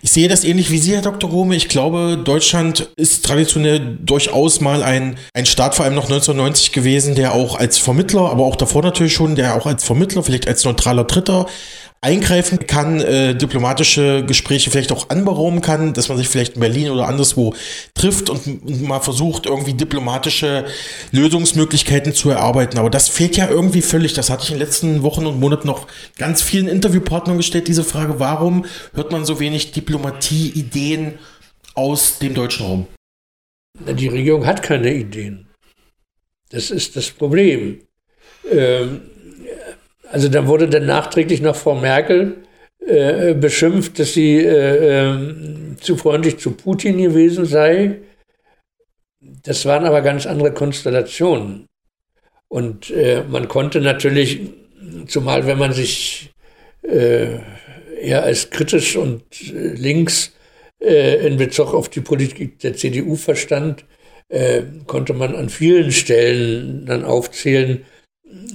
ich 0.00 0.10
sehe 0.10 0.28
das 0.28 0.44
ähnlich 0.44 0.70
wie 0.70 0.78
Sie, 0.78 0.94
Herr 0.94 1.02
Dr. 1.02 1.30
Rome. 1.30 1.54
Ich 1.54 1.68
glaube, 1.68 2.18
Deutschland 2.22 2.88
ist 2.96 3.24
traditionell 3.24 3.98
durchaus 4.00 4.60
mal 4.60 4.82
ein, 4.82 5.16
ein 5.34 5.46
Staat, 5.46 5.74
vor 5.74 5.84
allem 5.84 5.94
noch 5.94 6.04
1990 6.04 6.72
gewesen, 6.72 7.14
der 7.14 7.34
auch 7.34 7.56
als 7.56 7.78
Vermittler, 7.78 8.30
aber 8.30 8.44
auch 8.44 8.56
davor 8.56 8.82
natürlich 8.82 9.12
schon, 9.12 9.36
der 9.36 9.56
auch 9.56 9.66
als 9.66 9.84
Vermittler, 9.84 10.22
vielleicht 10.22 10.48
als 10.48 10.64
neutraler 10.64 11.04
Dritter 11.04 11.46
eingreifen 12.04 12.66
kann, 12.66 13.00
äh, 13.00 13.34
diplomatische 13.36 14.24
Gespräche 14.26 14.72
vielleicht 14.72 14.90
auch 14.90 15.08
anberaumen 15.08 15.60
kann, 15.60 15.94
dass 15.94 16.08
man 16.08 16.18
sich 16.18 16.28
vielleicht 16.28 16.54
in 16.54 16.60
Berlin 16.60 16.90
oder 16.90 17.06
anderswo 17.06 17.54
trifft 17.94 18.28
und, 18.28 18.44
und, 18.44 18.82
mal 18.82 18.98
versucht, 18.98 19.46
irgendwie 19.46 19.74
diplomatische 19.74 20.64
Lösungsmöglichkeiten 21.12 22.12
zu 22.12 22.30
erarbeiten. 22.30 22.78
Aber 22.78 22.90
das 22.90 23.08
fehlt 23.08 23.36
ja 23.36 23.48
irgendwie 23.48 23.82
völlig. 23.82 24.14
Das 24.14 24.30
hatte 24.30 24.42
ich 24.42 24.50
in 24.50 24.56
den 24.56 24.66
letzten 24.66 25.02
Wochen 25.04 25.26
und 25.26 25.38
Monaten 25.38 25.68
noch 25.68 25.86
ganz 26.18 26.42
vielen 26.42 26.66
Interviewpartnern 26.66 27.36
gestellt, 27.36 27.68
diese 27.68 27.84
Frage, 27.84 28.18
warum 28.18 28.66
hört 28.94 29.12
man 29.12 29.24
so 29.24 29.38
wenig 29.38 29.70
Diplomatie-Ideen 29.70 31.20
aus 31.74 32.18
dem 32.18 32.34
deutschen 32.34 32.66
Raum? 32.66 32.86
Die 33.78 34.08
Regierung 34.08 34.44
hat 34.44 34.62
keine 34.64 34.92
Ideen. 34.92 35.46
Das 36.50 36.72
ist 36.72 36.96
das 36.96 37.10
Problem. 37.10 37.80
Ähm, 38.50 39.02
also 40.12 40.28
da 40.28 40.46
wurde 40.46 40.68
dann 40.68 40.84
nachträglich 40.84 41.40
noch 41.40 41.56
Frau 41.56 41.74
Merkel 41.74 42.36
äh, 42.86 43.32
beschimpft, 43.32 43.98
dass 43.98 44.12
sie 44.12 44.40
äh, 44.40 45.10
äh, 45.10 45.76
zu 45.80 45.96
freundlich 45.96 46.38
zu 46.38 46.50
Putin 46.50 46.98
gewesen 46.98 47.46
sei. 47.46 48.00
Das 49.20 49.64
waren 49.64 49.86
aber 49.86 50.02
ganz 50.02 50.26
andere 50.26 50.52
Konstellationen. 50.52 51.66
Und 52.48 52.90
äh, 52.90 53.24
man 53.26 53.48
konnte 53.48 53.80
natürlich, 53.80 54.40
zumal 55.06 55.46
wenn 55.46 55.58
man 55.58 55.72
sich 55.72 56.30
äh, 56.82 57.38
eher 57.98 58.22
als 58.22 58.50
kritisch 58.50 58.96
und 58.96 59.22
äh, 59.50 59.74
links 59.74 60.32
in 60.80 61.36
Bezug 61.36 61.74
auf 61.74 61.88
die 61.88 62.00
Politik 62.00 62.58
der 62.58 62.74
CDU 62.74 63.14
verstand, 63.14 63.84
konnte 64.88 65.14
man 65.14 65.36
an 65.36 65.48
vielen 65.48 65.92
Stellen 65.92 66.86
dann 66.86 67.04
aufzählen, 67.04 67.84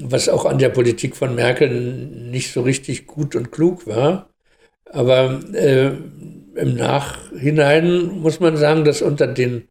was 0.01 0.29
auch 0.29 0.45
an 0.45 0.59
der 0.59 0.69
Politik 0.69 1.15
von 1.15 1.35
Merkel 1.35 1.69
nicht 1.69 2.51
so 2.51 2.61
richtig 2.61 3.07
gut 3.07 3.35
und 3.35 3.51
klug 3.51 3.87
war. 3.87 4.29
Aber 4.85 5.39
äh, 5.53 5.91
im 6.55 6.75
Nachhinein 6.75 8.19
muss 8.19 8.39
man 8.39 8.57
sagen, 8.57 8.85
dass 8.85 9.01
unter 9.01 9.27
den 9.27 9.67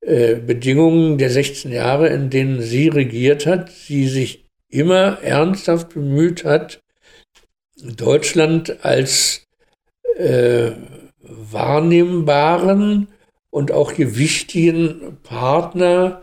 äh, 0.00 0.36
Bedingungen 0.36 1.18
der 1.18 1.30
16 1.30 1.72
Jahre, 1.72 2.08
in 2.08 2.30
denen 2.30 2.60
sie 2.60 2.88
regiert 2.88 3.46
hat, 3.46 3.70
sie 3.70 4.06
sich 4.06 4.46
immer 4.68 5.22
ernsthaft 5.22 5.94
bemüht 5.94 6.44
hat, 6.44 6.82
Deutschland 7.82 8.84
als 8.84 9.46
äh, 10.16 10.72
wahrnehmbaren 11.20 13.08
und 13.50 13.72
auch 13.72 13.94
gewichtigen 13.94 15.18
Partner 15.22 16.22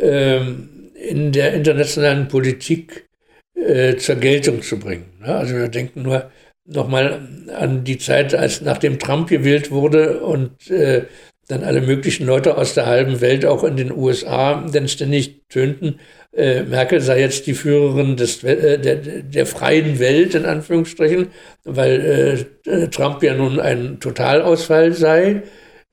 in 0.00 1.32
der 1.32 1.54
internationalen 1.54 2.28
Politik 2.28 3.06
äh, 3.54 3.96
zur 3.96 4.16
Geltung 4.16 4.62
zu 4.62 4.78
bringen. 4.78 5.06
Ne? 5.20 5.34
Also 5.34 5.54
wir 5.54 5.68
denken 5.68 6.02
nur 6.02 6.30
nochmal 6.64 7.20
an 7.54 7.84
die 7.84 7.98
Zeit, 7.98 8.34
als 8.34 8.60
nachdem 8.60 8.98
Trump 8.98 9.28
gewählt 9.28 9.70
wurde 9.70 10.20
und 10.20 10.70
äh, 10.70 11.04
dann 11.48 11.64
alle 11.64 11.80
möglichen 11.80 12.26
Leute 12.26 12.56
aus 12.56 12.74
der 12.74 12.86
halben 12.86 13.20
Welt, 13.20 13.44
auch 13.44 13.64
in 13.64 13.76
den 13.76 13.92
USA, 13.92 14.66
dann 14.72 14.88
ständig 14.88 15.42
tönten, 15.48 15.98
äh, 16.32 16.62
Merkel 16.62 17.00
sei 17.00 17.20
jetzt 17.20 17.46
die 17.48 17.54
Führerin 17.54 18.16
des, 18.16 18.44
äh, 18.44 18.78
der, 18.78 18.96
der 18.96 19.46
freien 19.46 19.98
Welt, 19.98 20.34
in 20.36 20.44
Anführungsstrichen, 20.44 21.28
weil 21.64 22.46
äh, 22.66 22.88
Trump 22.88 23.22
ja 23.22 23.34
nun 23.34 23.58
ein 23.58 23.98
Totalausfall 23.98 24.92
sei. 24.92 25.42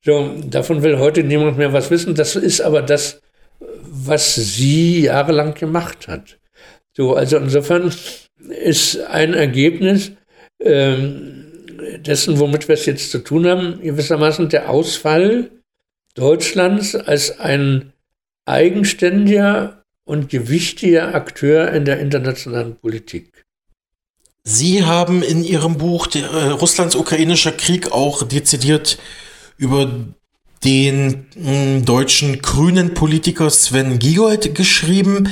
So, 0.05 0.35
davon 0.47 0.83
will 0.83 0.99
heute 0.99 1.23
niemand 1.23 1.57
mehr 1.57 1.73
was 1.73 1.89
wissen. 1.89 2.13
Das 2.13 2.35
ist 2.35 2.61
aber 2.61 2.83
das, 2.83 3.19
was 3.59 4.35
sie 4.35 5.01
jahrelang 5.03 5.53
gemacht 5.53 6.07
hat. 6.07 6.39
So, 6.95 7.15
also 7.15 7.37
insofern 7.37 7.93
ist 8.49 8.99
ein 9.01 9.33
Ergebnis 9.33 10.11
ähm, 10.59 11.45
dessen, 11.99 12.39
womit 12.39 12.67
wir 12.67 12.73
es 12.73 12.85
jetzt 12.85 13.11
zu 13.11 13.19
tun 13.19 13.47
haben, 13.47 13.81
gewissermaßen 13.81 14.49
der 14.49 14.69
Ausfall 14.69 15.51
Deutschlands 16.15 16.95
als 16.95 17.39
ein 17.39 17.93
eigenständiger 18.45 19.83
und 20.05 20.29
gewichtiger 20.29 21.13
Akteur 21.13 21.71
in 21.73 21.85
der 21.85 21.99
internationalen 21.99 22.75
Politik. 22.77 23.43
Sie 24.43 24.85
haben 24.85 25.21
in 25.21 25.43
Ihrem 25.43 25.77
Buch 25.77 26.07
der, 26.07 26.31
äh, 26.31 26.49
Russlands 26.51 26.95
ukrainischer 26.95 27.51
Krieg 27.51 27.91
auch 27.91 28.23
dezidiert 28.23 28.97
über 29.57 29.91
den 30.63 31.25
äh, 31.35 31.81
deutschen 31.81 32.41
grünen 32.41 32.93
Politiker 32.93 33.49
Sven 33.49 33.99
Giegold 33.99 34.55
geschrieben, 34.55 35.29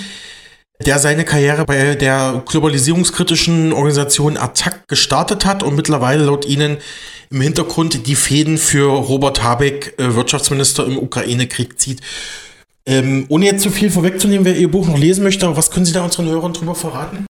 der 0.86 0.99
seine 0.99 1.26
Karriere 1.26 1.65
bei 1.65 1.95
der 1.95 2.43
globalisierungskritischen 2.45 3.73
Organisation 3.73 4.38
Attac 4.38 4.88
gestartet 4.88 5.45
hat 5.45 5.63
und 5.63 5.76
mittlerweile 5.76 6.26
laut 6.26 6.45
Ihnen 6.45 6.78
im 7.32 7.41
Hintergrund 7.41 8.07
die 8.07 8.15
Fäden 8.15 8.57
für 8.57 8.89
Robert 8.89 9.41
Habeck, 9.41 9.95
äh, 9.97 10.15
Wirtschaftsminister 10.15 10.86
im 10.86 10.97
Ukraine-Krieg, 10.97 11.80
zieht. 11.80 12.01
Ähm, 12.88 13.26
ohne 13.30 13.45
jetzt 13.45 13.63
zu 13.63 13.71
viel 13.71 13.89
vorwegzunehmen, 13.89 14.45
wer 14.45 14.55
Ihr 14.55 14.69
Buch 14.69 14.88
noch 14.88 14.97
lesen 14.97 15.23
möchte, 15.23 15.55
was 15.57 15.71
können 15.71 15.86
Sie 15.86 15.93
da 15.93 16.03
unseren 16.03 16.28
Hörern 16.28 16.53
drüber 16.53 16.76
verraten? 16.76 17.26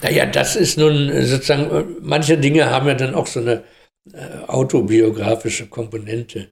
Naja, 0.00 0.26
das 0.26 0.56
ist 0.56 0.78
nun 0.78 1.10
sozusagen, 1.24 1.96
manche 2.00 2.38
Dinge 2.38 2.70
haben 2.70 2.86
ja 2.86 2.94
dann 2.94 3.14
auch 3.14 3.26
so 3.26 3.40
eine 3.40 3.64
äh, 4.12 4.44
autobiografische 4.46 5.66
Komponente. 5.66 6.50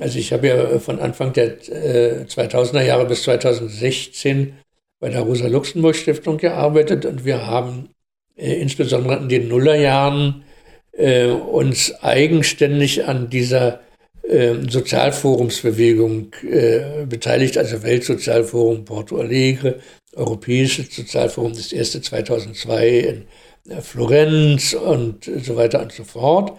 Also 0.00 0.18
ich 0.18 0.32
habe 0.32 0.48
ja 0.48 0.78
von 0.78 1.00
Anfang 1.00 1.32
der 1.32 1.56
äh, 1.68 2.24
2000er 2.24 2.82
Jahre 2.82 3.06
bis 3.06 3.22
2016 3.22 4.54
bei 5.00 5.08
der 5.08 5.22
Rosa-Luxemburg-Stiftung 5.22 6.36
gearbeitet 6.36 7.06
und 7.06 7.24
wir 7.24 7.46
haben 7.46 7.88
äh, 8.36 8.54
insbesondere 8.60 9.16
in 9.16 9.28
den 9.28 9.48
Nullerjahren 9.48 10.44
äh, 10.92 11.26
uns 11.26 11.94
eigenständig 12.02 13.06
an 13.06 13.30
dieser 13.30 13.80
äh, 14.22 14.54
Sozialforumsbewegung 14.68 16.34
äh, 16.42 17.06
beteiligt, 17.06 17.56
also 17.56 17.82
Weltsozialforum 17.82 18.84
Porto 18.84 19.16
Alegre, 19.16 19.80
Europäisches 20.14 20.94
Sozialforum, 20.94 21.54
das 21.54 21.72
erste 21.72 22.02
2002 22.02 22.88
in 22.88 23.26
äh, 23.70 23.80
Florenz 23.80 24.74
und 24.74 25.24
so 25.24 25.56
weiter 25.56 25.80
und 25.80 25.92
so 25.92 26.04
fort. 26.04 26.58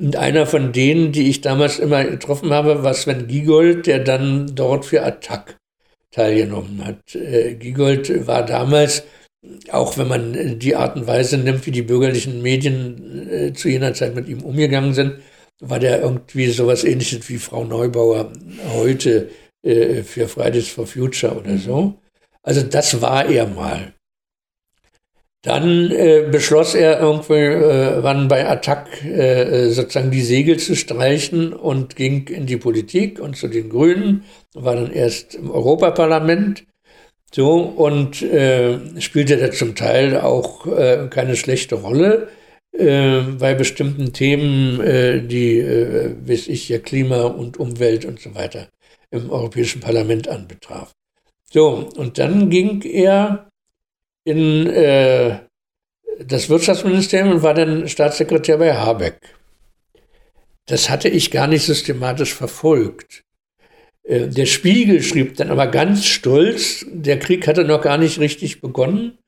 Und 0.00 0.16
einer 0.16 0.46
von 0.46 0.72
denen, 0.72 1.12
die 1.12 1.28
ich 1.28 1.42
damals 1.42 1.78
immer 1.78 2.02
getroffen 2.04 2.50
habe, 2.52 2.82
war 2.82 2.94
Sven 2.94 3.26
Giegold, 3.26 3.86
der 3.86 3.98
dann 3.98 4.54
dort 4.54 4.86
für 4.86 5.02
Attac 5.02 5.58
teilgenommen 6.10 6.84
hat. 6.84 7.14
Äh, 7.14 7.54
Giegold 7.54 8.26
war 8.26 8.44
damals, 8.46 9.04
auch 9.70 9.98
wenn 9.98 10.08
man 10.08 10.58
die 10.58 10.74
Art 10.74 10.96
und 10.96 11.06
Weise 11.06 11.36
nimmt, 11.36 11.66
wie 11.66 11.70
die 11.70 11.82
bürgerlichen 11.82 12.40
Medien 12.40 13.28
äh, 13.30 13.52
zu 13.52 13.68
jener 13.68 13.92
Zeit 13.92 14.14
mit 14.14 14.26
ihm 14.26 14.42
umgegangen 14.42 14.94
sind, 14.94 15.16
war 15.60 15.78
der 15.78 16.00
irgendwie 16.00 16.46
sowas 16.46 16.82
ähnliches 16.84 17.28
wie 17.28 17.36
Frau 17.36 17.64
Neubauer 17.64 18.32
heute 18.72 19.28
äh, 19.62 20.02
für 20.02 20.28
Fridays 20.28 20.68
for 20.68 20.86
Future 20.86 21.36
oder 21.36 21.58
so. 21.58 21.98
Also 22.42 22.62
das 22.62 23.02
war 23.02 23.26
er 23.26 23.46
mal. 23.46 23.92
Dann 25.42 25.90
äh, 25.90 26.28
beschloss 26.30 26.74
er 26.74 27.00
irgendwann 27.00 28.24
äh, 28.24 28.28
bei 28.28 28.46
Attac 28.46 29.02
äh, 29.04 29.70
sozusagen 29.70 30.10
die 30.10 30.20
Segel 30.20 30.58
zu 30.58 30.76
streichen 30.76 31.54
und 31.54 31.96
ging 31.96 32.28
in 32.28 32.44
die 32.44 32.58
Politik 32.58 33.20
und 33.20 33.36
zu 33.36 33.48
den 33.48 33.70
Grünen, 33.70 34.24
war 34.52 34.74
dann 34.74 34.92
erst 34.92 35.36
im 35.36 35.50
Europaparlament 35.50 36.64
so 37.32 37.58
und 37.60 38.20
äh, 38.20 39.00
spielte 39.00 39.38
da 39.38 39.50
zum 39.50 39.74
Teil 39.74 40.20
auch 40.20 40.66
äh, 40.66 41.08
keine 41.08 41.36
schlechte 41.36 41.76
Rolle 41.76 42.28
äh, 42.72 43.20
bei 43.38 43.54
bestimmten 43.54 44.12
Themen, 44.12 44.80
äh, 44.80 45.22
die, 45.22 45.58
äh, 45.58 46.14
weiß 46.22 46.48
ich, 46.48 46.68
ja 46.68 46.78
Klima 46.78 47.22
und 47.22 47.58
Umwelt 47.58 48.04
und 48.04 48.20
so 48.20 48.34
weiter 48.34 48.68
im 49.10 49.30
Europäischen 49.30 49.80
Parlament 49.80 50.28
anbetraf. 50.28 50.92
So, 51.50 51.88
und 51.96 52.18
dann 52.18 52.50
ging 52.50 52.82
er 52.82 53.49
in 54.24 54.66
äh, 54.66 55.38
das 56.24 56.48
Wirtschaftsministerium 56.48 57.32
und 57.32 57.42
war 57.42 57.54
dann 57.54 57.88
Staatssekretär 57.88 58.58
bei 58.58 58.74
Habeck. 58.74 59.18
Das 60.66 60.90
hatte 60.90 61.08
ich 61.08 61.30
gar 61.30 61.46
nicht 61.46 61.64
systematisch 61.64 62.34
verfolgt. 62.34 63.24
Äh, 64.04 64.28
der 64.28 64.46
Spiegel 64.46 65.02
schrieb 65.02 65.36
dann 65.36 65.50
aber 65.50 65.66
ganz 65.66 66.06
stolz, 66.06 66.86
der 66.90 67.18
Krieg 67.18 67.46
hatte 67.46 67.64
noch 67.64 67.82
gar 67.82 67.98
nicht 67.98 68.20
richtig 68.20 68.60
begonnen. 68.60 69.18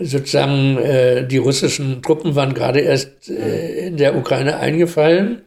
Sozusagen 0.00 0.78
äh, 0.78 1.26
die 1.26 1.38
russischen 1.38 2.02
Truppen 2.02 2.34
waren 2.34 2.54
gerade 2.54 2.80
erst 2.80 3.28
äh, 3.28 3.88
in 3.88 3.96
der 3.96 4.16
Ukraine 4.16 4.58
eingefallen. 4.58 5.42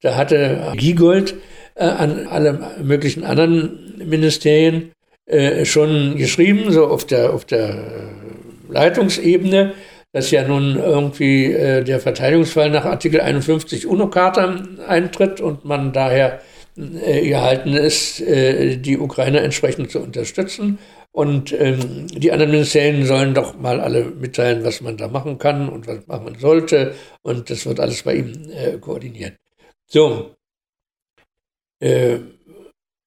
Da 0.00 0.16
hatte 0.16 0.72
Giegold 0.76 1.34
äh, 1.74 1.84
an 1.84 2.26
alle 2.26 2.76
möglichen 2.82 3.24
anderen 3.24 3.94
Ministerien 3.96 4.93
äh, 5.26 5.64
schon 5.64 6.16
geschrieben, 6.16 6.70
so 6.70 6.86
auf 6.86 7.06
der, 7.06 7.32
auf 7.32 7.44
der 7.44 7.68
äh, 7.70 8.72
Leitungsebene, 8.72 9.74
dass 10.12 10.30
ja 10.30 10.46
nun 10.46 10.76
irgendwie 10.76 11.52
äh, 11.52 11.82
der 11.82 11.98
Verteidigungsfall 11.98 12.70
nach 12.70 12.84
Artikel 12.84 13.20
51 13.20 13.86
UNO-Charta 13.86 14.62
eintritt 14.86 15.40
und 15.40 15.64
man 15.64 15.92
daher 15.92 16.40
äh, 16.76 17.26
gehalten 17.26 17.72
ist, 17.74 18.20
äh, 18.20 18.76
die 18.76 18.98
Ukraine 18.98 19.40
entsprechend 19.40 19.90
zu 19.90 20.00
unterstützen. 20.00 20.78
Und 21.12 21.52
ähm, 21.52 22.08
die 22.08 22.32
anderen 22.32 22.50
Ministerien 22.50 23.06
sollen 23.06 23.34
doch 23.34 23.56
mal 23.56 23.80
alle 23.80 24.04
mitteilen, 24.06 24.64
was 24.64 24.80
man 24.80 24.96
da 24.96 25.06
machen 25.06 25.38
kann 25.38 25.68
und 25.68 25.86
was 25.86 26.06
machen 26.08 26.36
sollte. 26.40 26.94
Und 27.22 27.48
das 27.50 27.64
wird 27.66 27.78
alles 27.78 28.02
bei 28.02 28.16
ihm 28.16 28.50
äh, 28.50 28.78
koordiniert. 28.78 29.36
So. 29.86 30.34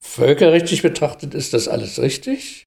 Völkerrechtlich 0.08 0.82
betrachtet 0.82 1.36
ist 1.36 1.54
das 1.54 1.68
alles 1.68 2.02
richtig. 2.02 2.66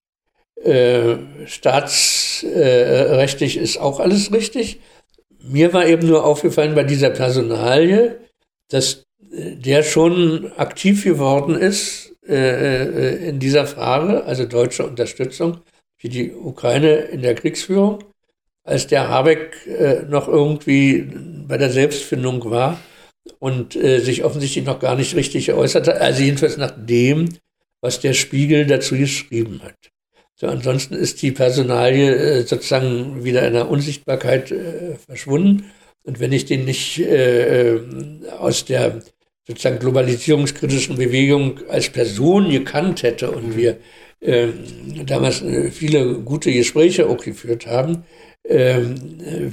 Äh, 0.63 1.17
staatsrechtlich 1.47 3.57
ist 3.57 3.79
auch 3.79 3.99
alles 3.99 4.31
richtig. 4.33 4.79
Mir 5.43 5.73
war 5.73 5.87
eben 5.87 6.07
nur 6.07 6.25
aufgefallen 6.25 6.75
bei 6.75 6.85
dieser 6.85 7.09
Personalie, 7.11 8.21
dass 8.69 9.05
äh, 9.33 9.57
der 9.57 9.83
schon 9.83 10.53
aktiv 10.59 11.03
geworden 11.03 11.57
ist 11.57 12.15
äh, 12.29 12.35
äh, 12.35 13.29
in 13.29 13.39
dieser 13.41 13.67
Frage, 13.67 14.25
also 14.25 14.45
deutsche 14.45 14.87
Unterstützung 14.87 15.63
für 15.97 16.11
die 16.11 16.33
Ukraine 16.33 16.95
in 16.95 17.23
der 17.23 17.35
Kriegsführung, 17.35 18.05
als 18.65 18.87
der 18.87 19.09
Habeck 19.09 19.67
äh, 19.67 20.03
noch 20.03 20.29
irgendwie 20.29 21.11
bei 21.49 21.57
der 21.57 21.71
Selbstfindung 21.71 22.51
war 22.51 22.79
und 23.39 23.77
äh, 23.77 24.01
sich 24.01 24.25
offensichtlich 24.25 24.65
noch 24.65 24.81
gar 24.81 24.97
nicht 24.97 25.15
richtig 25.15 25.47
geäußert 25.47 25.89
hat. 25.89 25.99
Also 25.99 26.23
jedenfalls 26.23 26.57
nach 26.57 26.73
dem, 26.77 27.29
was 27.81 28.01
der 28.01 28.13
Spiegel 28.13 28.67
dazu 28.67 28.97
geschrieben 28.97 29.61
hat. 29.63 29.77
So, 30.35 30.47
ansonsten 30.47 30.95
ist 30.95 31.21
die 31.23 31.33
Personalie 31.33 32.15
äh, 32.15 32.43
sozusagen 32.43 33.25
wieder 33.25 33.47
in 33.47 33.53
der 33.53 33.69
Unsichtbarkeit 33.69 34.51
äh, 34.51 34.95
verschwunden. 34.95 35.71
Und 36.03 36.19
wenn 36.19 36.33
ich 36.33 36.47
den 36.47 36.65
nicht 36.65 36.99
äh, 36.99 37.75
äh 37.75 37.81
aus 38.39 38.65
der 38.65 39.03
sozusagen 39.47 39.81
globalisierungskritischen 39.81 40.97
Bewegung 40.97 41.61
als 41.69 41.91
Person 41.91 42.51
gekannt 42.51 43.03
hätte 43.03 43.31
und 43.31 43.49
mhm. 43.49 43.57
wir 43.57 43.77
ähm, 44.23 44.65
damals 45.07 45.43
äh, 45.43 45.71
viele 45.71 46.21
gute 46.21 46.53
Gespräche 46.53 47.07
auch 47.07 47.23
geführt 47.23 47.67
haben, 47.67 48.05
ähm, 48.45 48.95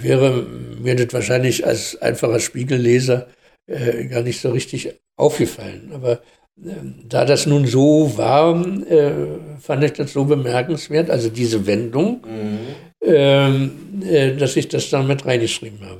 wäre 0.01 0.45
mir 0.81 0.95
das 0.95 1.13
wahrscheinlich 1.13 1.65
als 1.65 2.01
einfacher 2.01 2.39
Spiegelleser 2.39 3.27
äh, 3.67 4.05
gar 4.05 4.21
nicht 4.21 4.41
so 4.41 4.49
richtig 4.49 4.93
aufgefallen. 5.15 5.91
Aber 5.93 6.13
äh, 6.13 6.71
da 7.07 7.25
das 7.25 7.45
nun 7.45 7.67
so 7.67 8.13
war, 8.17 8.55
äh, 8.89 9.11
fand 9.59 9.83
ich 9.83 9.93
das 9.93 10.13
so 10.13 10.25
bemerkenswert, 10.25 11.09
also 11.09 11.29
diese 11.29 11.67
Wendung, 11.67 12.21
mhm. 12.25 12.59
ähm, 13.01 13.71
äh, 14.03 14.35
dass 14.35 14.55
ich 14.55 14.67
das 14.67 14.89
dann 14.89 15.07
mit 15.07 15.25
reingeschrieben 15.25 15.79
habe. 15.81 15.99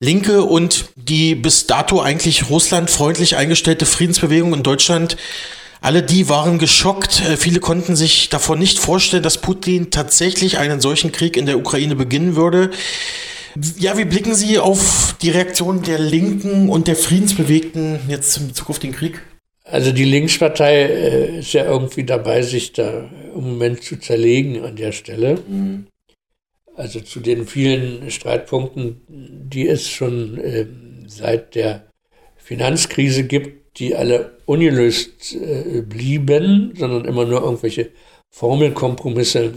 Linke 0.00 0.44
und 0.44 0.90
die 0.94 1.34
bis 1.34 1.66
dato 1.66 2.00
eigentlich 2.00 2.50
russlandfreundlich 2.50 3.36
eingestellte 3.36 3.84
Friedensbewegung 3.84 4.54
in 4.54 4.62
Deutschland, 4.62 5.16
alle 5.80 6.02
die 6.02 6.28
waren 6.28 6.58
geschockt. 6.58 7.20
Äh, 7.20 7.36
viele 7.36 7.60
konnten 7.60 7.96
sich 7.96 8.28
davon 8.28 8.58
nicht 8.58 8.78
vorstellen, 8.78 9.22
dass 9.22 9.38
Putin 9.38 9.90
tatsächlich 9.90 10.58
einen 10.58 10.80
solchen 10.80 11.12
Krieg 11.12 11.36
in 11.36 11.46
der 11.46 11.58
Ukraine 11.58 11.96
beginnen 11.96 12.36
würde. 12.36 12.70
Ja, 13.78 13.96
wie 13.96 14.04
blicken 14.04 14.34
Sie 14.34 14.58
auf 14.58 15.16
die 15.20 15.30
Reaktion 15.30 15.82
der 15.82 15.98
Linken 15.98 16.68
und 16.68 16.86
der 16.86 16.96
Friedensbewegten 16.96 18.00
jetzt 18.08 18.36
in 18.36 18.48
Bezug 18.48 18.70
auf 18.70 18.78
den 18.78 18.92
Krieg? 18.92 19.22
Also 19.64 19.92
die 19.92 20.04
Linkspartei 20.04 20.82
äh, 20.82 21.38
ist 21.38 21.52
ja 21.52 21.64
irgendwie 21.64 22.04
dabei, 22.04 22.42
sich 22.42 22.72
da 22.72 23.10
im 23.34 23.52
Moment 23.52 23.82
zu 23.82 23.96
zerlegen 23.96 24.62
an 24.64 24.76
der 24.76 24.92
Stelle. 24.92 25.38
Mhm. 25.48 25.86
Also 26.74 27.00
zu 27.00 27.20
den 27.20 27.46
vielen 27.46 28.10
Streitpunkten, 28.10 29.00
die 29.08 29.66
es 29.66 29.88
schon 29.88 30.38
äh, 30.38 30.66
seit 31.06 31.54
der 31.54 31.88
Finanzkrise 32.36 33.24
gibt, 33.24 33.78
die 33.78 33.96
alle 33.96 34.38
ungelöst 34.46 35.34
äh, 35.34 35.82
blieben, 35.82 36.74
sondern 36.76 37.04
immer 37.04 37.24
nur 37.24 37.42
irgendwelche 37.42 37.90
Formelkompromisse 38.30 39.52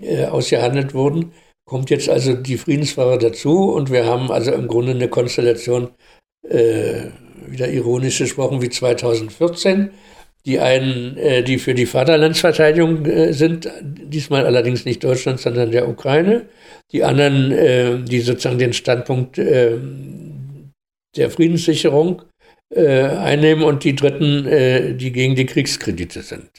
äh, 0.00 0.24
ausgehandelt 0.24 0.94
wurden 0.94 1.32
kommt 1.64 1.90
jetzt 1.90 2.08
also 2.08 2.34
die 2.34 2.56
Friedensfahrer 2.56 3.18
dazu 3.18 3.70
und 3.72 3.90
wir 3.90 4.06
haben 4.06 4.30
also 4.30 4.52
im 4.52 4.68
Grunde 4.68 4.92
eine 4.92 5.08
Konstellation, 5.08 5.90
äh, 6.48 7.04
wieder 7.46 7.68
ironisch 7.68 8.18
gesprochen, 8.18 8.62
wie 8.62 8.70
2014. 8.70 9.90
Die 10.44 10.58
einen, 10.58 11.16
äh, 11.18 11.44
die 11.44 11.58
für 11.58 11.72
die 11.72 11.86
Vaterlandsverteidigung 11.86 13.06
äh, 13.06 13.32
sind, 13.32 13.70
diesmal 13.82 14.44
allerdings 14.44 14.84
nicht 14.84 15.04
Deutschland, 15.04 15.38
sondern 15.38 15.70
der 15.70 15.88
Ukraine. 15.88 16.46
Die 16.90 17.04
anderen, 17.04 17.52
äh, 17.52 17.98
die 18.02 18.20
sozusagen 18.20 18.58
den 18.58 18.72
Standpunkt 18.72 19.38
äh, 19.38 19.78
der 21.16 21.30
Friedenssicherung 21.30 22.22
äh, 22.74 23.04
einnehmen 23.04 23.62
und 23.62 23.84
die 23.84 23.94
Dritten, 23.94 24.98
die 24.98 25.12
gegen 25.12 25.36
die 25.36 25.46
Kriegskredite 25.46 26.22
sind. 26.22 26.50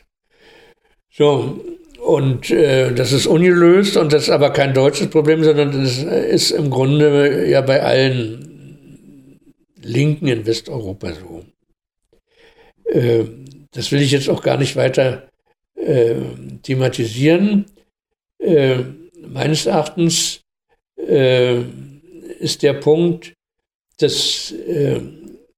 So, 1.12 1.60
und 2.04 2.52
äh, 2.52 2.94
das 2.94 3.14
ist 3.14 3.28
ungelöst 3.28 3.96
und 3.96 4.12
das 4.12 4.24
ist 4.24 4.30
aber 4.30 4.52
kein 4.52 4.74
deutsches 4.74 5.08
Problem, 5.08 5.44
sondern 5.44 5.72
das 5.72 6.00
ist 6.00 6.52
im 6.52 6.70
Grunde 6.70 7.50
ja 7.50 7.62
bei 7.62 7.82
allen 7.82 9.40
Linken 9.82 10.28
in 10.28 10.46
Westeuropa 10.46 11.14
so. 11.14 11.46
Äh, 12.92 13.24
das 13.72 13.92
will 13.92 14.02
ich 14.02 14.12
jetzt 14.12 14.30
auch 14.30 14.44
gar 14.44 14.58
nicht 14.58 14.76
weiter 14.76 15.28
äh, 15.76 16.16
thematisieren. 16.62 17.66
Äh, 18.38 18.80
meines 19.26 19.66
Erachtens 19.66 20.42
äh, 20.98 21.62
ist 22.40 22.64
der 22.64 22.74
Punkt, 22.74 23.34
dass 23.98 24.52
äh, 24.52 25.00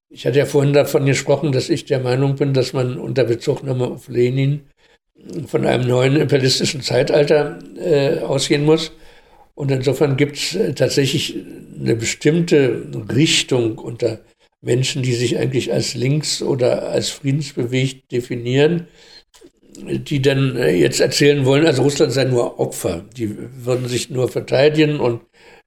ich 0.09 0.25
hatte 0.25 0.37
ja 0.37 0.45
vorhin 0.45 0.73
davon 0.73 1.05
gesprochen, 1.05 1.51
dass 1.51 1.69
ich 1.69 1.85
der 1.85 1.99
Meinung 1.99 2.35
bin, 2.35 2.53
dass 2.53 2.71
man 2.71 2.97
unter 2.97 3.23
Bezugnahme 3.23 3.87
auf 3.87 4.07
Lenin 4.07 4.61
von 5.47 5.65
einem 5.65 5.87
neuen 5.87 6.15
imperialistischen 6.15 6.81
Zeitalter 6.81 7.59
äh, 7.77 8.19
ausgehen 8.19 8.65
muss. 8.65 8.91
Und 9.55 9.71
insofern 9.71 10.17
gibt 10.17 10.37
es 10.37 10.55
äh, 10.55 10.73
tatsächlich 10.73 11.35
eine 11.79 11.95
bestimmte 11.95 12.85
Richtung 13.13 13.77
unter 13.77 14.19
Menschen, 14.61 15.03
die 15.03 15.13
sich 15.13 15.37
eigentlich 15.37 15.71
als 15.71 15.93
links 15.93 16.41
oder 16.41 16.89
als 16.89 17.09
friedensbewegt 17.09 18.11
definieren, 18.11 18.87
die 19.77 20.21
dann 20.21 20.57
äh, 20.57 20.71
jetzt 20.71 20.99
erzählen 20.99 21.45
wollen, 21.45 21.65
also 21.65 21.83
Russland 21.83 22.11
sei 22.11 22.25
nur 22.25 22.59
Opfer, 22.59 23.05
die 23.15 23.35
würden 23.63 23.87
sich 23.87 24.09
nur 24.09 24.29
verteidigen 24.29 24.99
und 24.99 25.21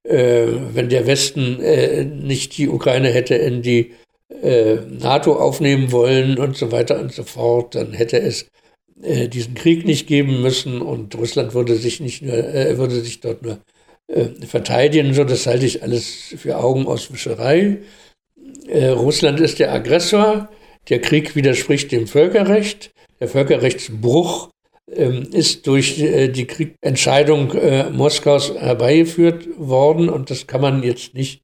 äh, 0.05 0.47
wenn 0.73 0.89
der 0.89 1.07
Westen 1.07 1.61
äh, 1.61 2.05
nicht 2.05 2.57
die 2.59 2.69
Ukraine 2.69 3.11
hätte 3.11 3.35
in 3.35 3.63
die 3.63 3.93
äh, 4.43 4.77
NATO 4.89 5.37
aufnehmen 5.37 5.93
wollen 5.93 6.39
und 6.39 6.57
so 6.57 6.73
weiter 6.73 7.01
und 7.01 7.13
so 7.13 7.23
fort, 7.23 7.75
dann 7.75 7.93
hätte 7.93 8.19
es 8.19 8.49
äh, 9.03 9.29
diesen 9.29 9.55
Krieg 9.55 9.87
nicht 9.87 10.07
geben 10.07 10.43
müssen 10.43 10.81
und 10.81 11.15
Russland 11.15 11.55
würde 11.55 11.77
sich 11.77 12.01
nicht 12.01 12.23
nur, 12.23 12.35
äh, 12.35 12.79
würde 12.79 13.01
sich 13.01 13.21
dort 13.21 13.43
nur 13.43 13.59
äh, 14.09 14.29
verteidigen. 14.47 15.15
So, 15.15 15.25
das 15.25 15.47
halte 15.47 15.67
ich 15.67 15.83
alles 15.83 16.35
für 16.37 16.59
Augenauswischerei. 16.59 17.79
Äh, 18.67 18.89
Russland 18.89 19.41
ist 19.41 19.59
der 19.59 19.73
Aggressor. 19.73 20.49
Der 20.89 21.01
Krieg 21.01 21.37
widerspricht 21.37 21.93
dem 21.93 22.07
Völkerrecht. 22.07 22.91
Der 23.21 23.29
Völkerrechtsbruch 23.29 24.49
ähm, 24.91 25.29
ist 25.33 25.67
durch 25.67 26.01
äh, 26.01 26.29
die 26.29 26.47
Krieg 26.47 26.75
Entscheidung 26.81 27.53
Moskaus 27.93 28.55
herbeigeführt 28.55 29.47
worden 29.59 30.09
und 30.09 30.31
das 30.31 30.47
kann 30.47 30.61
man 30.61 30.83
jetzt 30.83 31.15
nicht 31.15 31.43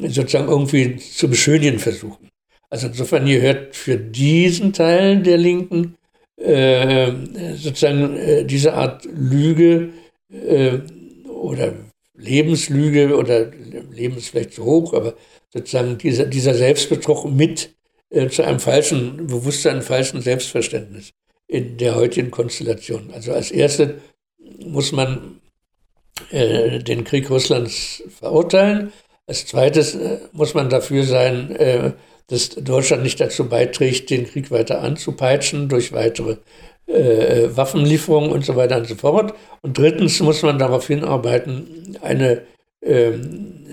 sozusagen 0.00 0.48
irgendwie 0.48 0.96
zu 0.96 1.28
beschönigen 1.28 1.78
versuchen. 1.78 2.28
Also 2.70 2.88
insofern 2.88 3.26
gehört 3.26 3.76
für 3.76 3.96
diesen 3.96 4.72
Teil 4.72 5.22
der 5.22 5.38
Linken 5.38 5.94
äh, 6.38 7.12
sozusagen 7.56 8.16
äh, 8.16 8.44
diese 8.44 8.74
Art 8.74 9.06
Lüge 9.12 9.90
äh, 10.30 10.78
oder 11.28 11.74
Lebenslüge 12.16 13.16
oder 13.16 13.50
Leben 13.92 14.16
ist 14.16 14.28
vielleicht 14.28 14.54
zu 14.54 14.64
hoch, 14.64 14.92
aber 14.92 15.14
sozusagen 15.52 15.98
dieser, 15.98 16.26
dieser 16.26 16.54
Selbstbetrug 16.54 17.30
mit 17.30 17.74
äh, 18.10 18.28
zu 18.28 18.44
einem 18.44 18.60
falschen 18.60 19.26
Bewusstsein, 19.26 19.82
falschen 19.82 20.20
Selbstverständnis 20.20 21.12
in 21.46 21.76
der 21.76 21.94
heutigen 21.94 22.30
Konstellation. 22.30 23.10
Also 23.12 23.32
als 23.32 23.50
erstes 23.50 23.94
muss 24.64 24.92
man 24.92 25.40
äh, 26.30 26.78
den 26.80 27.04
Krieg 27.04 27.30
Russlands 27.30 28.02
verurteilen. 28.08 28.92
Als 29.26 29.46
zweites 29.46 29.96
muss 30.32 30.54
man 30.54 30.70
dafür 30.70 31.04
sein, 31.04 31.94
dass 32.28 32.50
Deutschland 32.50 33.02
nicht 33.02 33.20
dazu 33.20 33.48
beiträgt, 33.48 34.10
den 34.10 34.26
Krieg 34.26 34.50
weiter 34.50 34.80
anzupeitschen 34.82 35.68
durch 35.68 35.92
weitere 35.92 36.36
äh, 36.86 37.48
Waffenlieferungen 37.54 38.30
und 38.30 38.44
so 38.44 38.56
weiter 38.56 38.76
und 38.76 38.86
so 38.86 38.94
fort. 38.94 39.34
Und 39.62 39.76
drittens 39.76 40.20
muss 40.20 40.42
man 40.42 40.58
darauf 40.58 40.86
hinarbeiten, 40.86 41.98
eine 42.00 42.42
ähm, 42.82 43.66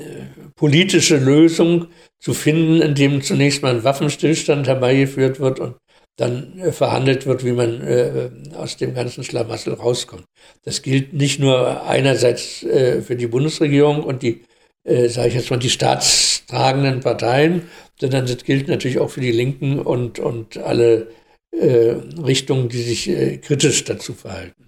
politische 0.55 1.17
Lösung 1.17 1.87
zu 2.19 2.33
finden, 2.33 2.81
indem 2.81 3.21
zunächst 3.21 3.61
mal 3.61 3.75
ein 3.75 3.83
Waffenstillstand 3.83 4.67
herbeigeführt 4.67 5.39
wird 5.39 5.59
und 5.59 5.75
dann 6.17 6.57
äh, 6.59 6.71
verhandelt 6.71 7.25
wird, 7.25 7.43
wie 7.43 7.51
man 7.51 7.81
äh, 7.81 8.29
aus 8.55 8.77
dem 8.77 8.93
ganzen 8.93 9.23
Schlamassel 9.23 9.73
rauskommt. 9.73 10.23
Das 10.63 10.81
gilt 10.81 11.13
nicht 11.13 11.39
nur 11.39 11.85
einerseits 11.85 12.63
äh, 12.63 13.01
für 13.01 13.15
die 13.15 13.27
Bundesregierung 13.27 14.03
und 14.03 14.23
die, 14.23 14.43
äh, 14.85 15.09
sage 15.09 15.29
ich 15.29 15.33
jetzt 15.35 15.51
mal, 15.51 15.57
die 15.57 15.69
staatstragenden 15.69 17.01
Parteien, 17.01 17.63
sondern 17.99 18.25
das 18.25 18.43
gilt 18.43 18.67
natürlich 18.67 18.99
auch 18.99 19.09
für 19.09 19.21
die 19.21 19.31
Linken 19.31 19.79
und, 19.79 20.19
und 20.19 20.57
alle 20.57 21.07
äh, 21.51 21.95
Richtungen, 22.21 22.69
die 22.69 22.81
sich 22.81 23.09
äh, 23.09 23.37
kritisch 23.37 23.83
dazu 23.83 24.13
verhalten. 24.13 24.65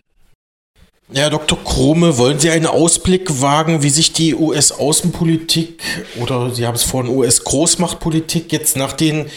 Ja, 1.09 1.23
Herr 1.23 1.29
Dr. 1.29 1.57
Krome, 1.63 2.17
wollen 2.17 2.37
Sie 2.37 2.49
einen 2.49 2.65
Ausblick 2.65 3.41
wagen, 3.41 3.81
wie 3.81 3.89
sich 3.89 4.11
die 4.11 4.35
US-Außenpolitik 4.35 5.81
oder 6.19 6.53
Sie 6.53 6.67
haben 6.67 6.75
es 6.75 6.83
vorhin 6.83 7.15
US-Großmachtpolitik 7.15 8.51
jetzt 8.51 8.75
nach 8.75 8.91
den 8.91 9.27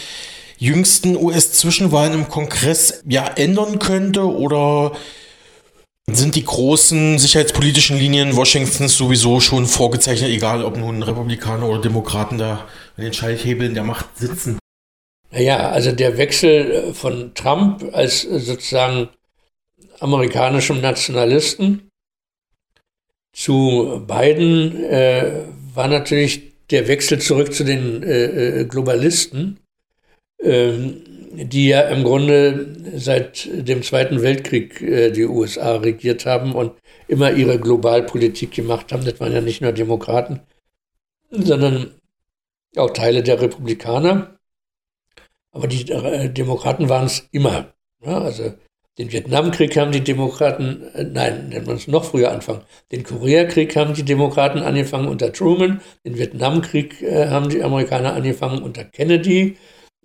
jüngsten 0.57 1.15
US-Zwischenwahlen 1.15 2.13
im 2.13 2.27
Kongress 2.27 3.01
ja 3.07 3.25
ändern 3.25 3.79
könnte 3.79 4.23
oder 4.23 4.91
sind 6.07 6.35
die 6.35 6.43
großen 6.43 7.17
sicherheitspolitischen 7.19 7.97
Linien 7.97 8.35
Washingtons 8.35 8.97
sowieso 8.97 9.39
schon 9.39 9.65
vorgezeichnet, 9.65 10.29
egal 10.29 10.65
ob 10.65 10.77
nun 10.77 11.03
Republikaner 11.03 11.67
oder 11.67 11.79
Demokraten 11.79 12.37
da 12.37 12.67
an 13.01 13.05
den 13.05 13.13
Schalthebeln 13.13 13.73
der 13.73 13.83
Macht 13.83 14.15
sitzen? 14.15 14.59
Naja, 15.31 15.71
also 15.71 15.91
der 15.91 16.17
Wechsel 16.17 16.93
von 16.93 17.33
Trump 17.33 17.83
als 17.93 18.21
sozusagen 18.21 19.09
amerikanischem 19.99 20.81
Nationalisten 20.81 21.89
zu 23.33 24.03
Biden 24.07 24.83
äh, 24.83 25.45
war 25.73 25.87
natürlich 25.87 26.51
der 26.69 26.87
Wechsel 26.87 27.19
zurück 27.19 27.53
zu 27.53 27.63
den 27.63 28.03
äh, 28.03 28.59
äh 28.61 28.65
Globalisten, 28.65 29.59
äh, 30.43 30.73
die 31.33 31.69
ja 31.69 31.81
im 31.87 32.03
Grunde 32.03 32.75
seit 32.97 33.49
dem 33.51 33.81
Zweiten 33.81 34.21
Weltkrieg 34.21 34.81
äh, 34.81 35.11
die 35.11 35.25
USA 35.25 35.77
regiert 35.77 36.25
haben 36.27 36.53
und 36.53 36.73
immer 37.07 37.31
ihre 37.31 37.57
Globalpolitik 37.59 38.51
gemacht 38.51 38.91
haben. 38.91 39.05
Das 39.05 39.19
waren 39.19 39.33
ja 39.33 39.41
nicht 39.41 39.61
nur 39.61 39.71
Demokraten, 39.71 40.41
sondern 41.31 41.91
auch 42.77 42.91
Teile 42.91 43.23
der 43.23 43.41
Republikaner. 43.41 44.39
Aber 45.51 45.67
die 45.67 45.89
äh, 45.91 46.29
Demokraten 46.29 46.89
waren 46.89 47.05
es 47.05 47.27
immer. 47.31 47.73
Ja, 48.03 48.19
also 48.19 48.53
den 48.97 49.11
Vietnamkrieg 49.11 49.77
haben 49.77 49.91
die 49.91 50.03
Demokraten, 50.03 50.83
äh, 50.93 51.03
nein, 51.03 51.49
nennen 51.49 51.65
wir 51.65 51.73
uns 51.73 51.87
noch 51.87 52.05
früher 52.05 52.31
anfangen. 52.31 52.61
Den 52.91 53.03
Koreakrieg 53.03 53.75
haben 53.75 53.93
die 53.93 54.03
Demokraten 54.03 54.59
angefangen 54.59 55.07
unter 55.07 55.31
Truman. 55.33 55.81
Den 56.05 56.17
Vietnamkrieg 56.17 57.01
äh, 57.01 57.27
haben 57.27 57.49
die 57.49 57.63
Amerikaner 57.63 58.13
angefangen 58.13 58.61
unter 58.61 58.83
Kennedy. 58.83 59.57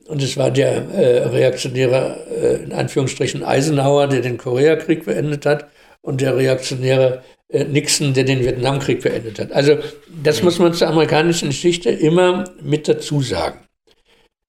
Und 0.09 0.23
es 0.23 0.37
war 0.37 0.51
der 0.51 0.89
äh, 0.91 1.27
reaktionäre, 1.29 2.27
äh, 2.31 2.64
in 2.64 2.73
Anführungsstrichen, 2.73 3.43
Eisenhower, 3.43 4.07
der 4.07 4.21
den 4.21 4.39
Koreakrieg 4.39 5.05
beendet 5.05 5.47
hat. 5.47 5.69
Und 6.07 6.21
der 6.21 6.37
reaktionäre 6.37 7.25
äh, 7.49 7.65
Nixon, 7.65 8.15
der 8.15 8.23
den 8.23 8.45
Vietnamkrieg 8.45 9.03
beendet 9.03 9.41
hat. 9.41 9.51
Also 9.51 9.79
das 10.23 10.41
muss 10.45 10.61
man 10.61 10.73
zur 10.73 10.87
amerikanischen 10.87 11.49
Geschichte 11.49 11.91
immer 11.91 12.45
mit 12.63 12.87
dazu 12.87 13.21
sagen. 13.23 13.67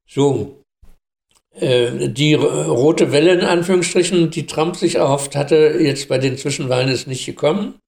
So, 0.07 0.61
äh, 1.59 2.09
die 2.09 2.35
rote 2.35 3.11
Welle 3.11 3.33
in 3.33 3.41
Anführungsstrichen, 3.41 4.29
die 4.29 4.45
Trump 4.45 4.75
sich 4.75 4.95
erhofft 4.95 5.35
hatte, 5.35 5.77
jetzt 5.79 6.07
bei 6.07 6.19
den 6.19 6.37
Zwischenwahlen 6.37 6.89
ist 6.89 7.07
nicht 7.07 7.25
gekommen. 7.25 7.79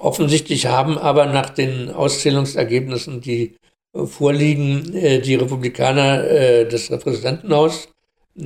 Offensichtlich 0.00 0.66
haben 0.66 0.98
aber 0.98 1.26
nach 1.26 1.50
den 1.50 1.90
Auszählungsergebnissen, 1.90 3.20
die 3.20 3.56
äh, 3.92 4.06
vorliegen, 4.06 4.94
äh, 4.94 5.20
die 5.20 5.34
Republikaner 5.34 6.64
das 6.66 6.92
Repräsentantenhaus 6.92 7.88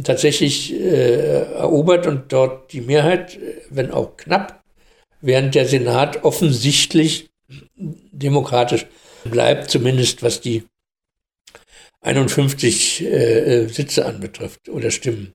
tatsächlich 0.04 0.72
erobert 0.72 2.06
und 2.06 2.32
dort 2.32 2.72
die 2.72 2.80
Mehrheit, 2.80 3.38
wenn 3.70 3.90
auch 3.90 4.16
knapp, 4.16 4.62
während 5.20 5.54
der 5.54 5.66
Senat 5.66 6.24
offensichtlich 6.24 7.30
demokratisch 7.76 8.86
bleibt, 9.24 9.70
zumindest 9.70 10.22
was 10.22 10.40
die 10.40 10.64
51 12.02 13.04
äh, 13.04 13.66
Sitze 13.68 14.04
anbetrifft 14.06 14.68
oder 14.68 14.90
Stimmen. 14.90 15.32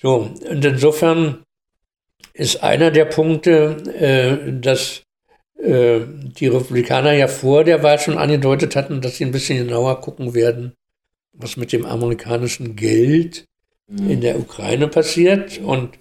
So, 0.00 0.34
und 0.48 0.64
insofern 0.64 1.44
ist 2.32 2.62
einer 2.62 2.90
der 2.90 3.04
Punkte, 3.06 3.76
äh, 3.98 4.60
dass 4.60 5.02
äh, 5.58 6.00
die 6.06 6.48
Republikaner 6.48 7.12
ja 7.12 7.28
vor 7.28 7.64
der 7.64 7.82
Wahl 7.82 7.98
schon 7.98 8.18
angedeutet 8.18 8.76
hatten, 8.76 9.00
dass 9.00 9.16
sie 9.16 9.24
ein 9.24 9.32
bisschen 9.32 9.58
genauer 9.58 10.00
gucken 10.00 10.34
werden, 10.34 10.74
was 11.32 11.56
mit 11.56 11.72
dem 11.72 11.84
amerikanischen 11.84 12.76
Geld. 12.76 13.46
In 13.88 14.20
der 14.20 14.38
Ukraine 14.38 14.88
passiert. 14.88 15.58
Und 15.58 15.98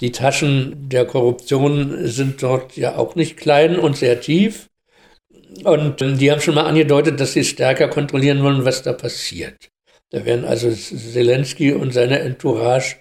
die 0.00 0.12
Taschen 0.12 0.88
der 0.88 1.04
Korruption 1.04 2.06
sind 2.06 2.42
dort 2.42 2.76
ja 2.76 2.96
auch 2.96 3.14
nicht 3.14 3.36
klein 3.36 3.78
und 3.78 3.96
sehr 3.96 4.20
tief. 4.20 4.68
Und 5.62 6.00
die 6.00 6.32
haben 6.32 6.40
schon 6.40 6.56
mal 6.56 6.66
angedeutet, 6.66 7.20
dass 7.20 7.32
sie 7.32 7.44
stärker 7.44 7.88
kontrollieren 7.88 8.42
wollen, 8.42 8.64
was 8.64 8.82
da 8.82 8.92
passiert. 8.92 9.68
Da 10.10 10.24
werden 10.24 10.44
also 10.44 10.70
Zelensky 10.70 11.72
und 11.72 11.92
seine 11.92 12.20
Entourage 12.20 12.96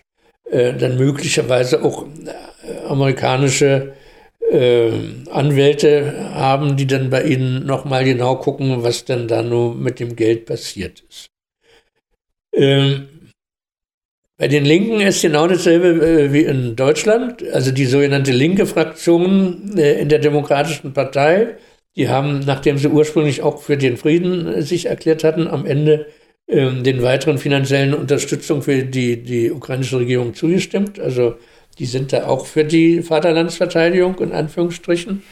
äh, 0.49 0.73
dann 0.73 0.97
möglicherweise 0.97 1.83
auch 1.83 2.05
äh, 2.05 2.85
amerikanische 2.87 3.93
äh, 4.51 4.91
Anwälte 5.31 6.31
haben, 6.33 6.77
die 6.77 6.87
dann 6.87 7.09
bei 7.09 7.23
ihnen 7.23 7.65
nochmal 7.65 8.03
genau 8.03 8.35
gucken, 8.35 8.83
was 8.83 9.05
denn 9.05 9.27
da 9.27 9.41
nur 9.41 9.73
mit 9.73 9.99
dem 9.99 10.15
Geld 10.15 10.45
passiert 10.45 11.03
ist. 11.09 11.27
Ähm, 12.53 13.07
bei 14.43 14.49
den 14.49 14.65
Linken 14.65 14.99
ist 14.99 15.21
genau 15.21 15.47
dasselbe 15.47 16.05
äh, 16.05 16.33
wie 16.33 16.41
in 16.41 16.75
Deutschland. 16.75 17.49
Also 17.53 17.71
die 17.71 17.85
sogenannte 17.85 18.33
linke 18.33 18.65
Fraktion 18.65 19.77
äh, 19.77 20.01
in 20.01 20.09
der 20.09 20.19
Demokratischen 20.19 20.91
Partei, 20.91 21.55
die 21.95 22.09
haben, 22.09 22.41
nachdem 22.45 22.77
sie 22.77 22.89
ursprünglich 22.89 23.41
auch 23.41 23.61
für 23.61 23.77
den 23.77 23.95
Frieden 23.95 24.47
äh, 24.47 24.61
sich 24.61 24.87
erklärt 24.87 25.23
hatten, 25.23 25.47
am 25.47 25.65
Ende 25.65 26.07
ähm, 26.49 26.83
den 26.83 27.01
weiteren 27.01 27.37
finanziellen 27.37 27.93
Unterstützung 27.93 28.61
für 28.61 28.83
die, 28.83 29.23
die 29.23 29.49
ukrainische 29.49 29.99
Regierung 29.99 30.33
zugestimmt. 30.33 30.99
Also 30.99 31.35
die 31.79 31.85
sind 31.85 32.11
da 32.11 32.27
auch 32.27 32.45
für 32.45 32.65
die 32.65 33.01
Vaterlandsverteidigung 33.01 34.19
in 34.19 34.33
Anführungsstrichen. 34.33 35.23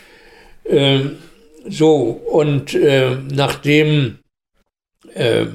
Ähm, 0.66 1.18
so, 1.68 2.22
und 2.32 2.78
nachdem 3.30 4.20
äh, 5.14 5.48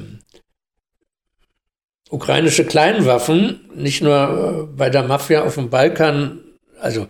ukrainische 2.11 2.65
Kleinwaffen 2.65 3.61
nicht 3.75 4.03
nur 4.03 4.69
äh, 4.71 4.77
bei 4.77 4.91
der 4.91 5.03
Mafia 5.03 5.45
auf 5.45 5.55
dem 5.55 5.71
Balkan, 5.71 6.41
also 6.81 7.07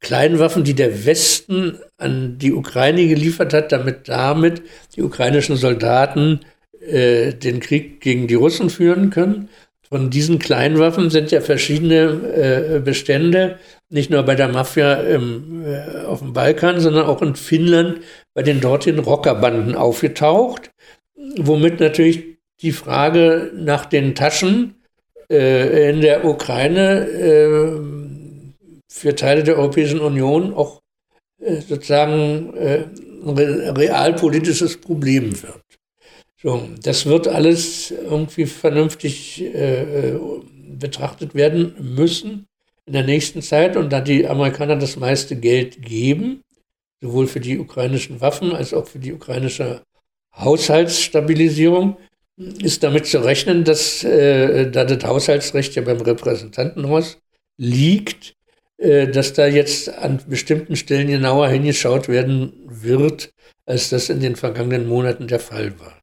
Kleinwaffen, 0.00 0.62
die 0.62 0.74
der 0.74 1.06
Westen 1.06 1.78
an 1.96 2.38
die 2.38 2.52
Ukraine 2.52 3.08
geliefert 3.08 3.52
hat, 3.52 3.72
damit 3.72 4.08
damit 4.08 4.62
die 4.94 5.02
ukrainischen 5.02 5.56
Soldaten 5.56 6.40
äh, 6.80 7.32
den 7.34 7.60
Krieg 7.60 8.00
gegen 8.00 8.28
die 8.28 8.36
Russen 8.36 8.70
führen 8.70 9.10
können, 9.10 9.48
von 9.88 10.10
diesen 10.10 10.38
Kleinwaffen 10.38 11.08
sind 11.08 11.30
ja 11.30 11.40
verschiedene 11.40 12.76
äh, 12.76 12.80
Bestände, 12.80 13.58
nicht 13.88 14.10
nur 14.10 14.22
bei 14.22 14.34
der 14.34 14.48
Mafia 14.48 14.94
im, 14.94 15.64
äh, 15.64 16.04
auf 16.04 16.18
dem 16.18 16.34
Balkan, 16.34 16.80
sondern 16.80 17.06
auch 17.06 17.22
in 17.22 17.36
Finnland 17.36 18.00
bei 18.34 18.42
den 18.42 18.60
dortigen 18.60 18.98
Rockerbanden 18.98 19.74
aufgetaucht, 19.74 20.70
womit 21.38 21.80
natürlich 21.80 22.37
die 22.60 22.72
Frage 22.72 23.52
nach 23.54 23.86
den 23.86 24.14
Taschen 24.14 24.74
äh, 25.30 25.90
in 25.90 26.00
der 26.00 26.24
Ukraine 26.24 27.06
äh, 27.08 27.80
für 28.88 29.14
Teile 29.14 29.44
der 29.44 29.56
Europäischen 29.58 30.00
Union 30.00 30.54
auch 30.54 30.80
äh, 31.40 31.60
sozusagen 31.60 32.54
äh, 32.56 32.84
ein 33.24 33.76
realpolitisches 33.76 34.80
Problem 34.80 35.40
wird. 35.42 35.62
So, 36.40 36.68
das 36.82 37.06
wird 37.06 37.26
alles 37.26 37.90
irgendwie 37.90 38.46
vernünftig 38.46 39.42
äh, 39.42 40.10
äh, 40.10 40.20
betrachtet 40.78 41.34
werden 41.34 41.74
müssen 41.96 42.46
in 42.86 42.92
der 42.92 43.02
nächsten 43.02 43.42
Zeit. 43.42 43.76
Und 43.76 43.92
da 43.92 44.00
die 44.00 44.26
Amerikaner 44.26 44.76
das 44.76 44.96
meiste 44.96 45.36
Geld 45.36 45.82
geben, 45.82 46.42
sowohl 47.00 47.26
für 47.26 47.40
die 47.40 47.58
ukrainischen 47.58 48.20
Waffen 48.20 48.54
als 48.54 48.72
auch 48.72 48.86
für 48.86 49.00
die 49.00 49.12
ukrainische 49.12 49.82
Haushaltsstabilisierung, 50.36 51.96
ist 52.38 52.82
damit 52.82 53.06
zu 53.06 53.18
rechnen, 53.18 53.64
dass 53.64 54.04
äh, 54.04 54.70
da 54.70 54.84
das 54.84 55.04
Haushaltsrecht 55.04 55.74
ja 55.74 55.82
beim 55.82 56.00
Repräsentantenhaus 56.00 57.18
liegt, 57.56 58.34
äh, 58.78 59.08
dass 59.08 59.32
da 59.32 59.46
jetzt 59.46 59.88
an 59.88 60.20
bestimmten 60.28 60.76
Stellen 60.76 61.08
genauer 61.08 61.48
hingeschaut 61.48 62.08
werden 62.08 62.52
wird, 62.66 63.32
als 63.66 63.90
das 63.90 64.08
in 64.08 64.20
den 64.20 64.36
vergangenen 64.36 64.86
Monaten 64.86 65.26
der 65.26 65.40
Fall 65.40 65.78
war. 65.80 66.00